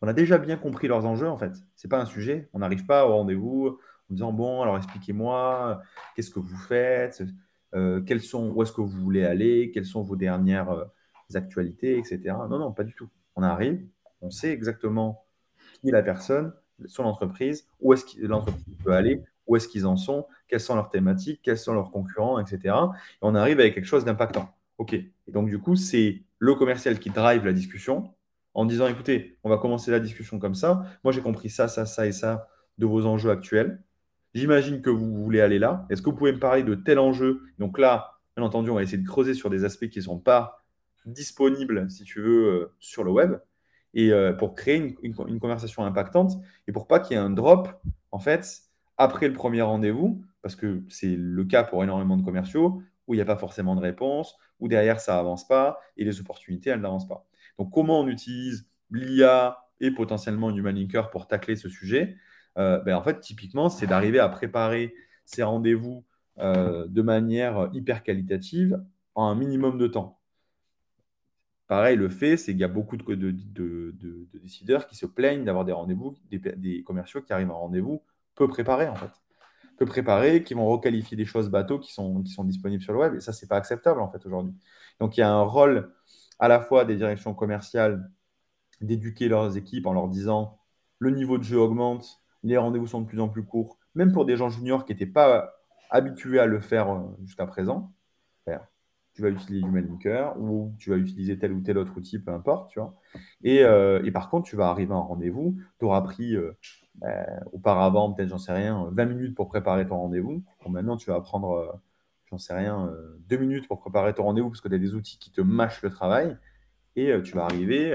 qu'on 0.00 0.08
a 0.08 0.12
déjà 0.12 0.38
bien 0.38 0.56
compris 0.56 0.88
leurs 0.88 1.04
enjeux, 1.04 1.28
en 1.28 1.36
fait. 1.36 1.54
Ce 1.76 1.86
n'est 1.86 1.88
pas 1.88 2.00
un 2.00 2.06
sujet. 2.06 2.48
On 2.52 2.60
n'arrive 2.60 2.86
pas 2.86 3.06
au 3.06 3.14
rendez-vous 3.14 3.78
en 4.10 4.14
disant, 4.14 4.32
bon, 4.32 4.62
alors 4.62 4.76
expliquez-moi, 4.76 5.82
qu'est-ce 6.14 6.30
que 6.30 6.40
vous 6.40 6.56
faites, 6.56 7.22
euh, 7.74 8.00
quels 8.02 8.20
sont, 8.20 8.50
où 8.50 8.62
est-ce 8.62 8.72
que 8.72 8.82
vous 8.82 8.88
voulez 8.88 9.24
aller, 9.24 9.70
quelles 9.72 9.86
sont 9.86 10.02
vos 10.02 10.16
dernières 10.16 10.70
euh, 10.70 10.84
actualités, 11.34 11.98
etc. 11.98 12.20
Non, 12.50 12.58
non, 12.58 12.72
pas 12.72 12.84
du 12.84 12.94
tout. 12.94 13.08
On 13.36 13.42
arrive, 13.42 13.86
on 14.20 14.30
sait 14.30 14.52
exactement 14.52 15.24
qui 15.80 15.88
est 15.88 15.92
la 15.92 16.02
personne, 16.02 16.52
sur 16.86 17.02
l'entreprise, 17.02 17.66
où 17.80 17.92
est-ce 17.92 18.04
que 18.04 18.26
l'entreprise 18.26 18.76
peut 18.84 18.92
aller, 18.92 19.22
où 19.46 19.56
est-ce 19.56 19.68
qu'ils 19.68 19.86
en 19.86 19.96
sont, 19.96 20.26
quelles 20.48 20.60
sont 20.60 20.74
leurs 20.74 20.90
thématiques, 20.90 21.40
quels 21.42 21.58
sont 21.58 21.74
leurs 21.74 21.90
concurrents, 21.90 22.38
etc. 22.38 22.58
Et 22.64 23.18
on 23.22 23.34
arrive 23.34 23.60
avec 23.60 23.74
quelque 23.74 23.86
chose 23.86 24.04
d'impactant. 24.04 24.54
OK. 24.78 24.94
Et 24.94 25.10
donc, 25.28 25.48
du 25.48 25.58
coup, 25.58 25.76
c'est 25.76 26.22
le 26.38 26.54
commercial 26.54 26.98
qui 26.98 27.10
drive 27.10 27.44
la 27.44 27.52
discussion 27.52 28.12
en 28.54 28.64
disant, 28.64 28.86
écoutez, 28.86 29.38
on 29.44 29.48
va 29.48 29.58
commencer 29.58 29.90
la 29.90 30.00
discussion 30.00 30.38
comme 30.38 30.54
ça. 30.54 30.84
Moi, 31.04 31.12
j'ai 31.12 31.22
compris 31.22 31.50
ça, 31.50 31.68
ça, 31.68 31.86
ça 31.86 32.06
et 32.06 32.12
ça 32.12 32.48
de 32.78 32.86
vos 32.86 33.06
enjeux 33.06 33.30
actuels. 33.30 33.82
J'imagine 34.34 34.80
que 34.82 34.90
vous 34.90 35.22
voulez 35.22 35.40
aller 35.40 35.58
là. 35.58 35.86
Est-ce 35.90 36.02
que 36.02 36.10
vous 36.10 36.16
pouvez 36.16 36.32
me 36.32 36.38
parler 36.38 36.62
de 36.62 36.74
tel 36.74 36.98
enjeu? 36.98 37.42
Donc 37.58 37.78
là, 37.78 38.18
bien 38.36 38.44
entendu, 38.44 38.70
on 38.70 38.74
va 38.74 38.82
essayer 38.82 38.98
de 38.98 39.06
creuser 39.06 39.34
sur 39.34 39.50
des 39.50 39.64
aspects 39.64 39.88
qui 39.88 39.98
ne 39.98 40.04
sont 40.04 40.18
pas 40.18 40.64
disponibles, 41.04 41.90
si 41.90 42.04
tu 42.04 42.20
veux, 42.20 42.46
euh, 42.46 42.74
sur 42.80 43.04
le 43.04 43.10
web 43.10 43.36
et 43.94 44.12
euh, 44.12 44.32
pour 44.32 44.54
créer 44.54 44.96
une, 45.02 45.14
conversation 45.40 45.84
impactante 45.84 46.38
et 46.66 46.72
pour 46.72 46.86
pas 46.86 47.00
qu'il 47.00 47.16
y 47.16 47.20
ait 47.20 47.22
un 47.22 47.30
drop 47.30 47.68
en 48.10 48.18
fait 48.18 48.62
après 48.96 49.28
le 49.28 49.34
premier 49.34 49.62
rendez-vous 49.62 50.24
parce 50.40 50.56
que 50.56 50.82
c'est 50.88 51.14
le 51.16 51.44
cas 51.44 51.62
pour 51.64 51.82
énormément 51.82 52.16
de 52.16 52.22
commerciaux 52.22 52.82
où 53.06 53.14
il 53.14 53.18
n'y 53.18 53.22
a 53.22 53.26
pas 53.26 53.36
forcément 53.36 53.74
de 53.74 53.80
réponse 53.80 54.36
où 54.60 54.68
derrière 54.68 55.00
ça 55.00 55.18
avance 55.18 55.46
pas 55.46 55.78
et 55.96 56.04
les 56.04 56.20
opportunités 56.20 56.70
elles 56.70 56.80
n'avancent 56.80 57.08
pas. 57.08 57.26
Donc 57.58 57.72
comment 57.72 58.00
on 58.00 58.08
utilise 58.08 58.66
l'IA 58.90 59.58
et 59.80 59.90
potentiellement 59.90 60.50
une 60.50 60.58
human 60.58 60.74
linker 60.74 61.10
pour 61.10 61.26
tacler 61.26 61.56
ce 61.56 61.68
sujet? 61.68 62.16
Euh, 62.58 62.78
ben, 62.80 62.96
en 62.96 63.02
fait 63.02 63.20
typiquement 63.20 63.68
c'est 63.68 63.86
d'arriver 63.86 64.18
à 64.18 64.28
préparer 64.28 64.94
ces 65.24 65.42
rendez-vous 65.42 66.04
euh, 66.38 66.86
de 66.88 67.02
manière 67.02 67.68
hyper 67.72 68.02
qualitative 68.02 68.82
en 69.14 69.26
un 69.26 69.34
minimum 69.34 69.78
de 69.78 69.86
temps. 69.86 70.21
Pareil, 71.72 71.96
le 71.96 72.10
fait, 72.10 72.36
c'est 72.36 72.52
qu'il 72.52 72.60
y 72.60 72.64
a 72.64 72.68
beaucoup 72.68 72.98
de, 72.98 73.34
décideurs 74.34 74.86
qui 74.86 74.94
se 74.94 75.06
plaignent 75.06 75.42
d'avoir 75.42 75.64
des 75.64 75.72
rendez-vous, 75.72 76.14
des, 76.30 76.82
commerciaux 76.82 77.22
qui 77.22 77.32
arrivent 77.32 77.50
à 77.50 77.54
rendez-vous 77.54 78.02
peu 78.34 78.46
préparés, 78.46 78.88
en 78.88 78.94
fait. 78.94 79.08
Peu 79.78 79.86
préparés, 79.86 80.44
qui 80.44 80.52
vont 80.52 80.66
requalifier 80.66 81.16
des 81.16 81.24
choses 81.24 81.48
bateaux 81.48 81.78
qui 81.78 81.90
sont, 81.94 82.22
qui 82.24 82.30
sont 82.30 82.44
disponibles 82.44 82.82
sur 82.82 82.92
le 82.92 82.98
web. 82.98 83.14
Et 83.14 83.20
ça, 83.20 83.32
c'est 83.32 83.46
pas 83.46 83.56
acceptable, 83.56 84.02
en 84.02 84.10
fait, 84.10 84.26
aujourd'hui. 84.26 84.52
Donc, 85.00 85.16
il 85.16 85.20
y 85.20 85.22
a 85.22 85.30
un 85.32 85.40
rôle 85.44 85.90
à 86.38 86.46
la 86.46 86.60
fois 86.60 86.84
des 86.84 86.96
directions 86.96 87.32
commerciales 87.32 88.06
d'éduquer 88.82 89.28
leurs 89.28 89.56
équipes 89.56 89.86
en 89.86 89.94
leur 89.94 90.08
disant 90.08 90.58
le 90.98 91.08
niveau 91.08 91.38
de 91.38 91.42
jeu 91.42 91.58
augmente, 91.58 92.20
les 92.42 92.58
rendez-vous 92.58 92.86
sont 92.86 93.00
de 93.00 93.06
plus 93.06 93.20
en 93.20 93.30
plus 93.30 93.46
courts, 93.46 93.78
même 93.94 94.12
pour 94.12 94.26
des 94.26 94.36
gens 94.36 94.50
juniors 94.50 94.84
qui 94.84 94.92
n'étaient 94.92 95.06
pas 95.06 95.54
habitués 95.88 96.38
à 96.38 96.44
le 96.44 96.60
faire 96.60 96.90
euh, 96.90 97.00
jusqu'à 97.24 97.46
présent 97.46 97.94
tu 99.14 99.22
vas 99.22 99.28
utiliser 99.28 99.66
du 99.66 99.80
Linker 99.80 100.34
ou 100.38 100.72
tu 100.78 100.90
vas 100.90 100.96
utiliser 100.96 101.38
tel 101.38 101.52
ou 101.52 101.60
tel 101.60 101.76
autre 101.78 101.96
outil, 101.96 102.18
peu 102.18 102.32
importe, 102.32 102.70
tu 102.70 102.80
vois. 102.80 102.94
Et, 103.42 103.62
euh, 103.62 104.02
et 104.04 104.10
par 104.10 104.30
contre, 104.30 104.48
tu 104.48 104.56
vas 104.56 104.68
arriver 104.68 104.92
à 104.92 104.96
un 104.96 105.00
rendez-vous, 105.00 105.56
tu 105.78 105.84
auras 105.84 106.00
pris 106.00 106.34
euh, 106.34 106.56
ben, 106.94 107.26
auparavant, 107.52 108.12
peut-être, 108.12 108.30
j'en 108.30 108.38
sais 108.38 108.52
rien, 108.52 108.88
20 108.92 109.04
minutes 109.04 109.34
pour 109.34 109.48
préparer 109.48 109.86
ton 109.86 109.98
rendez-vous. 109.98 110.42
Maintenant, 110.68 110.96
tu 110.96 111.10
vas 111.10 111.20
prendre, 111.20 111.50
euh, 111.52 111.72
j'en 112.30 112.38
sais 112.38 112.54
rien, 112.54 112.90
2 113.28 113.36
minutes 113.36 113.68
pour 113.68 113.80
préparer 113.80 114.14
ton 114.14 114.24
rendez-vous 114.24 114.48
parce 114.48 114.62
que 114.62 114.68
tu 114.68 114.74
as 114.74 114.78
des 114.78 114.94
outils 114.94 115.18
qui 115.18 115.30
te 115.30 115.40
mâchent 115.40 115.82
le 115.82 115.90
travail. 115.90 116.36
Et 116.96 117.12
tu 117.22 117.34
vas 117.34 117.44
arriver 117.44 117.94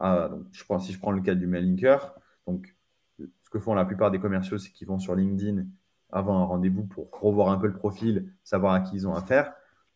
à, 0.00 0.30
je 0.52 0.64
pense, 0.64 0.86
si 0.86 0.92
je 0.92 0.98
prends 0.98 1.10
le 1.10 1.20
cas 1.20 1.34
du 1.34 1.46
Linker, 1.46 2.14
donc 2.46 2.74
ce 3.18 3.50
que 3.50 3.58
font 3.58 3.74
la 3.74 3.84
plupart 3.84 4.10
des 4.10 4.18
commerciaux, 4.18 4.56
c'est 4.56 4.70
qu'ils 4.70 4.88
vont 4.88 4.98
sur 4.98 5.14
LinkedIn 5.14 5.64
avant 6.10 6.38
un 6.38 6.44
rendez-vous 6.44 6.84
pour 6.84 7.08
revoir 7.12 7.50
un 7.50 7.58
peu 7.58 7.66
le 7.66 7.74
profil, 7.74 8.32
savoir 8.42 8.72
à 8.72 8.80
qui 8.80 8.96
ils 8.96 9.06
ont 9.06 9.14
affaire 9.14 9.52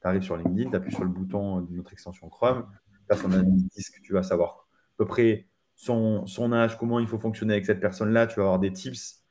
tu 0.06 0.08
arrives 0.08 0.22
sur 0.22 0.36
LinkedIn, 0.36 0.70
tu 0.70 0.76
appuies 0.76 0.92
sur 0.92 1.02
le 1.02 1.10
bouton 1.10 1.62
de 1.62 1.74
notre 1.74 1.92
extension 1.92 2.28
Chrome, 2.28 2.64
tu 3.08 3.14
as 3.14 3.16
son 3.16 3.28
disque, 3.28 4.00
tu 4.02 4.12
vas 4.12 4.22
savoir 4.22 4.68
à 4.68 4.96
peu 4.98 5.04
près 5.04 5.48
son, 5.74 6.26
son, 6.26 6.52
âge, 6.52 6.78
comment 6.78 7.00
il 7.00 7.08
faut 7.08 7.18
fonctionner 7.18 7.54
avec 7.54 7.66
cette 7.66 7.80
personne-là. 7.80 8.28
Tu 8.28 8.36
vas 8.36 8.44
avoir 8.44 8.60
des 8.60 8.72
tips 8.72 9.24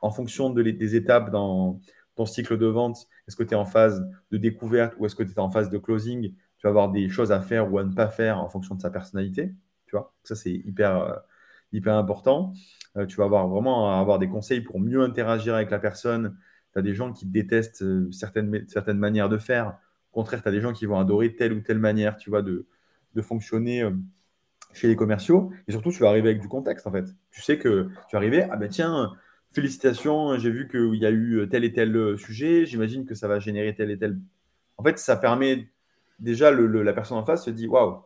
en 0.00 0.10
fonction 0.10 0.48
de 0.48 0.62
des 0.62 0.96
étapes 0.96 1.30
dans 1.30 1.80
ton 2.14 2.24
cycle 2.24 2.56
de 2.56 2.66
vente. 2.66 3.06
Est-ce 3.28 3.36
que 3.36 3.42
tu 3.42 3.50
es 3.50 3.56
en 3.56 3.66
phase 3.66 4.08
de 4.30 4.38
découverte 4.38 4.94
ou 4.98 5.04
est-ce 5.04 5.14
que 5.14 5.22
tu 5.22 5.32
es 5.32 5.38
en 5.38 5.50
phase 5.50 5.68
de 5.68 5.76
closing 5.76 6.32
Tu 6.32 6.62
vas 6.62 6.70
avoir 6.70 6.90
des 6.90 7.10
choses 7.10 7.30
à 7.30 7.42
faire 7.42 7.70
ou 7.70 7.78
à 7.78 7.84
ne 7.84 7.92
pas 7.92 8.08
faire 8.08 8.38
en 8.38 8.48
fonction 8.48 8.74
de 8.74 8.80
sa 8.80 8.90
personnalité. 8.90 9.54
Tu 9.86 9.96
vois 9.96 10.14
ça, 10.24 10.34
c'est 10.34 10.50
hyper, 10.50 10.96
euh, 10.96 11.16
hyper 11.72 11.94
important. 11.94 12.54
Euh, 12.96 13.04
tu 13.04 13.16
vas 13.16 13.24
avoir 13.24 13.48
vraiment 13.48 14.00
avoir 14.00 14.18
des 14.18 14.28
conseils 14.28 14.62
pour 14.62 14.80
mieux 14.80 15.02
interagir 15.02 15.54
avec 15.54 15.70
la 15.70 15.78
personne. 15.78 16.38
Tu 16.72 16.78
as 16.78 16.82
des 16.82 16.94
gens 16.94 17.12
qui 17.12 17.26
détestent 17.26 17.82
euh, 17.82 18.10
certaines, 18.10 18.64
certaines 18.66 18.98
manières 18.98 19.28
de 19.28 19.36
faire. 19.36 19.78
Au 20.12 20.14
contraire, 20.14 20.42
tu 20.42 20.48
as 20.48 20.52
des 20.52 20.60
gens 20.60 20.74
qui 20.74 20.84
vont 20.84 20.98
adorer 20.98 21.34
telle 21.34 21.54
ou 21.54 21.60
telle 21.60 21.78
manière, 21.78 22.18
tu 22.18 22.28
vois, 22.28 22.42
de, 22.42 22.66
fonctionner 23.22 23.82
euh, 23.82 23.92
chez 24.74 24.88
les 24.88 24.96
commerciaux. 24.96 25.50
Et 25.68 25.72
surtout, 25.72 25.90
tu 25.90 26.00
vas 26.00 26.10
arriver 26.10 26.30
avec 26.30 26.42
du 26.42 26.48
contexte, 26.48 26.86
en 26.86 26.92
fait. 26.92 27.06
Tu 27.30 27.40
sais 27.40 27.58
que 27.58 27.88
tu 28.08 28.12
vas 28.12 28.18
arriver, 28.18 28.46
ah 28.50 28.56
ben 28.56 28.68
tiens, 28.68 29.12
félicitations, 29.52 30.38
j'ai 30.38 30.50
vu 30.50 30.68
qu'il 30.68 30.96
y 30.96 31.06
a 31.06 31.10
eu 31.10 31.48
tel 31.50 31.64
et 31.64 31.72
tel 31.72 31.96
euh, 31.96 32.16
sujet, 32.18 32.66
j'imagine 32.66 33.06
que 33.06 33.14
ça 33.14 33.26
va 33.26 33.38
générer 33.38 33.74
tel 33.74 33.90
et 33.90 33.98
tel. 33.98 34.18
En 34.76 34.84
fait, 34.84 34.98
ça 34.98 35.16
permet 35.16 35.68
déjà, 36.18 36.50
la 36.50 36.92
personne 36.92 37.16
en 37.16 37.24
face 37.24 37.46
se 37.46 37.50
dit, 37.50 37.66
waouh, 37.66 38.02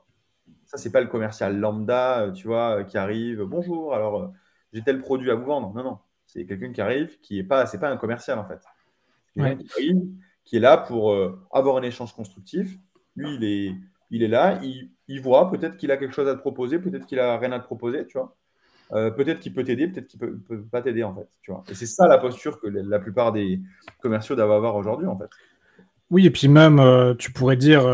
ça, 0.66 0.79
c'est 0.79 0.92
pas 0.92 1.01
le 1.01 1.09
commercial 1.09 1.59
lambda, 1.59 2.21
euh, 2.23 2.31
tu 2.31 2.47
vois, 2.47 2.85
qui 2.85 2.99
arrive, 2.99 3.42
bonjour, 3.42 3.95
alors 3.95 4.33
j'ai 4.73 4.83
tel 4.83 5.01
produit 5.01 5.31
à 5.33 5.35
vous 5.35 5.47
vendre. 5.47 5.75
Non, 5.75 5.83
non, 5.83 5.99
c'est 6.27 6.47
quelqu'un 6.47 6.73
qui 6.73 6.81
arrive, 6.81 7.19
qui 7.21 7.40
est 7.40 7.45
pas, 7.45 7.66
c'est 7.66 7.81
pas 7.81 7.90
un 7.90 7.97
commercial, 7.97 8.38
en 8.38 8.47
fait. 8.47 8.61
Ouais 9.37 9.57
qui 9.57 9.69
est 10.55 10.61
là 10.61 10.77
pour 10.77 11.13
euh, 11.13 11.38
avoir 11.53 11.77
un 11.77 11.83
échange 11.83 12.13
constructif. 12.15 12.79
Lui, 13.17 13.35
il 13.35 13.44
est, 13.44 13.75
il 14.11 14.23
est 14.23 14.29
là, 14.29 14.61
il, 14.63 15.21
voit, 15.21 15.51
peut-être 15.51 15.77
qu'il 15.77 15.90
a 15.90 15.97
quelque 15.97 16.15
chose 16.15 16.29
à 16.29 16.35
te 16.35 16.40
proposer, 16.40 16.79
peut-être 16.79 17.07
qu'il 17.07 17.19
a 17.19 17.37
rien 17.38 17.53
à 17.53 17.59
te 17.59 17.65
proposer, 17.65 18.07
tu 18.07 18.19
vois. 18.19 18.37
Euh, 18.92 19.11
peut-être 19.11 19.40
qu'il 19.40 19.53
peut 19.53 19.65
t'aider, 19.65 19.88
peut-être 19.88 20.07
qu'il 20.07 20.21
peut, 20.21 20.38
peut 20.38 20.63
pas 20.63 20.83
t'aider, 20.83 21.03
en 21.03 21.15
fait, 21.15 21.29
tu 21.42 21.51
vois. 21.51 21.65
Et 21.69 21.75
c'est 21.75 21.87
ça 21.87 22.07
la 22.07 22.19
posture 22.19 22.61
que 22.61 22.69
la 22.69 22.99
plupart 23.01 23.33
des 23.33 23.61
commerciaux 24.01 24.37
doivent 24.37 24.53
avoir 24.53 24.77
aujourd'hui, 24.77 25.09
en 25.09 25.19
fait. 25.19 25.31
Oui, 26.11 26.25
et 26.25 26.31
puis 26.31 26.47
même, 26.47 26.79
euh, 26.79 27.15
tu 27.15 27.33
pourrais 27.33 27.57
dire, 27.57 27.85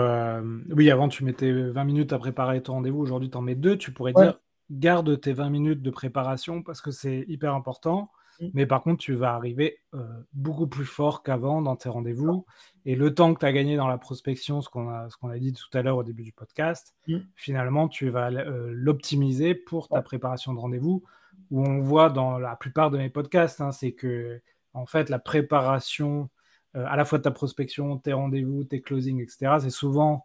oui, 0.70 0.90
avant 0.90 1.08
tu 1.08 1.24
mettais 1.24 1.50
20 1.50 1.84
minutes 1.84 2.12
à 2.12 2.18
préparer 2.18 2.62
ton 2.62 2.74
rendez-vous, 2.74 3.00
aujourd'hui 3.00 3.30
tu 3.30 3.38
en 3.38 3.42
mets 3.42 3.54
deux, 3.54 3.78
tu 3.78 3.90
pourrais 3.92 4.12
dire, 4.12 4.38
garde 4.70 5.18
tes 5.18 5.32
20 5.32 5.48
minutes 5.48 5.82
de 5.82 5.90
préparation 5.90 6.62
parce 6.62 6.82
que 6.82 6.90
c'est 6.90 7.24
hyper 7.28 7.54
important. 7.54 8.10
Mmh. 8.40 8.46
Mais 8.54 8.66
par 8.66 8.82
contre, 8.82 8.98
tu 8.98 9.14
vas 9.14 9.34
arriver 9.34 9.78
euh, 9.94 10.04
beaucoup 10.32 10.66
plus 10.66 10.84
fort 10.84 11.22
qu'avant 11.22 11.62
dans 11.62 11.76
tes 11.76 11.88
rendez-vous. 11.88 12.44
Et 12.84 12.96
le 12.96 13.14
temps 13.14 13.32
que 13.34 13.40
tu 13.40 13.46
as 13.46 13.52
gagné 13.52 13.76
dans 13.76 13.88
la 13.88 13.98
prospection, 13.98 14.60
ce 14.60 14.68
qu'on 14.68 14.88
a, 14.88 15.08
a 15.22 15.38
dit 15.38 15.52
tout 15.52 15.76
à 15.76 15.82
l'heure 15.82 15.98
au 15.98 16.02
début 16.02 16.22
du 16.22 16.32
podcast, 16.32 16.94
mmh. 17.06 17.18
finalement, 17.36 17.88
tu 17.88 18.08
vas 18.08 18.30
euh, 18.30 18.70
l'optimiser 18.72 19.54
pour 19.54 19.88
ta 19.88 20.02
préparation 20.02 20.54
de 20.54 20.58
rendez-vous. 20.58 21.02
Où 21.50 21.64
on 21.64 21.80
voit 21.80 22.10
dans 22.10 22.38
la 22.38 22.56
plupart 22.56 22.90
de 22.90 22.98
mes 22.98 23.10
podcasts, 23.10 23.60
hein, 23.60 23.72
c'est 23.72 23.92
que 23.92 24.40
en 24.74 24.86
fait, 24.86 25.10
la 25.10 25.18
préparation 25.18 26.30
à 26.74 26.96
la 26.96 27.04
fois 27.04 27.18
ta 27.18 27.30
prospection, 27.30 27.98
tes 27.98 28.14
rendez-vous, 28.14 28.64
tes 28.64 28.80
closings, 28.80 29.20
etc. 29.20 29.56
C'est 29.60 29.68
souvent 29.68 30.24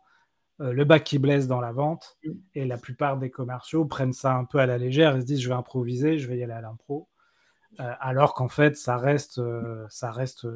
le 0.60 0.86
bac 0.86 1.04
qui 1.04 1.20
blesse 1.20 1.48
dans 1.48 1.60
la 1.60 1.74
vente. 1.74 2.18
Mm. 2.24 2.32
Et 2.56 2.66
la 2.66 2.78
plupart 2.78 3.18
des 3.18 3.30
commerciaux 3.30 3.84
prennent 3.86 4.14
ça 4.14 4.34
un 4.34 4.46
peu 4.46 4.60
à 4.60 4.66
la 4.66 4.78
légère 4.78 5.18
et 5.18 5.22
se 5.22 5.26
disent 5.26 5.42
je 5.42 5.50
vais 5.50 5.56
improviser, 5.56 6.18
je 6.18 6.28
vais 6.30 6.38
y 6.38 6.44
aller 6.44 6.54
à 6.54 6.62
l'impro. 6.62 7.10
Alors 7.78 8.34
qu'en 8.34 8.48
fait, 8.48 8.76
ça 8.76 8.98
reste, 8.98 9.42
ça 9.90 10.12
reste 10.12 10.48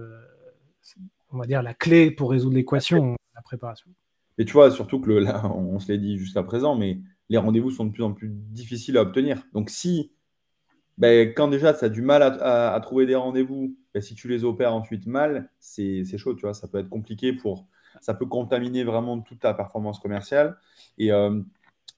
on 1.32 1.38
va 1.38 1.46
dire, 1.46 1.62
la 1.62 1.74
clé 1.74 2.12
pour 2.12 2.32
résoudre 2.32 2.56
l'équation, 2.56 3.16
la 3.36 3.42
préparation. 3.42 3.90
Et 4.38 4.46
tu 4.46 4.54
vois, 4.54 4.72
surtout 4.72 5.00
que 5.00 5.12
là, 5.12 5.46
on 5.54 5.80
se 5.80 5.92
l'est 5.92 5.98
dit 5.98 6.18
jusqu'à 6.18 6.44
présent, 6.44 6.76
mais 6.76 7.00
les 7.30 7.38
rendez-vous 7.38 7.72
sont 7.72 7.86
de 7.86 7.92
plus 7.92 8.04
en 8.04 8.14
plus 8.14 8.30
difficiles 8.30 8.98
à 8.98 9.02
obtenir. 9.02 9.44
Donc 9.54 9.70
si, 9.70 10.12
ben, 10.98 11.30
quand 11.34 11.48
déjà 11.48 11.74
tu 11.74 11.86
as 11.86 11.90
du 11.90 12.02
mal 12.02 12.22
à, 12.24 12.80
trouver 12.82 13.06
des 13.06 13.16
rendez-vous, 13.16 13.76
ben, 13.94 14.02
si 14.02 14.16
tu 14.16 14.28
les 14.28 14.44
opères 14.44 14.74
ensuite 14.74 15.06
mal, 15.06 15.50
c'est 15.60 16.06
chaud, 16.18 16.34
tu 16.34 16.42
vois, 16.42 16.54
ça 16.54 16.68
peut 16.68 16.80
être 16.80 16.90
compliqué 16.90 17.34
pour, 17.34 17.68
ça 18.02 18.14
peut 18.14 18.26
contaminer 18.26 18.84
vraiment 18.84 19.20
toute 19.20 19.40
ta 19.40 19.54
performance 19.54 20.00
commerciale. 20.00 20.58
Et, 20.98 21.12
euh, 21.12 21.42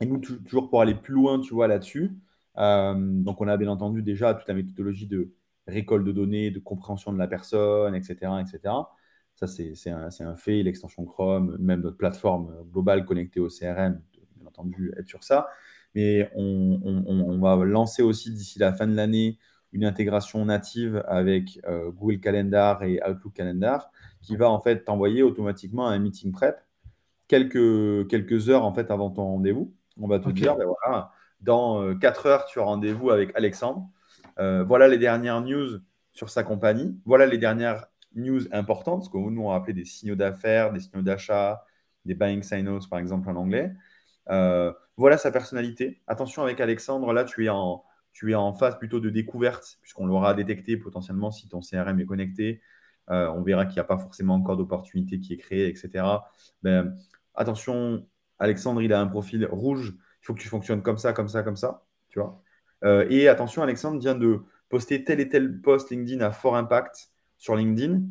nous, 0.02 0.18
toujours 0.18 0.70
pour 0.70 0.82
aller 0.82 0.96
plus 0.96 1.14
loin, 1.14 1.40
tu 1.40 1.54
vois, 1.54 1.68
là-dessus, 1.68 2.04
euh, 2.06 2.10
donc 2.56 3.42
on 3.42 3.48
a 3.48 3.58
bien 3.58 3.70
entendu 3.70 4.02
déjà 4.02 4.34
toute 4.34 4.48
la 4.48 4.54
méthodologie 4.54 5.08
de 5.08 5.34
récolte 5.68 6.06
de 6.06 6.12
données, 6.12 6.52
de 6.52 6.60
compréhension 6.60 7.14
de 7.14 7.18
la 7.18 7.28
personne, 7.28 7.96
etc., 7.96 8.32
etc. 8.42 8.74
Ça, 9.36 9.48
c'est 9.48 9.90
un, 9.90 10.36
fait. 10.36 10.62
L'extension 10.64 11.06
Chrome, 11.06 11.58
même 11.60 11.82
notre 11.82 11.98
plateforme 11.98 12.54
globale 12.72 13.06
connectée 13.06 13.40
au 13.40 13.48
CRM, 13.48 14.00
bien 14.36 14.48
entendu, 14.48 14.94
être 14.98 15.08
sur 15.08 15.24
ça. 15.24 15.48
Mais 15.96 16.32
on, 16.36 17.40
va 17.40 17.56
lancer 17.66 18.04
aussi 18.04 18.32
d'ici 18.32 18.60
la 18.60 18.74
fin 18.74 18.88
de 18.88 18.96
l'année 18.96 19.38
une 19.72 19.86
intégration 19.86 20.46
native 20.46 21.04
avec 21.08 21.60
euh, 21.68 21.92
Google 21.92 22.20
Calendar 22.20 22.84
et 22.84 23.00
Outlook 23.08 23.34
Calendar 23.34 23.92
qui 24.22 24.36
va 24.36 24.50
en 24.50 24.60
fait 24.60 24.84
t'envoyer 24.84 25.24
automatiquement 25.24 25.88
un 25.88 25.98
meeting 25.98 26.32
prep 26.32 26.64
quelques, 27.28 28.08
quelques 28.08 28.50
heures 28.50 28.66
en 28.66 28.74
fait 28.74 28.92
avant 28.92 29.10
ton 29.10 29.24
rendez-vous. 29.24 29.74
On 30.00 30.08
va 30.08 30.20
te 30.20 30.30
dire, 30.30 30.56
ben 30.56 30.66
voilà, 30.66 31.12
dans 31.44 31.96
4 31.96 32.26
euh, 32.26 32.30
heures, 32.30 32.46
tu 32.46 32.60
as 32.60 32.64
rendez-vous 32.64 33.12
avec 33.12 33.32
Alexandre. 33.36 33.90
Euh, 34.40 34.64
voilà 34.64 34.88
les 34.88 34.98
dernières 34.98 35.42
news 35.42 35.80
sur 36.12 36.30
sa 36.30 36.44
compagnie. 36.44 37.00
Voilà 37.06 37.26
les 37.26 37.38
dernières 37.38 37.86
news 38.16 38.42
importantes, 38.52 39.04
ce 39.04 39.10
que 39.10 39.18
nous 39.18 39.42
on 39.42 39.52
appelé 39.52 39.74
des 39.74 39.86
signaux 39.86 40.16
d'affaires, 40.16 40.72
des 40.72 40.80
signaux 40.80 41.02
d'achat, 41.02 41.66
des 42.06 42.16
buying 42.16 42.44
signals 42.44 42.88
par 42.90 43.00
exemple 43.00 43.30
en 43.30 43.36
anglais. 43.36 43.74
Euh, 44.30 44.72
voilà 44.98 45.18
sa 45.18 45.32
personnalité. 45.32 46.02
Attention 46.08 46.44
avec 46.44 46.60
Alexandre, 46.62 47.12
là 47.14 47.24
tu 47.26 47.46
es 47.46 47.50
en, 47.50 47.84
tu 48.14 48.34
phase 48.58 48.78
plutôt 48.78 49.00
de 49.00 49.10
découverte, 49.10 49.78
puisqu'on 49.82 50.06
l'aura 50.06 50.34
détecté 50.34 50.78
potentiellement 50.78 51.32
si 51.32 51.50
ton 51.50 51.60
CRM 51.60 52.00
est 52.00 52.06
connecté. 52.06 52.62
On 53.10 53.42
verra 53.42 53.66
qu'il 53.66 53.76
n'y 53.76 53.80
a 53.82 53.86
pas 53.86 53.98
forcément 53.98 54.36
encore 54.36 54.56
d'opportunité 54.56 55.20
qui 55.20 55.34
est 55.34 55.38
créée, 55.38 55.68
etc. 55.68 56.06
Ben, 56.62 56.96
attention, 57.36 58.08
Alexandre, 58.40 58.82
il 58.82 58.94
a 58.94 59.02
un 59.02 59.08
profil 59.08 59.46
rouge. 59.52 59.94
Il 60.24 60.26
faut 60.26 60.34
que 60.34 60.40
tu 60.40 60.48
fonctionnes 60.48 60.82
comme 60.82 60.98
ça, 60.98 61.12
comme 61.12 61.28
ça, 61.28 61.44
comme 61.44 61.58
ça. 61.58 61.84
Tu 62.08 62.20
vois 62.20 62.42
euh, 62.86 63.06
et 63.10 63.28
attention, 63.28 63.62
Alexandre 63.62 64.00
vient 64.00 64.16
de 64.16 64.42
poster 64.70 65.04
tel 65.04 65.20
et 65.20 65.30
tel 65.30 65.60
post 65.62 65.92
LinkedIn 65.92 66.24
à 66.24 66.32
fort 66.32 66.56
impact 66.56 67.10
sur 67.38 67.56
LinkedIn. 67.56 68.02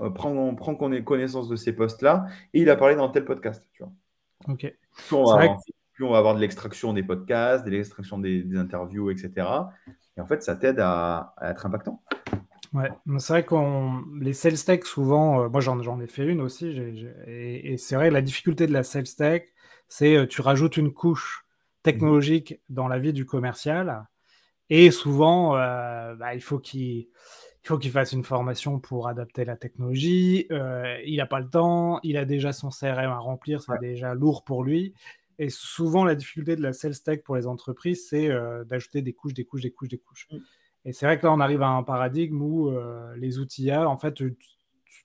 Euh, 0.00 0.10
prends, 0.10 0.54
prends 0.54 0.74
connaissance 0.74 1.48
de 1.48 1.56
ces 1.56 1.72
posts-là. 1.74 2.26
Et 2.54 2.62
il 2.62 2.70
a 2.70 2.76
parlé 2.76 2.96
dans 2.96 3.08
tel 3.08 3.24
podcast. 3.24 3.62
Tu 3.72 3.82
vois. 3.82 3.92
Ok. 4.48 4.74
Plus 5.08 5.16
on, 5.16 5.24
va 5.24 5.42
avoir, 5.42 5.60
plus 5.92 6.04
on 6.04 6.10
va 6.10 6.18
avoir 6.18 6.34
de 6.34 6.40
l'extraction 6.40 6.92
des 6.92 7.02
podcasts, 7.02 7.64
de 7.64 7.70
l'extraction 7.70 8.18
des, 8.18 8.56
interviews, 8.56 9.10
etc. 9.10 9.32
Et 10.16 10.20
en 10.20 10.26
fait, 10.26 10.42
ça 10.42 10.56
t'aide 10.56 10.80
à, 10.80 11.34
être 11.42 11.66
impactant. 11.66 12.02
Ouais, 12.72 12.90
c'est 13.18 13.32
vrai 13.32 13.44
qu'on 13.44 14.02
les 14.20 14.32
sales 14.32 14.62
tech 14.62 14.84
souvent, 14.84 15.44
euh, 15.44 15.48
moi 15.48 15.60
j'en 15.60 16.00
ai 16.00 16.06
fait 16.06 16.26
une 16.26 16.40
aussi, 16.40 16.66
et, 17.26 17.72
et 17.72 17.76
c'est 17.78 17.94
vrai 17.94 18.10
la 18.10 18.20
difficulté 18.20 18.66
de 18.66 18.72
la 18.72 18.82
sales 18.82 19.04
tech, 19.16 19.44
c'est 19.88 20.26
tu 20.28 20.40
rajoutes 20.40 20.76
une 20.76 20.92
couche 20.92 21.46
technologique 21.86 22.60
dans 22.68 22.88
la 22.88 22.98
vie 22.98 23.12
du 23.12 23.24
commercial. 23.24 24.06
Et 24.70 24.90
souvent, 24.90 25.56
euh, 25.56 26.16
bah, 26.16 26.34
il 26.34 26.40
faut 26.40 26.58
qu'il 26.58 27.06
faut 27.62 27.78
qu'il 27.78 27.92
fasse 27.92 28.12
une 28.12 28.24
formation 28.24 28.80
pour 28.80 29.08
adapter 29.08 29.44
la 29.44 29.56
technologie. 29.56 30.46
Euh, 30.50 30.98
il 31.04 31.16
n'a 31.18 31.26
pas 31.26 31.40
le 31.40 31.48
temps, 31.48 32.00
il 32.02 32.16
a 32.16 32.24
déjà 32.24 32.52
son 32.52 32.70
CRM 32.70 33.10
à 33.10 33.18
remplir, 33.18 33.62
c'est 33.62 33.78
déjà 33.80 34.14
lourd 34.14 34.44
pour 34.44 34.64
lui. 34.64 34.94
Et 35.38 35.48
souvent, 35.48 36.04
la 36.04 36.14
difficulté 36.14 36.56
de 36.56 36.62
la 36.62 36.72
sales 36.72 37.00
tech 37.00 37.22
pour 37.22 37.36
les 37.36 37.46
entreprises, 37.46 38.08
c'est 38.08 38.30
euh, 38.30 38.64
d'ajouter 38.64 39.02
des 39.02 39.12
couches, 39.12 39.34
des 39.34 39.44
couches, 39.44 39.62
des 39.62 39.70
couches, 39.70 39.88
des 39.88 39.98
couches. 39.98 40.26
Mm. 40.32 40.38
Et 40.86 40.92
c'est 40.92 41.06
vrai 41.06 41.18
que 41.18 41.26
là, 41.26 41.32
on 41.32 41.40
arrive 41.40 41.62
à 41.62 41.68
un 41.68 41.82
paradigme 41.82 42.40
où 42.42 42.72
les 43.16 43.38
outils 43.38 43.70
A, 43.72 43.88
en 43.88 43.96
fait, 43.96 44.14
tu, 44.14 44.36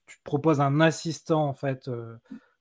tu, 0.05 0.17
proposes 0.23 0.61
un 0.61 0.79
assistant 0.79 1.47
en 1.47 1.53
fait 1.53 1.89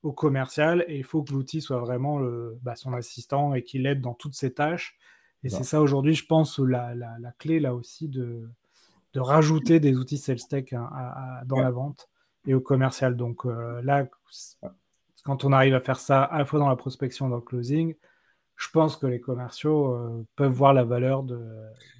au 0.03 0.11
commercial 0.11 0.83
et 0.87 0.97
il 0.97 1.03
faut 1.03 1.23
que 1.23 1.31
l'outil 1.31 1.61
soit 1.61 1.79
vraiment 1.79 2.19
le, 2.19 2.57
bah, 2.61 2.75
son 2.75 2.93
assistant 2.93 3.53
et 3.53 3.63
qu'il 3.63 3.85
aide 3.85 4.01
dans 4.01 4.13
toutes 4.13 4.33
ses 4.33 4.53
tâches. 4.53 4.97
Et 5.43 5.49
c'est 5.49 5.63
ça 5.63 5.81
aujourd'hui, 5.81 6.13
je 6.13 6.25
pense, 6.25 6.59
la, 6.59 6.93
la, 6.93 7.17
la, 7.19 7.31
clé 7.31 7.59
là 7.59 7.73
aussi 7.73 8.07
de, 8.07 8.47
de 9.13 9.19
rajouter 9.19 9.79
des 9.79 9.97
outils 9.97 10.19
sales 10.19 10.47
tech 10.47 10.71
hein, 10.73 10.89
dans 11.45 11.59
la 11.59 11.71
vente 11.71 12.09
et 12.45 12.53
au 12.53 12.61
commercial. 12.61 13.15
Donc 13.15 13.45
euh, 13.45 13.81
là, 13.81 14.07
quand 15.23 15.43
on 15.43 15.51
arrive 15.51 15.73
à 15.73 15.81
faire 15.81 15.99
ça 15.99 16.23
à 16.23 16.37
la 16.37 16.45
fois 16.45 16.59
dans 16.59 16.69
la 16.69 16.75
prospection 16.75 17.27
et 17.27 17.29
dans 17.31 17.37
le 17.37 17.41
closing, 17.41 17.95
je 18.55 18.69
pense 18.69 18.97
que 18.97 19.07
les 19.07 19.19
commerciaux 19.19 19.93
euh, 19.95 20.27
peuvent 20.35 20.53
voir 20.53 20.73
la 20.73 20.83
valeur 20.83 21.23
de, 21.23 21.39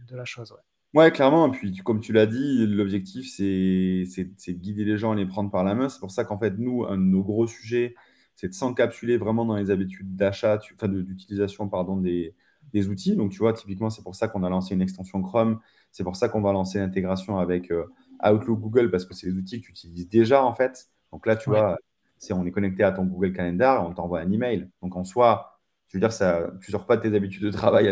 de 0.07 0.15
la 0.15 0.25
chose. 0.25 0.51
Ouais. 0.51 0.70
Clairement. 1.11 1.47
Et 1.47 1.51
puis, 1.51 1.75
comme 1.77 2.01
tu 2.01 2.13
l'as 2.13 2.25
dit, 2.25 2.65
l'objectif, 2.67 3.29
c'est 3.29 3.43
de 3.43 4.51
guider 4.51 4.85
les 4.85 4.97
gens 4.97 5.13
et 5.13 5.17
les 5.17 5.25
prendre 5.25 5.49
par 5.49 5.63
la 5.63 5.73
main. 5.75 5.89
C'est 5.89 5.99
pour 5.99 6.11
ça 6.11 6.25
qu'en 6.25 6.37
fait, 6.37 6.57
nous, 6.57 6.85
un 6.85 6.97
de 6.97 7.03
nos 7.03 7.23
gros 7.23 7.47
sujets, 7.47 7.95
c'est 8.35 8.49
de 8.49 8.53
s'encapsuler 8.53 9.17
vraiment 9.17 9.45
dans 9.45 9.55
les 9.55 9.71
habitudes 9.71 10.15
d'achat, 10.15 10.59
enfin 10.75 10.87
d'utilisation 10.87 11.69
pardon, 11.69 11.97
des, 11.97 12.35
des, 12.73 12.89
outils. 12.89 13.15
Donc, 13.15 13.31
tu 13.31 13.39
vois, 13.39 13.53
typiquement, 13.53 13.89
c'est 13.89 14.03
pour 14.03 14.15
ça 14.15 14.27
qu'on 14.27 14.43
a 14.43 14.49
lancé 14.49 14.73
une 14.73 14.81
extension 14.81 15.21
Chrome. 15.21 15.59
C'est 15.91 16.03
pour 16.03 16.15
ça 16.15 16.27
qu'on 16.29 16.41
va 16.41 16.51
lancer 16.51 16.79
l'intégration 16.79 17.37
avec 17.37 17.71
euh, 17.71 17.85
Outlook 18.25 18.59
Google 18.59 18.91
parce 18.91 19.05
que 19.05 19.13
c'est 19.13 19.27
des 19.27 19.37
outils 19.37 19.61
que 19.61 19.67
tu 19.67 19.71
utilises 19.71 20.09
déjà, 20.09 20.43
en 20.43 20.53
fait. 20.53 20.89
Donc 21.11 21.25
là, 21.25 21.35
tu 21.35 21.49
vois, 21.49 21.77
c'est 22.17 22.33
on 22.33 22.45
est 22.45 22.51
connecté 22.51 22.83
à 22.83 22.91
ton 22.91 23.05
Google 23.05 23.33
Calendar 23.33 23.83
et 23.83 23.87
on 23.87 23.93
t'envoie 23.93 24.19
un 24.19 24.31
email. 24.31 24.69
Donc, 24.81 24.95
en 24.95 25.03
soi, 25.03 25.59
je 25.87 25.97
veux 25.97 26.01
dire, 26.01 26.11
ça, 26.11 26.49
tu 26.61 26.71
ne 26.71 26.71
sors 26.71 26.85
pas 26.85 26.97
de 26.97 27.01
tes 27.03 27.15
habitudes 27.15 27.43
de 27.43 27.51
travail 27.51 27.87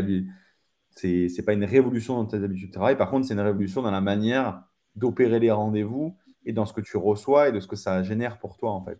c'est 0.95 1.27
n'est 1.35 1.43
pas 1.43 1.53
une 1.53 1.63
révolution 1.63 2.15
dans 2.15 2.25
tes 2.25 2.43
habitudes 2.43 2.69
de 2.69 2.73
travail. 2.73 2.97
Par 2.97 3.09
contre, 3.09 3.27
c'est 3.27 3.33
une 3.33 3.39
révolution 3.39 3.81
dans 3.81 3.91
la 3.91 4.01
manière 4.01 4.63
d'opérer 4.95 5.39
les 5.39 5.51
rendez-vous 5.51 6.15
et 6.45 6.53
dans 6.53 6.65
ce 6.65 6.73
que 6.73 6.81
tu 6.81 6.97
reçois 6.97 7.49
et 7.49 7.51
de 7.51 7.59
ce 7.59 7.67
que 7.67 7.75
ça 7.75 8.03
génère 8.03 8.39
pour 8.39 8.57
toi, 8.57 8.71
en 8.71 8.83
fait. 8.83 8.99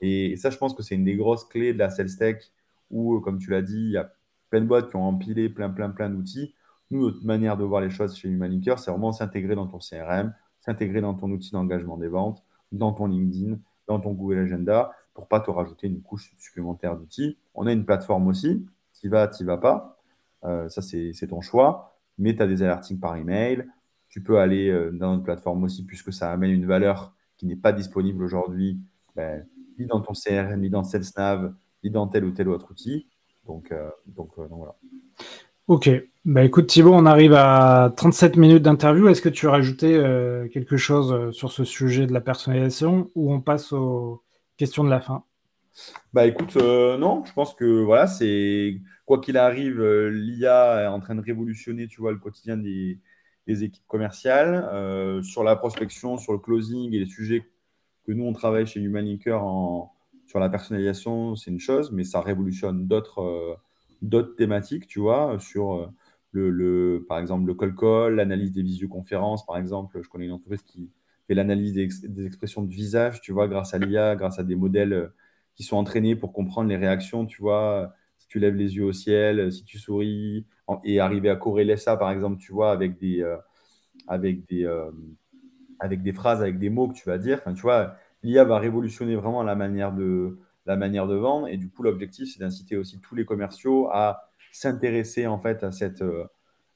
Et, 0.00 0.36
ça, 0.36 0.50
je 0.50 0.58
pense 0.58 0.74
que 0.74 0.82
c'est 0.82 0.94
une 0.94 1.04
des 1.04 1.16
grosses 1.16 1.44
clés 1.44 1.72
de 1.72 1.78
la 1.78 1.90
sales 1.90 2.16
tech 2.16 2.52
où, 2.90 3.20
comme 3.20 3.38
tu 3.38 3.50
l'as 3.50 3.62
dit, 3.62 3.76
il 3.76 3.90
y 3.92 3.96
a 3.96 4.12
plein 4.50 4.60
de 4.60 4.66
boîtes 4.66 4.90
qui 4.90 4.96
ont 4.96 5.04
empilé 5.04 5.48
plein, 5.48 5.70
plein, 5.70 5.90
plein 5.90 6.10
d'outils. 6.10 6.54
Nous, 6.90 7.06
notre 7.06 7.24
manière 7.24 7.56
de 7.56 7.64
voir 7.64 7.80
les 7.80 7.90
choses 7.90 8.16
chez 8.16 8.28
Humalinker, 8.28 8.78
c'est 8.78 8.90
vraiment 8.90 9.12
s'intégrer 9.12 9.54
dans 9.54 9.66
ton 9.66 9.78
CRM, 9.78 10.34
s'intégrer 10.60 11.00
dans 11.00 11.14
ton 11.14 11.30
outil 11.30 11.50
d'engagement 11.52 11.96
des 11.96 12.08
ventes, 12.08 12.44
dans 12.72 12.92
ton 12.92 13.06
LinkedIn, 13.06 13.58
dans 13.86 14.00
ton 14.00 14.12
Google 14.12 14.38
Agenda, 14.38 14.92
pour 15.14 15.28
pas 15.28 15.40
te 15.40 15.50
rajouter 15.50 15.86
une 15.86 16.02
couche 16.02 16.34
supplémentaire 16.38 16.96
d'outils. 16.96 17.38
On 17.54 17.66
a 17.66 17.72
une 17.72 17.84
plateforme 17.84 18.26
aussi, 18.26 18.66
tu 19.00 19.08
vas, 19.08 19.28
tu 19.28 19.44
vas 19.44 19.58
pas. 19.58 19.93
Euh, 20.44 20.68
ça, 20.68 20.82
c'est 20.82 21.26
ton 21.28 21.40
choix. 21.40 21.96
Mais 22.18 22.36
tu 22.36 22.42
as 22.42 22.46
des 22.46 22.62
alertings 22.62 23.00
par 23.00 23.16
email. 23.16 23.66
Tu 24.08 24.22
peux 24.22 24.38
aller 24.38 24.68
euh, 24.68 24.90
dans 24.92 25.12
notre 25.12 25.24
plateforme 25.24 25.64
aussi, 25.64 25.84
puisque 25.84 26.12
ça 26.12 26.30
amène 26.30 26.50
une 26.50 26.66
valeur 26.66 27.14
qui 27.36 27.46
n'est 27.46 27.56
pas 27.56 27.72
disponible 27.72 28.22
aujourd'hui, 28.22 28.78
ben, 29.16 29.44
ni 29.78 29.86
dans 29.86 30.00
ton 30.00 30.12
CRM, 30.12 30.60
ni 30.60 30.70
dans 30.70 30.84
SalesNav, 30.84 31.52
ni 31.82 31.90
dans 31.90 32.06
tel 32.06 32.24
ou 32.24 32.30
tel 32.30 32.48
autre 32.48 32.70
outil. 32.70 33.08
Donc, 33.46 33.72
euh, 33.72 33.90
donc, 34.06 34.30
voilà. 34.36 34.76
Ok. 35.66 35.90
Bah, 36.24 36.44
écoute, 36.44 36.68
Thibaut, 36.68 36.94
on 36.94 37.06
arrive 37.06 37.34
à 37.34 37.92
37 37.96 38.36
minutes 38.36 38.62
d'interview. 38.62 39.08
Est-ce 39.08 39.22
que 39.22 39.28
tu 39.28 39.48
as 39.48 39.50
rajouté 39.50 39.92
quelque 40.52 40.76
chose 40.76 41.34
sur 41.34 41.52
ce 41.52 41.64
sujet 41.64 42.06
de 42.06 42.12
la 42.12 42.20
personnalisation 42.20 43.10
ou 43.14 43.32
on 43.32 43.40
passe 43.40 43.72
aux 43.72 44.22
questions 44.56 44.84
de 44.84 44.90
la 44.90 45.00
fin? 45.00 45.24
Bah 46.12 46.26
écoute, 46.26 46.56
non, 46.56 47.24
je 47.24 47.32
pense 47.32 47.54
que 47.54 47.82
voilà, 47.82 48.06
c'est 48.06 48.80
quoi 49.06 49.20
qu'il 49.20 49.36
arrive, 49.36 49.80
euh, 49.80 50.10
l'IA 50.10 50.82
est 50.84 50.86
en 50.86 51.00
train 51.00 51.14
de 51.14 51.20
révolutionner, 51.20 51.88
tu 51.88 52.00
vois, 52.00 52.12
le 52.12 52.18
quotidien 52.18 52.56
des, 52.56 53.00
équipes 53.46 53.86
commerciales. 53.86 54.68
Euh, 54.72 55.22
sur 55.22 55.44
la 55.44 55.56
prospection, 55.56 56.16
sur 56.18 56.32
le 56.32 56.38
closing 56.38 56.92
et 56.94 56.98
les 56.98 57.06
sujets 57.06 57.42
que 58.06 58.12
nous, 58.12 58.24
on 58.24 58.32
travaille 58.32 58.66
chez 58.66 58.80
Humalinker 58.80 59.42
en, 59.42 59.94
sur 60.26 60.38
la 60.38 60.48
personnalisation, 60.48 61.36
c'est 61.36 61.50
une 61.50 61.60
chose, 61.60 61.92
mais 61.92 62.04
ça 62.04 62.20
révolutionne 62.20 62.86
d'autres 62.86 63.58
euh, 64.10 64.22
thématiques, 64.36 64.86
tu 64.86 65.00
vois, 65.00 65.38
sur 65.40 65.92
le, 66.32 67.04
par 67.08 67.18
exemple, 67.18 67.46
le 67.46 67.54
call 67.54 67.74
call, 67.74 68.14
l'analyse 68.16 68.52
des 68.52 68.62
visioconférences, 68.62 69.46
par 69.46 69.56
exemple. 69.58 70.00
Je 70.02 70.08
connais 70.08 70.26
une 70.26 70.32
entreprise 70.32 70.62
qui 70.62 70.90
fait 71.26 71.34
l'analyse 71.34 71.74
des, 71.74 71.88
des, 72.08 72.26
expressions 72.26 72.62
de 72.62 72.70
visage, 72.70 73.20
tu 73.20 73.32
vois, 73.32 73.48
grâce 73.48 73.74
à 73.74 73.78
l'IA, 73.78 74.16
grâce 74.16 74.38
à 74.38 74.44
des 74.44 74.56
modèles 74.56 75.10
qui 75.54 75.62
sont 75.62 75.76
entraînés 75.76 76.16
pour 76.16 76.32
comprendre 76.32 76.68
les 76.68 76.76
réactions, 76.76 77.26
tu 77.26 77.40
vois, 77.42 77.94
tu 78.34 78.40
lèves 78.40 78.56
les 78.56 78.74
yeux 78.74 78.84
au 78.84 78.92
ciel, 78.92 79.52
si 79.52 79.64
tu 79.64 79.78
souris, 79.78 80.44
et 80.82 80.98
arriver 80.98 81.30
à 81.30 81.36
corréler 81.36 81.76
ça, 81.76 81.96
par 81.96 82.10
exemple, 82.10 82.38
tu 82.38 82.52
vois, 82.52 82.72
avec 82.72 82.98
des, 82.98 83.22
euh, 83.22 83.36
avec 84.08 84.44
des, 84.48 84.64
euh, 84.64 84.90
avec 85.78 86.02
des 86.02 86.12
phrases, 86.12 86.40
avec 86.40 86.58
des 86.58 86.68
mots 86.68 86.88
que 86.88 86.94
tu 86.94 87.08
vas 87.08 87.18
dire. 87.18 87.40
Tu 87.54 87.62
vois, 87.62 87.94
l'IA 88.24 88.42
va 88.42 88.58
révolutionner 88.58 89.14
vraiment 89.14 89.44
la 89.44 89.54
manière 89.54 89.92
de, 89.92 90.36
la 90.66 90.76
manière 90.76 91.06
de 91.06 91.14
vendre. 91.14 91.46
Et 91.46 91.56
du 91.56 91.70
coup, 91.70 91.84
l'objectif, 91.84 92.28
c'est 92.32 92.40
d'inciter 92.40 92.76
aussi 92.76 93.00
tous 93.00 93.14
les 93.14 93.24
commerciaux 93.24 93.88
à 93.92 94.28
s'intéresser 94.52 95.28
en 95.28 95.38
fait 95.38 95.62
à 95.62 95.70
cette, 95.70 96.02
euh, 96.02 96.24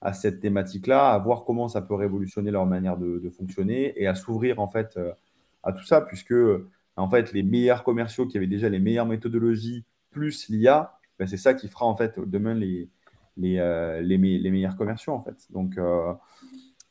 à 0.01 0.13
cette 0.13 0.39
thématique-là, 0.39 1.13
à 1.13 1.19
voir 1.19 1.45
comment 1.45 1.67
ça 1.67 1.83
peut 1.83 1.95
révolutionner 1.95 2.53
leur 2.53 2.67
manière 2.67 2.97
de, 2.97 3.31
fonctionner 3.31 4.01
et 4.01 4.07
à 4.07 4.15
s'ouvrir 4.15 4.61
en 4.61 4.69
fait 4.69 4.97
à 5.65 5.73
tout 5.73 5.85
ça, 5.85 6.03
puisque 6.03 6.35
en 6.99 7.09
fait 7.09 7.33
les 7.33 7.43
meilleurs 7.43 7.85
commerciaux 7.85 8.27
qui 8.27 8.37
avaient 8.37 8.47
déjà 8.47 8.69
les 8.69 8.79
meilleures 8.79 9.07
méthodologies 9.07 9.85
plus 10.11 10.49
l'IA, 10.49 10.93
ben, 11.19 11.27
c'est 11.27 11.37
ça 11.37 11.55
qui 11.55 11.69
fera 11.69 11.87
en 11.87 11.97
fait 11.97 12.19
demain 12.19 12.55
les, 12.55 12.89
les, 13.37 13.59
euh, 13.59 14.01
les, 14.01 14.17
les, 14.17 14.51
meilleurs 14.51 14.77
commerciaux 14.77 15.13
en 15.13 15.23
fait. 15.23 15.47
Donc 15.51 15.79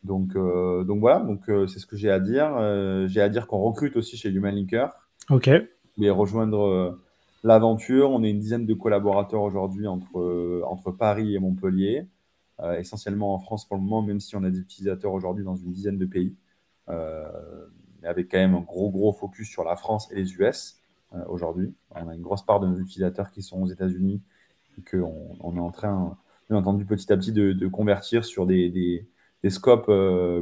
donc, 0.04 0.34
donc 0.34 1.00
voilà, 1.00 1.20
donc 1.20 1.44
c'est 1.68 1.80
ce 1.80 1.86
que 1.86 1.98
j'ai 1.98 2.12
à 2.12 2.20
dire. 2.20 2.56
j'ai 3.08 3.22
à 3.22 3.30
dire 3.30 3.48
qu'on 3.48 3.60
recrute 3.60 3.96
aussi 3.98 4.16
chez 4.16 4.30
Human 4.30 4.56
Linker. 4.56 4.90
Ok 5.30 5.50
voulez 5.98 6.10
rejoindre 6.10 6.66
euh, 6.66 7.04
l'aventure. 7.44 8.12
On 8.12 8.24
est 8.24 8.30
une 8.30 8.40
dizaine 8.40 8.66
de 8.66 8.74
collaborateurs 8.74 9.42
aujourd'hui 9.42 9.88
entre, 9.88 10.20
euh, 10.20 10.62
entre 10.66 10.92
Paris 10.92 11.36
et 11.36 11.40
Montpellier, 11.40 12.08
euh, 12.62 12.80
essentiellement 12.80 13.34
en 13.34 13.40
France 13.40 13.68
pour 13.68 13.78
le 13.78 13.84
moment, 13.84 14.02
même 14.02 14.20
si 14.20 14.36
on 14.36 14.44
a 14.44 14.50
des 14.50 14.60
utilisateurs 14.60 15.12
aujourd'hui 15.12 15.44
dans 15.44 15.56
une 15.56 15.72
dizaine 15.72 15.98
de 15.98 16.06
pays, 16.06 16.36
avec 18.08 18.32
quand 18.32 18.38
même 18.38 18.56
un 18.56 18.62
gros, 18.62 18.90
gros 18.90 19.14
focus 19.14 19.50
sur 19.50 19.64
la 19.64 19.76
France 19.76 20.10
et 20.12 20.16
les 20.16 20.34
US 20.36 20.80
aujourd'hui. 21.28 21.74
On 21.92 22.08
a 22.08 22.16
une 22.16 22.22
grosse 22.22 22.46
part 22.46 22.60
de 22.60 22.68
nos 22.68 22.78
utilisateurs 22.80 23.32
qui 23.32 23.42
sont 23.42 23.62
aux 23.62 23.68
États-Unis 23.68 24.22
et 24.78 24.82
qu'on 24.82 25.38
on 25.40 25.56
est 25.56 25.60
en 25.60 25.72
train, 25.72 26.18
bien 26.50 26.58
entendu, 26.58 26.86
petit 26.86 27.12
à 27.12 27.18
petit 27.18 27.32
de, 27.32 27.68
convertir 27.68 28.26
sur 28.26 28.46
des, 28.46 28.70
des, 28.70 29.50
scopes 29.50 29.92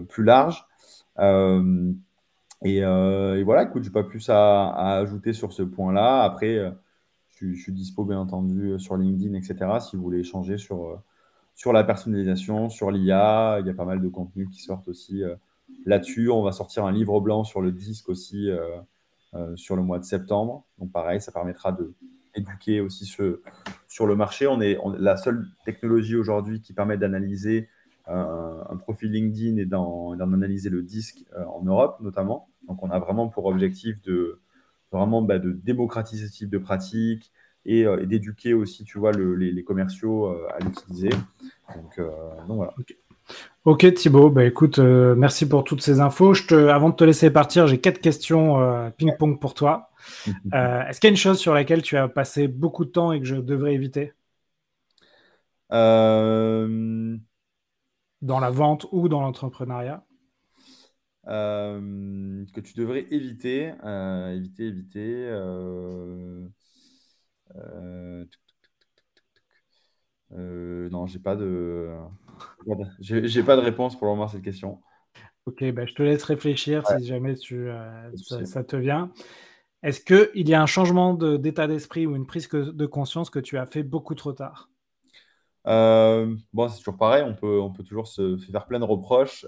plus 0.07 0.23
larges. 0.23 0.65
Euh, 1.19 1.93
et, 2.63 3.43
voilà, 3.43 3.63
écoute, 3.63 3.83
je 3.83 3.89
n'ai 3.89 3.93
pas 3.93 4.03
plus 4.03 4.29
à, 4.29 4.97
ajouter 4.97 5.33
sur 5.33 5.53
ce 5.53 5.63
point-là. 5.63 6.23
Après, 6.23 6.55
euh, 6.57 6.71
je, 7.29 7.53
suis 7.53 7.71
dispo, 7.71 8.05
bien 8.05 8.19
entendu, 8.19 8.71
euh, 8.71 8.79
sur 8.79 8.97
LinkedIn, 8.97 9.35
etc. 9.35 9.79
Si 9.79 9.95
vous 9.95 10.03
voulez 10.03 10.19
échanger 10.19 10.57
sur, 10.57 11.01
sur 11.55 11.73
la 11.73 11.83
personnalisation, 11.83 12.69
sur 12.69 12.91
l'IA, 12.91 13.59
il 13.61 13.67
y 13.67 13.69
a 13.69 13.73
pas 13.73 13.85
mal 13.85 14.01
de 14.01 14.07
contenus 14.07 14.49
qui 14.51 14.61
sortent 14.61 14.87
aussi 14.87 15.23
là-dessus. 15.85 16.29
On 16.29 16.43
va 16.43 16.51
sortir 16.51 16.85
un 16.85 16.91
livre 16.91 17.19
blanc 17.21 17.43
sur 17.43 17.61
le 17.61 17.71
disque 17.71 18.09
aussi 18.09 18.49
sur 19.55 19.75
le 19.75 19.81
mois 19.81 19.99
de 19.99 20.05
septembre. 20.05 20.65
Donc, 20.79 20.91
pareil, 20.91 21.19
ça 21.19 21.31
permettra 21.31 21.71
de 21.71 21.93
éduquer 22.35 22.81
aussi 22.81 23.05
ce, 23.05 23.41
sur 23.87 24.05
le 24.05 24.15
marché. 24.15 24.47
On 24.47 24.61
est 24.61 24.77
la 24.97 25.17
seule 25.17 25.47
technologie 25.65 26.15
aujourd'hui 26.15 26.61
qui 26.61 26.73
permet 26.73 26.97
d'analyser 26.97 27.69
un, 28.07 28.77
profil 28.77 29.11
LinkedIn 29.11 29.57
et 29.57 29.65
d'en 29.65 30.19
analyser 30.19 30.69
le 30.69 30.83
disque 30.83 31.25
en 31.35 31.63
Europe, 31.63 31.99
notamment. 32.01 32.49
Donc, 32.67 32.81
on 32.83 32.91
a 32.91 32.99
vraiment 32.99 33.27
pour 33.27 33.45
objectif 33.45 34.01
de 34.01 34.39
vraiment 34.91 35.21
bah, 35.21 35.39
de 35.39 35.51
démocratiser 35.51 36.27
ce 36.27 36.33
type 36.33 36.49
de 36.49 36.57
pratique 36.57 37.31
et, 37.65 37.85
euh, 37.85 38.05
d'éduquer 38.05 38.53
aussi, 38.53 38.83
tu 38.83 38.97
vois, 38.99 39.11
les, 39.11 39.63
commerciaux 39.63 40.27
euh, 40.27 40.47
à 40.53 40.59
l'utiliser. 40.59 41.09
Donc, 41.75 41.99
euh, 41.99 42.09
voilà. 42.47 42.73
Ok 43.65 43.91
Thibaut, 43.95 44.29
bah 44.29 44.45
écoute, 44.45 44.77
merci 44.77 45.49
pour 45.49 45.63
toutes 45.63 45.81
ces 45.81 45.99
infos. 45.99 46.33
Je 46.35 46.45
te, 46.45 46.53
avant 46.67 46.89
de 46.89 46.95
te 46.95 47.03
laisser 47.03 47.31
partir, 47.31 47.65
j'ai 47.67 47.79
quatre 47.79 47.99
questions 47.99 48.91
ping-pong 48.97 49.39
pour 49.39 49.53
toi. 49.55 49.89
Est-ce 50.53 50.99
qu'il 50.99 51.07
y 51.07 51.11
a 51.11 51.11
une 51.11 51.17
chose 51.17 51.39
sur 51.39 51.53
laquelle 51.53 51.81
tu 51.81 51.97
as 51.97 52.07
passé 52.07 52.47
beaucoup 52.47 52.85
de 52.85 52.91
temps 52.91 53.11
et 53.11 53.19
que 53.19 53.25
je 53.25 53.35
devrais 53.35 53.73
éviter? 53.73 54.13
Dans 58.21 58.39
la 58.39 58.49
vente 58.49 58.87
ou 58.91 59.09
dans 59.09 59.21
l'entrepreneuriat? 59.21 60.05
Euh, 61.27 62.45
que 62.53 62.61
tu 62.61 62.75
devrais 62.75 63.07
éviter, 63.09 63.73
euh, 63.83 64.35
éviter, 64.35 64.67
éviter. 64.67 65.29
Euh, 70.33 70.89
non, 70.89 71.05
j'ai 71.05 71.19
pas 71.19 71.35
de, 71.35 71.89
j'ai 72.99 73.43
pas 73.43 73.55
de 73.55 73.61
réponse 73.61 73.97
pour 73.97 74.07
le 74.07 74.13
moment 74.13 74.25
à 74.25 74.27
cette 74.29 74.41
question. 74.41 74.81
Ok, 75.45 75.63
bah, 75.71 75.85
je 75.85 75.93
te 75.93 76.01
laisse 76.01 76.23
réfléchir 76.23 76.85
si 76.87 77.05
jamais 77.05 77.35
tu, 77.35 77.69
ça, 78.45 78.63
te 78.63 78.75
vient. 78.75 79.11
Est-ce 79.83 80.01
qu'il 80.01 80.49
y 80.49 80.53
a 80.53 80.61
un 80.61 80.65
changement 80.65 81.13
d'état 81.13 81.67
d'esprit 81.67 82.07
ou 82.07 82.15
une 82.15 82.25
prise 82.25 82.49
de 82.49 82.85
conscience 82.85 83.29
que 83.29 83.39
tu 83.39 83.57
as 83.57 83.65
fait 83.65 83.83
beaucoup 83.83 84.15
trop 84.15 84.33
tard? 84.33 84.69
Bon, 85.65 86.67
c'est 86.69 86.79
toujours 86.79 86.97
pareil, 86.97 87.23
on 87.27 87.35
peut, 87.35 87.59
on 87.59 87.71
peut 87.71 87.83
toujours 87.83 88.07
se 88.07 88.37
faire 88.37 88.65
plein 88.65 88.79
de 88.79 88.85
reproches. 88.85 89.45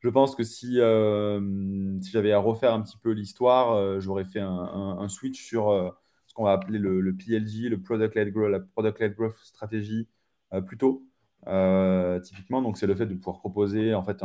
Je 0.00 0.08
pense 0.08 0.34
que 0.34 0.42
si, 0.42 0.80
euh, 0.80 2.00
si 2.00 2.10
j'avais 2.10 2.32
à 2.32 2.38
refaire 2.38 2.72
un 2.72 2.80
petit 2.80 2.96
peu 2.96 3.10
l'histoire, 3.10 3.72
euh, 3.72 4.00
j'aurais 4.00 4.24
fait 4.24 4.40
un, 4.40 5.08
switch 5.08 5.42
sur 5.44 5.68
euh, 5.68 5.90
qu'on 6.40 6.46
va 6.46 6.52
appeler 6.52 6.78
le, 6.78 7.14
PLG, 7.14 7.68
le 7.68 7.78
Product-Led 7.82 8.32
Growth, 8.32 8.50
la 8.50 8.60
Product-Led 8.60 9.14
Growth 9.14 9.36
Strategy, 9.42 10.08
plus 10.66 10.78
tôt. 10.78 11.02
typiquement, 12.22 12.62
donc 12.62 12.78
c'est 12.78 12.86
le 12.86 12.94
fait 12.94 13.04
de 13.04 13.14
pouvoir 13.14 13.40
proposer 13.40 13.94
en 13.94 14.02
fait 14.02 14.22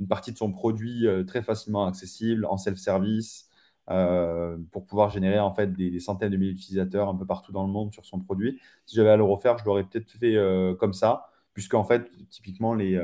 une 0.00 0.08
partie 0.08 0.32
de 0.32 0.38
son 0.38 0.50
produit 0.50 1.06
très 1.28 1.42
facilement 1.42 1.86
accessible 1.86 2.46
en 2.46 2.56
self-service 2.56 3.48
pour 3.86 4.86
pouvoir 4.86 5.10
générer 5.10 5.38
en 5.38 5.54
fait 5.54 5.72
des, 5.72 6.00
centaines 6.00 6.32
de 6.32 6.36
milliers 6.36 6.52
d'utilisateurs 6.52 7.08
un 7.08 7.14
peu 7.14 7.26
partout 7.26 7.52
dans 7.52 7.64
le 7.64 7.72
monde 7.72 7.92
sur 7.92 8.04
son 8.04 8.18
produit. 8.18 8.60
Si 8.84 8.96
j'avais 8.96 9.10
à 9.10 9.16
le 9.16 9.22
refaire, 9.22 9.56
je 9.58 9.64
l'aurais 9.64 9.84
peut-être 9.84 10.10
fait 10.10 10.36
comme 10.80 10.94
ça, 10.94 11.30
puisque 11.54 11.74
en 11.74 11.84
fait, 11.84 12.10
typiquement 12.28 12.74
les 12.74 12.98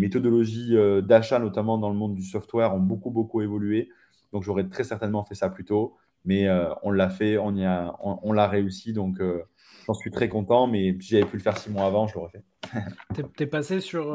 méthodologies 0.00 0.76
euh, 0.76 1.00
d'achat, 1.02 1.38
notamment 1.38 1.78
dans 1.78 1.88
le 1.88 1.94
monde 1.94 2.16
du 2.16 2.24
software, 2.24 2.74
ont 2.74 2.80
beaucoup, 2.80 3.10
beaucoup 3.12 3.42
évolué. 3.42 3.90
Donc, 4.32 4.42
j'aurais 4.42 4.68
très 4.68 4.82
certainement 4.82 5.24
fait 5.24 5.36
ça 5.36 5.48
plus 5.48 5.64
tôt. 5.64 5.96
Mais 6.24 6.48
euh, 6.48 6.72
on 6.82 6.90
l'a 6.90 7.10
fait, 7.10 7.36
on, 7.38 7.54
y 7.54 7.64
a, 7.64 7.94
on, 8.00 8.32
l'a 8.32 8.48
réussi. 8.48 8.92
Donc, 8.92 9.20
euh, 9.20 9.42
j'en 9.86 9.94
suis 9.94 10.10
très 10.10 10.28
content. 10.28 10.66
Mais 10.66 10.96
si 11.00 11.08
j'avais 11.10 11.26
pu 11.26 11.36
le 11.36 11.42
faire 11.42 11.58
six 11.58 11.70
mois 11.70 11.86
avant, 11.86 12.06
je 12.06 12.14
l'aurais 12.14 12.30
fait. 12.30 12.44
Tu 13.36 13.42
es 13.42 13.46
passé 13.46 13.80
sur 13.80 14.14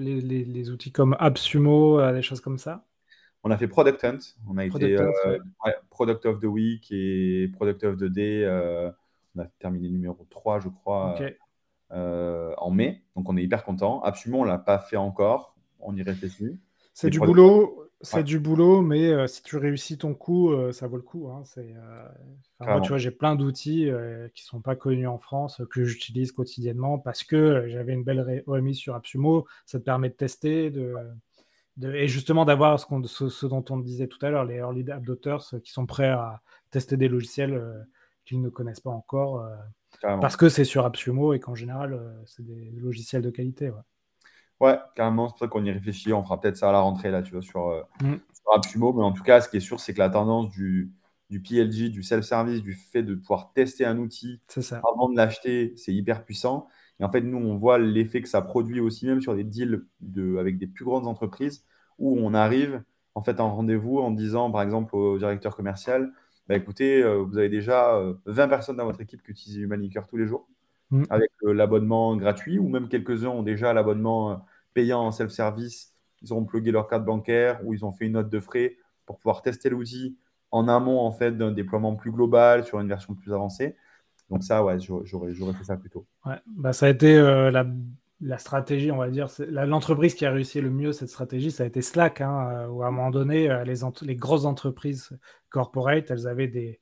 les, 0.00 0.70
outils 0.70 0.92
comme 0.92 1.16
AppSumo, 1.18 2.12
des 2.12 2.22
choses 2.22 2.40
comme 2.40 2.58
ça? 2.58 2.84
On 3.44 3.50
a 3.50 3.56
fait 3.56 3.68
Product 3.68 4.02
Hunt. 4.02 4.18
On 4.48 4.56
a 4.56 4.64
été 4.64 4.96
Product 5.90 6.26
of 6.26 6.40
the 6.40 6.46
Week 6.46 6.90
et 6.90 7.48
Product 7.54 7.84
of 7.84 7.96
the 7.98 8.04
Day. 8.04 8.46
on 9.36 9.40
a 9.40 9.44
terminé 9.58 9.88
numéro 9.90 10.26
3, 10.30 10.60
je 10.60 10.68
crois. 10.68 11.16
Euh, 11.92 12.52
en 12.58 12.70
mai. 12.70 13.02
Donc 13.14 13.28
on 13.28 13.36
est 13.36 13.42
hyper 13.42 13.64
content. 13.64 14.02
Absolument, 14.02 14.40
on 14.40 14.44
l'a 14.44 14.58
pas 14.58 14.78
fait 14.78 14.96
encore. 14.96 15.56
On 15.78 15.94
y 15.94 16.02
réfléchit. 16.02 16.58
C'est 16.92 17.10
du 17.10 17.20
boulot, 17.20 17.85
c'est 18.02 18.22
du 18.22 18.38
boulot, 18.38 18.82
mais 18.82 19.10
euh, 19.10 19.26
si 19.26 19.42
tu 19.42 19.56
réussis 19.56 19.98
ton 19.98 20.14
coup, 20.14 20.52
euh, 20.52 20.70
ça 20.72 20.86
vaut 20.86 20.96
le 20.96 21.02
coup. 21.02 21.28
Hein. 21.28 21.42
C'est, 21.44 21.74
moi, 22.60 22.80
tu 22.80 22.88
vois, 22.88 22.98
j'ai 22.98 23.10
plein 23.10 23.34
d'outils 23.34 23.90
qui 24.34 24.44
sont 24.44 24.60
pas 24.60 24.76
connus 24.76 25.06
en 25.06 25.18
France 25.18 25.62
que 25.70 25.84
j'utilise 25.84 26.32
quotidiennement 26.32 26.98
parce 26.98 27.24
que 27.24 27.66
j'avais 27.68 27.92
une 27.92 28.04
belle 28.04 28.42
OMI 28.46 28.74
sur 28.74 28.94
Absumo. 28.94 29.46
Ça 29.64 29.78
te 29.78 29.84
permet 29.84 30.08
de 30.08 30.14
tester, 30.14 30.70
de, 30.70 30.94
et 31.82 32.08
justement 32.08 32.44
d'avoir 32.44 32.80
ce, 32.80 33.28
ce, 33.28 33.46
dont 33.46 33.64
on 33.70 33.78
disait 33.78 34.06
tout 34.06 34.24
à 34.24 34.30
l'heure, 34.30 34.44
les 34.44 34.56
early 34.56 34.90
adopters 34.90 35.60
qui 35.62 35.72
sont 35.72 35.86
prêts 35.86 36.08
à 36.08 36.40
tester 36.70 36.96
des 36.96 37.08
logiciels 37.08 37.86
qu'ils 38.24 38.40
ne 38.40 38.48
connaissent 38.48 38.80
pas 38.80 38.90
encore. 38.90 39.46
Parce 40.00 40.36
que 40.36 40.48
c'est 40.48 40.64
sur 40.64 40.84
Absumo 40.84 41.32
et 41.32 41.40
qu'en 41.40 41.54
général, 41.54 41.94
euh, 41.94 42.12
c'est 42.26 42.44
des 42.44 42.70
logiciels 42.78 43.22
de 43.22 43.30
qualité. 43.30 43.70
Ouais, 43.70 43.80
ouais 44.60 44.78
carrément. 44.94 45.28
C'est 45.28 45.32
pour 45.32 45.38
ça 45.40 45.48
qu'on 45.48 45.64
y 45.64 45.70
réfléchit. 45.70 46.12
On 46.12 46.22
fera 46.22 46.40
peut-être 46.40 46.56
ça 46.56 46.68
à 46.68 46.72
la 46.72 46.80
rentrée 46.80 47.10
là, 47.10 47.22
tu 47.22 47.32
vois, 47.32 47.42
sur, 47.42 47.68
euh, 47.68 47.82
mm. 48.02 48.16
Absumo. 48.54 48.92
Mais 48.92 49.02
en 49.02 49.12
tout 49.12 49.22
cas, 49.22 49.40
ce 49.40 49.48
qui 49.48 49.56
est 49.56 49.60
sûr, 49.60 49.80
c'est 49.80 49.92
que 49.92 49.98
la 49.98 50.08
tendance 50.08 50.48
du, 50.50 50.92
du 51.30 51.40
PLG, 51.40 51.90
du 51.90 52.02
self-service, 52.02 52.62
du 52.62 52.74
fait 52.74 53.02
de 53.02 53.14
pouvoir 53.14 53.52
tester 53.52 53.84
un 53.84 53.98
outil 53.98 54.40
avant 54.70 55.08
de 55.08 55.16
l'acheter, 55.16 55.74
c'est 55.76 55.92
hyper 55.92 56.24
puissant. 56.24 56.68
Et 57.00 57.04
en 57.04 57.10
fait, 57.10 57.20
nous, 57.20 57.38
on 57.38 57.56
voit 57.56 57.78
l'effet 57.78 58.22
que 58.22 58.28
ça 58.28 58.42
produit 58.42 58.80
aussi 58.80 59.06
même 59.06 59.20
sur 59.20 59.34
des 59.34 59.44
deals 59.44 59.84
de, 60.00 60.36
avec 60.38 60.58
des 60.58 60.66
plus 60.66 60.84
grandes 60.84 61.06
entreprises 61.06 61.64
où 61.98 62.18
on 62.18 62.34
arrive 62.34 62.82
en 63.14 63.22
fait 63.22 63.40
en 63.40 63.54
rendez-vous 63.54 63.98
en 63.98 64.10
disant, 64.10 64.50
par 64.50 64.62
exemple, 64.62 64.94
au 64.94 65.18
directeur 65.18 65.56
commercial, 65.56 66.12
bah, 66.48 66.54
écoutez, 66.54 67.02
euh, 67.02 67.16
vous 67.16 67.38
avez 67.38 67.48
déjà 67.48 67.98
20 68.26 68.44
euh, 68.44 68.48
personnes 68.48 68.76
dans 68.76 68.84
votre 68.84 69.00
équipe 69.00 69.22
qui 69.22 69.32
utilisent 69.32 69.58
Humanicure 69.58 70.06
tous 70.06 70.16
les 70.16 70.26
jours 70.26 70.48
mm. 70.90 71.04
avec 71.10 71.30
euh, 71.44 71.52
l'abonnement 71.52 72.16
gratuit 72.16 72.58
ou 72.58 72.68
même 72.68 72.88
quelques-uns 72.88 73.28
ont 73.28 73.42
déjà 73.42 73.72
l'abonnement 73.72 74.44
payant 74.74 75.00
en 75.00 75.12
self-service. 75.12 75.94
Ils 76.22 76.34
ont 76.34 76.44
plugué 76.44 76.70
leur 76.70 76.88
carte 76.88 77.04
bancaire 77.04 77.60
ou 77.64 77.74
ils 77.74 77.84
ont 77.84 77.92
fait 77.92 78.06
une 78.06 78.12
note 78.12 78.30
de 78.30 78.40
frais 78.40 78.76
pour 79.04 79.18
pouvoir 79.18 79.42
tester 79.42 79.70
l'outil 79.70 80.16
en 80.50 80.68
amont 80.68 81.00
en 81.00 81.12
fait 81.12 81.36
d'un 81.36 81.52
déploiement 81.52 81.96
plus 81.96 82.10
global 82.10 82.64
sur 82.64 82.80
une 82.80 82.88
version 82.88 83.14
plus 83.14 83.32
avancée. 83.32 83.76
Donc 84.30 84.42
ça, 84.42 84.64
ouais, 84.64 84.78
j'aurais, 84.80 85.32
fait 85.52 85.64
ça 85.64 85.76
plus 85.76 85.90
tôt. 85.90 86.06
Ouais, 86.24 86.40
bah, 86.46 86.72
ça 86.72 86.86
a 86.86 86.88
été 86.88 87.16
la 87.16 87.64
la 88.20 88.38
stratégie, 88.38 88.90
on 88.90 88.96
va 88.96 89.10
dire, 89.10 89.28
l'entreprise 89.48 90.14
qui 90.14 90.24
a 90.24 90.32
réussi 90.32 90.60
le 90.60 90.70
mieux 90.70 90.92
cette 90.92 91.10
stratégie, 91.10 91.50
ça 91.50 91.64
a 91.64 91.66
été 91.66 91.82
Slack, 91.82 92.20
hein, 92.20 92.48
euh, 92.50 92.66
où 92.68 92.82
à 92.82 92.86
un 92.86 92.90
moment 92.90 93.10
donné, 93.10 93.50
euh, 93.50 93.64
les, 93.64 94.16
grosses 94.16 94.46
entreprises 94.46 95.10
corporate, 95.50 96.10
elles 96.10 96.26
avaient 96.26 96.48
des, 96.48 96.80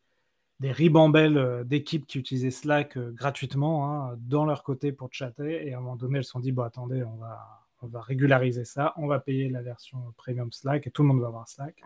des 0.60 0.72
ribambelles 0.72 1.38
euh, 1.38 1.64
d'équipes 1.64 2.06
qui 2.06 2.18
utilisaient 2.18 2.50
Slack 2.50 2.98
gratuitement 2.98 3.90
hein, 3.90 4.16
dans 4.18 4.44
leur 4.44 4.62
côté 4.62 4.92
pour 4.92 5.08
chatter, 5.12 5.66
et 5.66 5.74
à 5.74 5.78
un 5.78 5.80
moment 5.80 5.96
donné, 5.96 6.18
elles 6.18 6.24
se 6.24 6.30
sont 6.30 6.40
dit, 6.40 6.52
bon, 6.52 6.62
attendez, 6.62 7.02
on 7.04 7.16
va, 7.16 7.62
on 7.82 7.86
va 7.86 8.00
régulariser 8.00 8.64
ça, 8.64 8.92
on 8.96 9.06
va 9.06 9.20
payer 9.20 9.48
la 9.48 9.62
version 9.62 9.98
premium 10.16 10.52
Slack 10.52 10.86
et 10.86 10.90
tout 10.90 11.02
le 11.02 11.08
monde 11.08 11.20
va 11.20 11.28
avoir 11.28 11.48
Slack. 11.48 11.82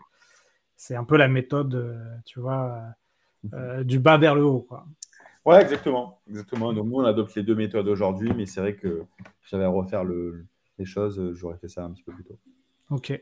C'est 0.75 0.95
un 0.95 1.03
peu 1.03 1.17
la 1.17 1.27
méthode, 1.27 2.23
tu 2.25 2.39
vois, 2.39 2.81
mhm. 3.43 3.83
du 3.83 3.99
bas 3.99 4.17
vers 4.17 4.33
le 4.33 4.43
haut. 4.43 4.61
Quoi. 4.61 4.85
Ouais, 5.45 5.61
exactement. 5.61 6.21
exactement. 6.29 6.71
Donc, 6.71 6.85
nous, 6.85 6.95
on 6.95 7.05
adopte 7.05 7.35
les 7.35 7.43
deux 7.43 7.55
méthodes 7.55 7.87
aujourd'hui, 7.87 8.31
mais 8.33 8.45
c'est 8.45 8.61
vrai 8.61 8.75
que 8.75 9.03
j'avais 9.45 9.65
à 9.65 9.69
refaire 9.69 10.03
les 10.05 10.85
choses, 10.85 11.33
j'aurais 11.33 11.57
fait 11.57 11.67
ça 11.67 11.83
un 11.83 11.91
petit 11.91 12.03
peu 12.03 12.13
plus 12.13 12.23
tôt. 12.23 12.37
Ok. 12.89 13.19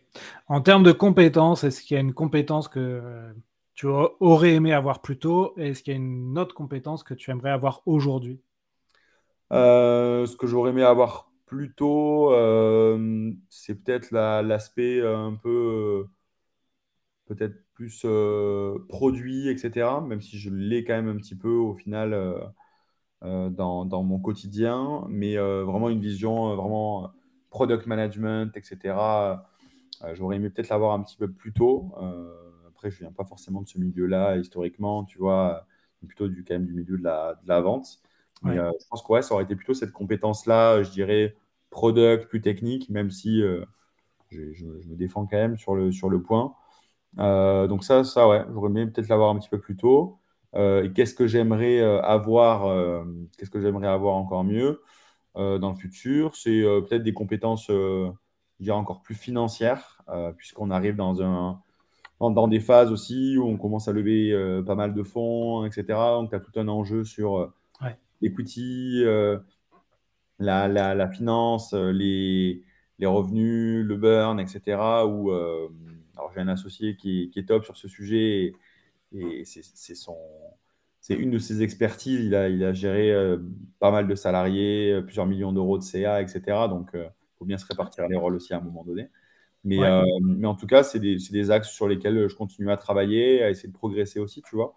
En 0.47 0.61
termes 0.61 0.83
de 0.83 0.91
compétences, 0.91 1.63
est-ce 1.63 1.81
qu'il 1.81 1.95
y 1.95 1.97
a 1.97 2.01
une 2.01 2.13
compétence 2.13 2.67
que 2.67 3.33
tu 3.78 3.86
aurais 3.86 4.55
aimé 4.55 4.73
avoir 4.73 5.03
plus 5.03 5.19
tôt 5.19 5.53
est-ce 5.55 5.84
qu'il 5.84 5.93
y 5.93 5.95
a 5.95 5.99
une 5.99 6.38
autre 6.39 6.55
compétence 6.55 7.03
que 7.03 7.13
tu 7.13 7.30
aimerais 7.30 7.51
avoir 7.51 7.84
aujourd'hui? 7.86 8.41
Euh, 9.53 10.25
Ce 10.25 10.36
que 10.36 10.47
j'aurais 10.47 10.71
aimé 10.71 10.82
avoir 10.82 11.32
plus 11.45 11.73
tôt, 11.73 12.34
euh, 12.34 13.32
c'est 13.49 13.75
peut-être 13.75 14.09
l'aspect 14.11 15.05
un 15.05 15.36
peu, 15.36 16.07
peut-être 17.28 17.53
plus 17.75 18.01
euh, 18.03 18.80
produit, 18.89 19.47
etc. 19.47 20.01
Même 20.01 20.21
si 20.21 20.39
je 20.39 20.49
l'ai 20.49 20.84
quand 20.84 20.95
même 20.95 21.09
un 21.09 21.17
petit 21.17 21.36
peu 21.36 21.53
au 21.53 21.75
final 21.75 22.17
dans, 23.21 24.03
mon 24.03 24.17
quotidien, 24.17 25.05
mais 25.07 25.38
vraiment 25.38 25.89
une 25.89 26.01
vision 26.01 26.55
vraiment 26.55 27.11
product 27.51 27.86
management, 27.86 28.57
etc. 28.57 29.45
j'aurais 30.13 30.38
aimé 30.38 30.49
peut-être 30.49 30.69
l'avoir 30.69 30.93
un 30.93 31.03
petit 31.03 31.15
peu 31.15 31.32
plus 31.32 31.53
tôt. 31.53 31.93
Après, 32.88 32.95
je 32.95 32.99
viens 32.99 33.11
pas 33.11 33.25
forcément 33.25 33.61
de 33.61 33.67
ce 33.67 33.79
milieu-là 33.79 34.38
historiquement, 34.38 35.03
tu 35.03 35.17
vois, 35.17 35.65
plutôt 36.05 36.27
du, 36.27 36.43
quand 36.43 36.53
même 36.53 36.65
du 36.65 36.73
milieu 36.73 36.97
de 36.97 37.03
la, 37.03 37.38
de 37.43 37.47
la 37.47 37.59
vente. 37.59 37.99
Mais 38.43 38.57
euh, 38.57 38.71
je 38.79 38.88
pense 38.88 39.01
que 39.01 39.11
ouais, 39.11 39.21
ça 39.21 39.33
aurait 39.33 39.43
été 39.43 39.55
plutôt 39.55 39.73
cette 39.73 39.91
compétence-là, 39.91 40.83
je 40.83 40.91
dirais, 40.91 41.35
product, 41.69 42.27
plus 42.27 42.39
technique, 42.39 42.89
même 42.89 43.09
si 43.09 43.41
euh, 43.41 43.65
je, 44.29 44.53
je, 44.53 44.65
me 44.65 44.95
défends 44.95 45.25
quand 45.25 45.38
même 45.38 45.57
sur 45.57 45.75
le, 45.75 45.91
sur 45.91 46.09
le 46.09 46.21
point. 46.21 46.53
Euh, 47.19 47.67
donc 47.67 47.83
ça, 47.83 48.03
ça 48.03 48.27
ouais, 48.27 48.45
j'aurais 48.53 48.69
aimé 48.69 48.85
peut-être 48.85 49.09
l'avoir 49.09 49.31
un 49.31 49.39
petit 49.39 49.49
peu 49.49 49.59
plus 49.59 49.75
tôt. 49.75 50.19
et 50.55 50.91
qu'est-ce 50.95 51.15
que 51.15 51.27
j'aimerais 51.27 51.81
avoir, 51.81 53.15
qu'est-ce 53.38 53.49
que 53.49 53.59
j'aimerais 53.59 53.88
avoir 53.88 54.15
encore 54.15 54.43
mieux 54.43 54.81
dans 55.35 55.71
le 55.71 55.75
futur? 55.75 56.35
C'est 56.35 56.61
peut-être 56.61 57.03
des 57.03 57.13
compétences, 57.13 57.67
je 57.67 58.11
dirais, 58.59 58.77
encore 58.77 59.01
plus 59.01 59.15
financières, 59.15 60.01
puisqu'on 60.38 60.69
arrive 60.71 60.95
dans 60.95 61.21
un 61.21 61.61
dans, 62.20 62.47
des 62.47 62.59
phases 62.59 62.91
aussi 62.91 63.38
où 63.38 63.45
on 63.45 63.57
commence 63.57 63.88
à 63.88 63.93
lever 63.93 64.32
euh, 64.32 64.63
pas 64.63 64.76
mal 64.76 64.93
de 64.93 65.03
fonds, 65.03 65.65
etc. 65.65 65.86
Donc, 65.88 66.30
tu 66.30 66.36
as 66.36 66.39
tout 66.39 66.59
un 66.59 66.68
enjeu 66.68 67.03
sur 67.03 67.38
euh, 67.38 67.51
l'equity, 68.22 69.03
euh, 69.05 69.38
la, 70.39 70.68
la, 70.68 71.09
finance, 71.09 71.74
les, 71.74 72.63
les, 72.97 73.05
revenus, 73.05 73.86
le 73.86 73.95
burn, 73.95 74.39
etc. 74.39 74.61
Où, 75.05 75.32
alors, 75.32 76.32
j'ai 76.34 76.41
un 76.41 76.47
associé 76.47 76.95
qui 76.95 77.32
est, 77.36 77.47
top 77.47 77.63
sur 77.63 77.78
ce 77.78 77.88
sujet 77.88 78.53
et, 79.13 79.43
c'est 79.45 79.95
son. 79.95 80.18
C'est 80.99 81.13
une 81.13 81.32
de 81.32 81.38
ses 81.38 81.61
expertises. 81.61 82.20
Il 82.26 82.36
a, 82.36 82.49
il 82.49 82.63
a 82.65 82.74
géré 82.74 83.13
pas 83.80 83.91
mal 83.91 84.07
de 84.07 84.15
salariés, 84.15 85.01
plusieurs 85.03 85.26
millions 85.26 85.53
d'euros 85.53 85.78
de 85.78 85.84
CA, 85.84 86.22
etc. 86.22 86.41
Donc, 86.70 86.89
il 86.93 87.09
faut 87.38 87.45
bien 87.45 87.57
se 87.57 87.65
répartir 87.65 88.07
les 88.09 88.18
rôles 88.18 88.36
aussi 88.36 88.53
à 88.53 88.57
un 88.57 88.61
moment 88.61 88.84
donné. 88.84 89.09
Mais, 89.68 89.84
euh, 89.84 90.01
mais 90.22 90.47
en 90.47 90.55
tout 90.55 90.65
cas, 90.65 90.82
c'est 90.82 90.99
des, 90.99 91.18
des, 91.18 91.51
axes 91.51 91.72
sur 91.72 91.89
lesquels 91.89 92.30
je 92.30 92.36
continue 92.36 92.72
à 92.72 92.78
travailler, 92.78 93.43
à 93.43 93.49
essayer 93.49 93.68
de 93.68 93.74
progresser 93.74 94.18
aussi, 94.18 94.41
tu 94.41 94.55
vois. 94.55 94.76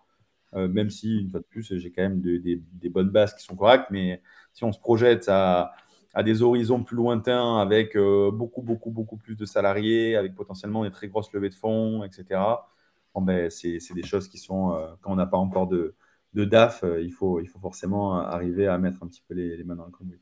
Euh, 0.55 0.67
même 0.67 0.91
si, 0.91 1.21
une 1.21 1.31
fois 1.31 1.39
de 1.39 1.45
plus, 1.45 1.79
j'ai 1.79 1.93
quand 1.93 2.03
même 2.03 2.21
des, 2.21 2.41
des, 2.41 2.89
bonnes 2.89 3.11
bases 3.11 3.33
qui 3.35 3.45
sont 3.45 3.55
correctes, 3.55 3.87
mais 3.91 4.21
si 4.53 4.65
on 4.65 4.73
se 4.73 4.81
projette 4.81 5.29
à, 5.29 5.75
à 6.13 6.25
des 6.25 6.43
horizons 6.43 6.83
plus 6.83 6.97
lointains 6.97 7.59
avec 7.59 7.97
euh, 7.97 8.33
beaucoup, 8.33 8.63
beaucoup, 8.63 8.91
beaucoup 8.91 9.17
plus 9.17 9.37
de 9.37 9.45
salariés, 9.45 10.17
avec 10.17 10.35
potentiellement 10.35 10.83
des 10.83 10.91
très 10.91 11.07
grosses 11.07 11.33
levées 11.33 11.51
de 11.51 11.55
fonds, 11.55 12.03
etc., 12.03 12.41
bon, 13.15 13.23
ben, 13.23 13.49
c'est 13.49 13.79
des 13.95 14.03
choses 14.03 14.29
qui 14.29 14.39
sont, 14.39 14.77
quand 15.03 15.13
on 15.13 15.17
n'a 15.17 15.27
pas 15.27 15.39
encore 15.39 15.69
de, 15.69 15.95
de 16.35 16.45
DAF, 16.45 16.85
il, 17.01 17.13
faut, 17.13 17.39
il 17.39 17.47
faut 17.47 17.61
forcément 17.61 18.17
arriver 18.17 18.67
à 18.67 18.77
mettre 18.77 19.05
un 19.05 19.07
petit 19.07 19.23
peu 19.29 19.35
les, 19.35 19.57
les 19.57 19.63
mains 19.63 19.77
dans 19.77 19.87
le 19.87 19.93
cambouis. 19.93 20.19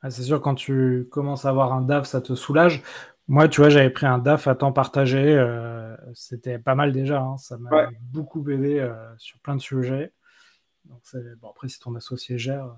Ah, 0.00 0.10
c'est 0.10 0.22
sûr, 0.22 0.40
quand 0.40 0.54
tu 0.54 1.08
commences 1.10 1.44
à 1.44 1.50
avoir 1.50 1.74
un 1.74 1.82
DAF, 1.82 2.06
ça 2.06 2.22
te 2.22 2.34
soulage. 2.34 2.82
Moi, 3.28 3.46
tu 3.48 3.60
vois, 3.60 3.68
j'avais 3.68 3.90
pris 3.90 4.06
un 4.06 4.16
DAF 4.16 4.48
à 4.48 4.54
temps 4.54 4.72
partagé. 4.72 5.36
Euh, 5.36 5.94
c'était 6.14 6.58
pas 6.58 6.74
mal 6.74 6.92
déjà. 6.92 7.20
Hein. 7.20 7.36
ça 7.36 7.58
m'a 7.58 7.90
beaucoup 8.10 8.48
aidé 8.48 8.78
euh, 8.80 8.94
sur 9.18 9.38
plein 9.40 9.54
de 9.54 9.60
sujets. 9.60 10.12
Donc 10.86 11.02
bon, 11.40 11.50
après, 11.50 11.68
si 11.68 11.78
ton 11.78 11.94
associé 11.94 12.38
gère, 12.38 12.64
euh, 12.64 12.72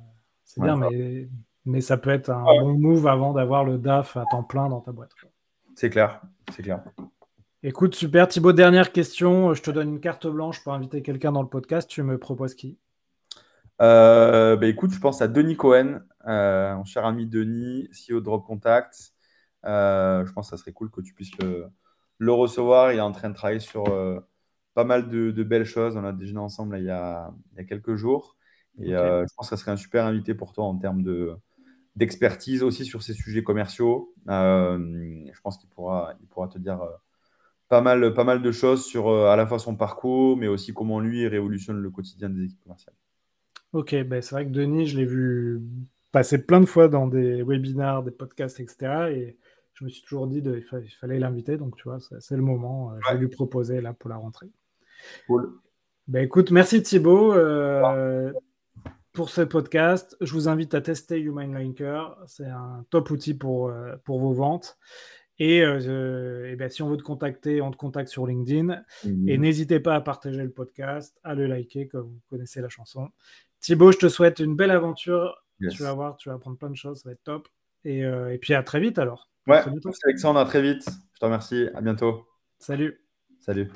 c'est 0.45 0.61
bien, 0.61 0.77
mais, 0.77 1.29
mais 1.65 1.81
ça 1.81 1.97
peut 1.97 2.11
être 2.11 2.31
un 2.31 2.43
bon 2.43 2.77
move 2.77 3.07
avant 3.07 3.33
d'avoir 3.33 3.63
le 3.63 3.79
DAF 3.79 4.17
à 4.17 4.25
temps 4.29 4.43
plein 4.43 4.69
dans 4.69 4.81
ta 4.81 4.91
boîte. 4.91 5.13
C'est 5.77 5.89
clair, 5.89 6.21
c'est 6.53 6.65
clair. 6.65 6.83
Écoute, 7.63 7.95
super. 7.95 8.27
Thibaut, 8.27 8.53
dernière 8.53 8.91
question. 8.91 9.55
Je 9.55 9.63
te 9.63 9.71
donne 9.71 9.91
une 9.91 10.01
carte 10.01 10.27
blanche 10.27 10.65
pour 10.65 10.75
inviter 10.75 11.03
quelqu'un 11.03 11.31
dans 11.31 11.43
le 11.43 11.49
podcast. 11.49 11.89
Tu 11.89 12.03
me 12.03 12.19
proposes 12.19 12.57
qui? 12.57 12.77
Bah, 13.79 14.59
Écoute, 14.63 14.91
je 14.91 14.99
pense 14.99 15.23
à 15.23 15.29
Denis 15.29 15.57
Cohen, 15.57 16.01
mon 16.27 16.85
cher 16.85 17.05
ami 17.05 17.27
Denis, 17.27 17.89
CEO 17.93 18.19
de 18.19 18.25
Drop 18.25 18.45
Contact. 18.45 19.13
Euh, 19.65 20.25
je 20.27 20.33
pense 20.33 20.51
que 20.51 20.57
ça 20.57 20.61
serait 20.61 20.73
cool 20.73 20.91
que 20.91 21.01
tu 21.01 21.13
puisses 21.15 21.33
le, 21.39 22.33
recevoir. 22.33 22.93
Il 22.93 22.99
est 22.99 23.03
en 23.03 23.13
train 23.13 23.31
de 23.31 23.35
travailler 23.35 23.61
sur 23.61 23.89
euh, 23.89 24.21
pas 24.75 24.85
mal 24.85 25.09
de, 25.09 25.43
belles 25.43 25.65
choses. 25.65 25.97
On 25.97 26.05
a 26.05 26.13
déjeuné 26.13 26.41
ensemble 26.41 26.79
il, 26.79 26.85
y 26.85 26.91
a, 26.91 27.33
quelques 27.69 27.97
jours. 27.97 28.37
Et 28.79 28.95
euh, 28.95 29.27
je 29.27 29.35
pense 29.35 29.51
que 29.51 29.57
ça 29.57 29.61
serait 29.61 29.73
un 29.73 29.77
super 29.77 30.07
invité 30.07 30.35
pour 30.35 30.53
toi 30.53 30.65
en 30.65 30.77
termes 30.77 31.03
de, 31.03 31.35
d'expertise 31.97 32.63
aussi 32.63 32.85
sur 32.85 33.03
ces 33.03 33.13
sujets 33.13 33.43
commerciaux. 33.43 34.15
je 34.27 35.41
pense 35.43 35.59
qu'il 35.59 35.69
pourra, 35.69 36.15
il 36.21 36.27
pourra 36.29 36.49
te 36.49 36.59
dire 36.59 36.81
pas, 37.69 37.81
mal, 37.81 38.15
pas 38.15 38.25
mal 38.25 38.43
de 38.43 38.53
choses 38.53 38.87
sur 38.87 39.11
à 39.11 39.37
la 39.37 39.47
fois 39.47 39.59
son 39.59 39.77
parcours, 39.77 40.37
mais 40.37 40.47
aussi 40.47 40.73
comment 40.73 41.01
lui 41.01 41.27
révolutionne 41.27 41.79
le 41.79 41.91
quotidien 41.91 42.31
des 42.31 42.45
équipes 42.45 42.63
commerciales. 42.63 42.95
Ok, 43.73 43.95
ben 44.05 44.21
c'est 44.21 44.35
vrai 44.35 44.47
que 44.47 44.51
Denis, 44.51 44.89
je 44.89 44.97
l'ai 44.97 45.05
vu 45.05 45.63
passer 46.11 46.45
plein 46.45 46.61
de 46.61 46.67
fois 46.67 46.89
dans 46.89 47.07
des 47.07 47.43
webinars, 47.43 48.03
des 48.03 48.11
podcasts, 48.11 48.61
etc. 48.61 49.11
Et 49.13 49.39
je 49.81 49.87
me 49.87 49.91
suis 49.91 50.03
toujours 50.03 50.27
dit 50.27 50.43
qu'il 50.43 50.91
fallait 50.91 51.19
l'inviter, 51.19 51.57
donc 51.57 51.75
tu 51.77 51.85
vois, 51.85 51.99
c'est 52.01 52.37
le 52.37 52.43
moment. 52.43 52.93
Euh, 52.93 52.99
je 53.03 53.15
vais 53.15 53.19
lui 53.19 53.29
proposer 53.29 53.81
là 53.81 53.95
pour 53.95 54.11
la 54.11 54.17
rentrée. 54.17 54.51
Cool. 55.27 55.55
Ben, 56.07 56.23
écoute, 56.23 56.51
merci 56.51 56.83
Thibaut 56.83 57.33
euh, 57.33 58.31
pour 59.13 59.31
ce 59.31 59.41
podcast. 59.41 60.19
Je 60.21 60.35
vous 60.35 60.49
invite 60.49 60.75
à 60.75 60.83
tester 60.83 61.19
Human 61.19 61.55
Linker. 61.55 62.15
C'est 62.27 62.45
un 62.45 62.85
top 62.91 63.11
outil 63.11 63.33
pour, 63.33 63.69
euh, 63.69 63.97
pour 64.05 64.21
vos 64.21 64.35
ventes. 64.35 64.77
Et, 65.39 65.63
ben, 65.65 66.69
si 66.69 66.83
on 66.83 66.91
veut 66.91 66.99
te 66.99 67.03
contacter, 67.03 67.63
on 67.63 67.71
te 67.71 67.79
contacte 67.79 68.11
sur 68.11 68.27
LinkedIn. 68.27 68.83
Mhm. 69.07 69.29
Et 69.31 69.39
n'hésitez 69.39 69.81
pas 69.81 69.95
à 69.95 70.03
partager 70.03 70.43
le 70.43 70.51
podcast, 70.51 71.19
à 71.25 71.35
le 71.35 71.47
liker 71.47 71.89
comme 71.89 72.09
vous 72.09 72.21
connaissez 72.29 72.61
la 72.61 72.69
chanson. 72.69 73.09
Thibaut, 73.61 73.93
je 73.93 73.99
te 73.99 74.09
souhaite 74.11 74.41
une 74.41 74.57
belle 74.57 74.73
aventure. 74.73 75.43
Tu 75.71 75.83
vas 75.83 75.95
voir, 75.95 76.17
tu 76.19 76.29
vas 76.29 76.35
apprendre 76.35 76.59
plein 76.59 76.71
de 76.71 76.77
choses, 76.77 77.01
ça 77.01 77.09
va 77.09 77.13
être 77.15 77.25
top. 77.25 77.49
Et, 77.85 78.01
et 78.01 78.39
puis 78.39 78.53
à 78.53 78.63
très 78.63 78.81
vite 78.81 78.99
alors. 78.99 79.30
Ouais, 79.47 79.63
c'est 79.63 80.07
Alexandre, 80.07 80.41
à 80.41 80.45
très 80.45 80.63
vite. 80.63 80.85
Je 80.87 81.19
te 81.19 81.25
remercie, 81.25 81.69
à 81.75 81.81
bientôt. 81.81 82.27
Salut. 82.59 83.01
Salut. 83.41 83.71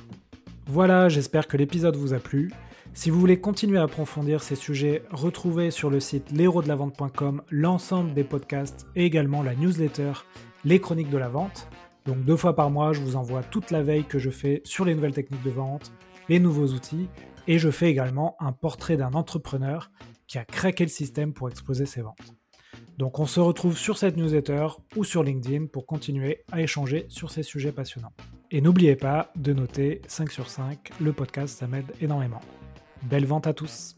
Voilà, 0.67 1.09
j'espère 1.09 1.47
que 1.47 1.57
l'épisode 1.57 1.97
vous 1.97 2.15
a 2.15 2.19
plu. 2.19 2.53
Si 2.93 3.11
vous 3.11 3.19
voulez 3.19 3.41
continuer 3.41 3.79
à 3.79 3.83
approfondir 3.83 4.43
ces 4.43 4.55
sujets, 4.55 5.03
retrouvez 5.11 5.71
sur 5.71 5.91
le 5.91 6.01
site 6.01 6.31
l'héros-de-la-vente.com 6.31 7.43
l'ensemble 7.51 8.15
des 8.15 8.25
podcasts 8.25 8.87
et 8.95 9.05
également 9.05 9.43
la 9.43 9.55
newsletter 9.55 10.13
Les 10.65 10.81
Chroniques 10.81 11.11
de 11.11 11.19
la 11.19 11.29
Vente. 11.29 11.69
Donc 12.05 12.25
deux 12.25 12.37
fois 12.37 12.55
par 12.55 12.71
mois, 12.71 12.93
je 12.93 13.01
vous 13.01 13.17
envoie 13.17 13.43
toute 13.43 13.71
la 13.71 13.83
veille 13.83 14.05
que 14.05 14.19
je 14.19 14.31
fais 14.31 14.63
sur 14.65 14.85
les 14.85 14.95
nouvelles 14.95 15.15
techniques 15.15 15.43
de 15.43 15.51
vente, 15.51 15.93
les 16.29 16.39
nouveaux 16.39 16.69
outils, 16.69 17.09
et 17.49 17.59
je 17.59 17.71
fais 17.71 17.91
également 17.91 18.37
un 18.41 18.53
portrait 18.53 18.97
d'un 18.97 19.13
entrepreneur 19.13 19.91
qui 20.27 20.39
a 20.39 20.45
craqué 20.45 20.85
le 20.85 20.91
système 20.91 21.33
pour 21.33 21.49
exploser 21.49 21.87
ses 21.87 22.03
ventes. 22.03 22.35
Donc 22.99 23.19
on 23.19 23.27
se 23.27 23.41
retrouve 23.41 23.77
sur 23.77 23.99
cette 23.99 24.17
newsletter 24.17 24.69
ou 24.97 25.05
sur 25.05 25.23
LinkedIn 25.23 25.67
pour 25.67 25.87
continuer 25.87 26.45
à 26.53 26.61
échanger 26.61 27.07
sur 27.09 27.31
ces 27.31 27.43
sujets 27.43 27.73
passionnants. 27.73 28.13
Et 28.51 28.61
n'oubliez 28.61 28.97
pas 28.97 29.33
de 29.37 29.53
noter 29.53 30.01
5 30.07 30.31
sur 30.31 30.49
5, 30.49 30.93
le 31.01 31.13
podcast 31.13 31.59
ça 31.59 31.67
m'aide 31.67 31.93
énormément. 32.01 32.41
Belle 33.03 33.27
vente 33.27 33.47
à 33.47 33.53
tous 33.53 33.97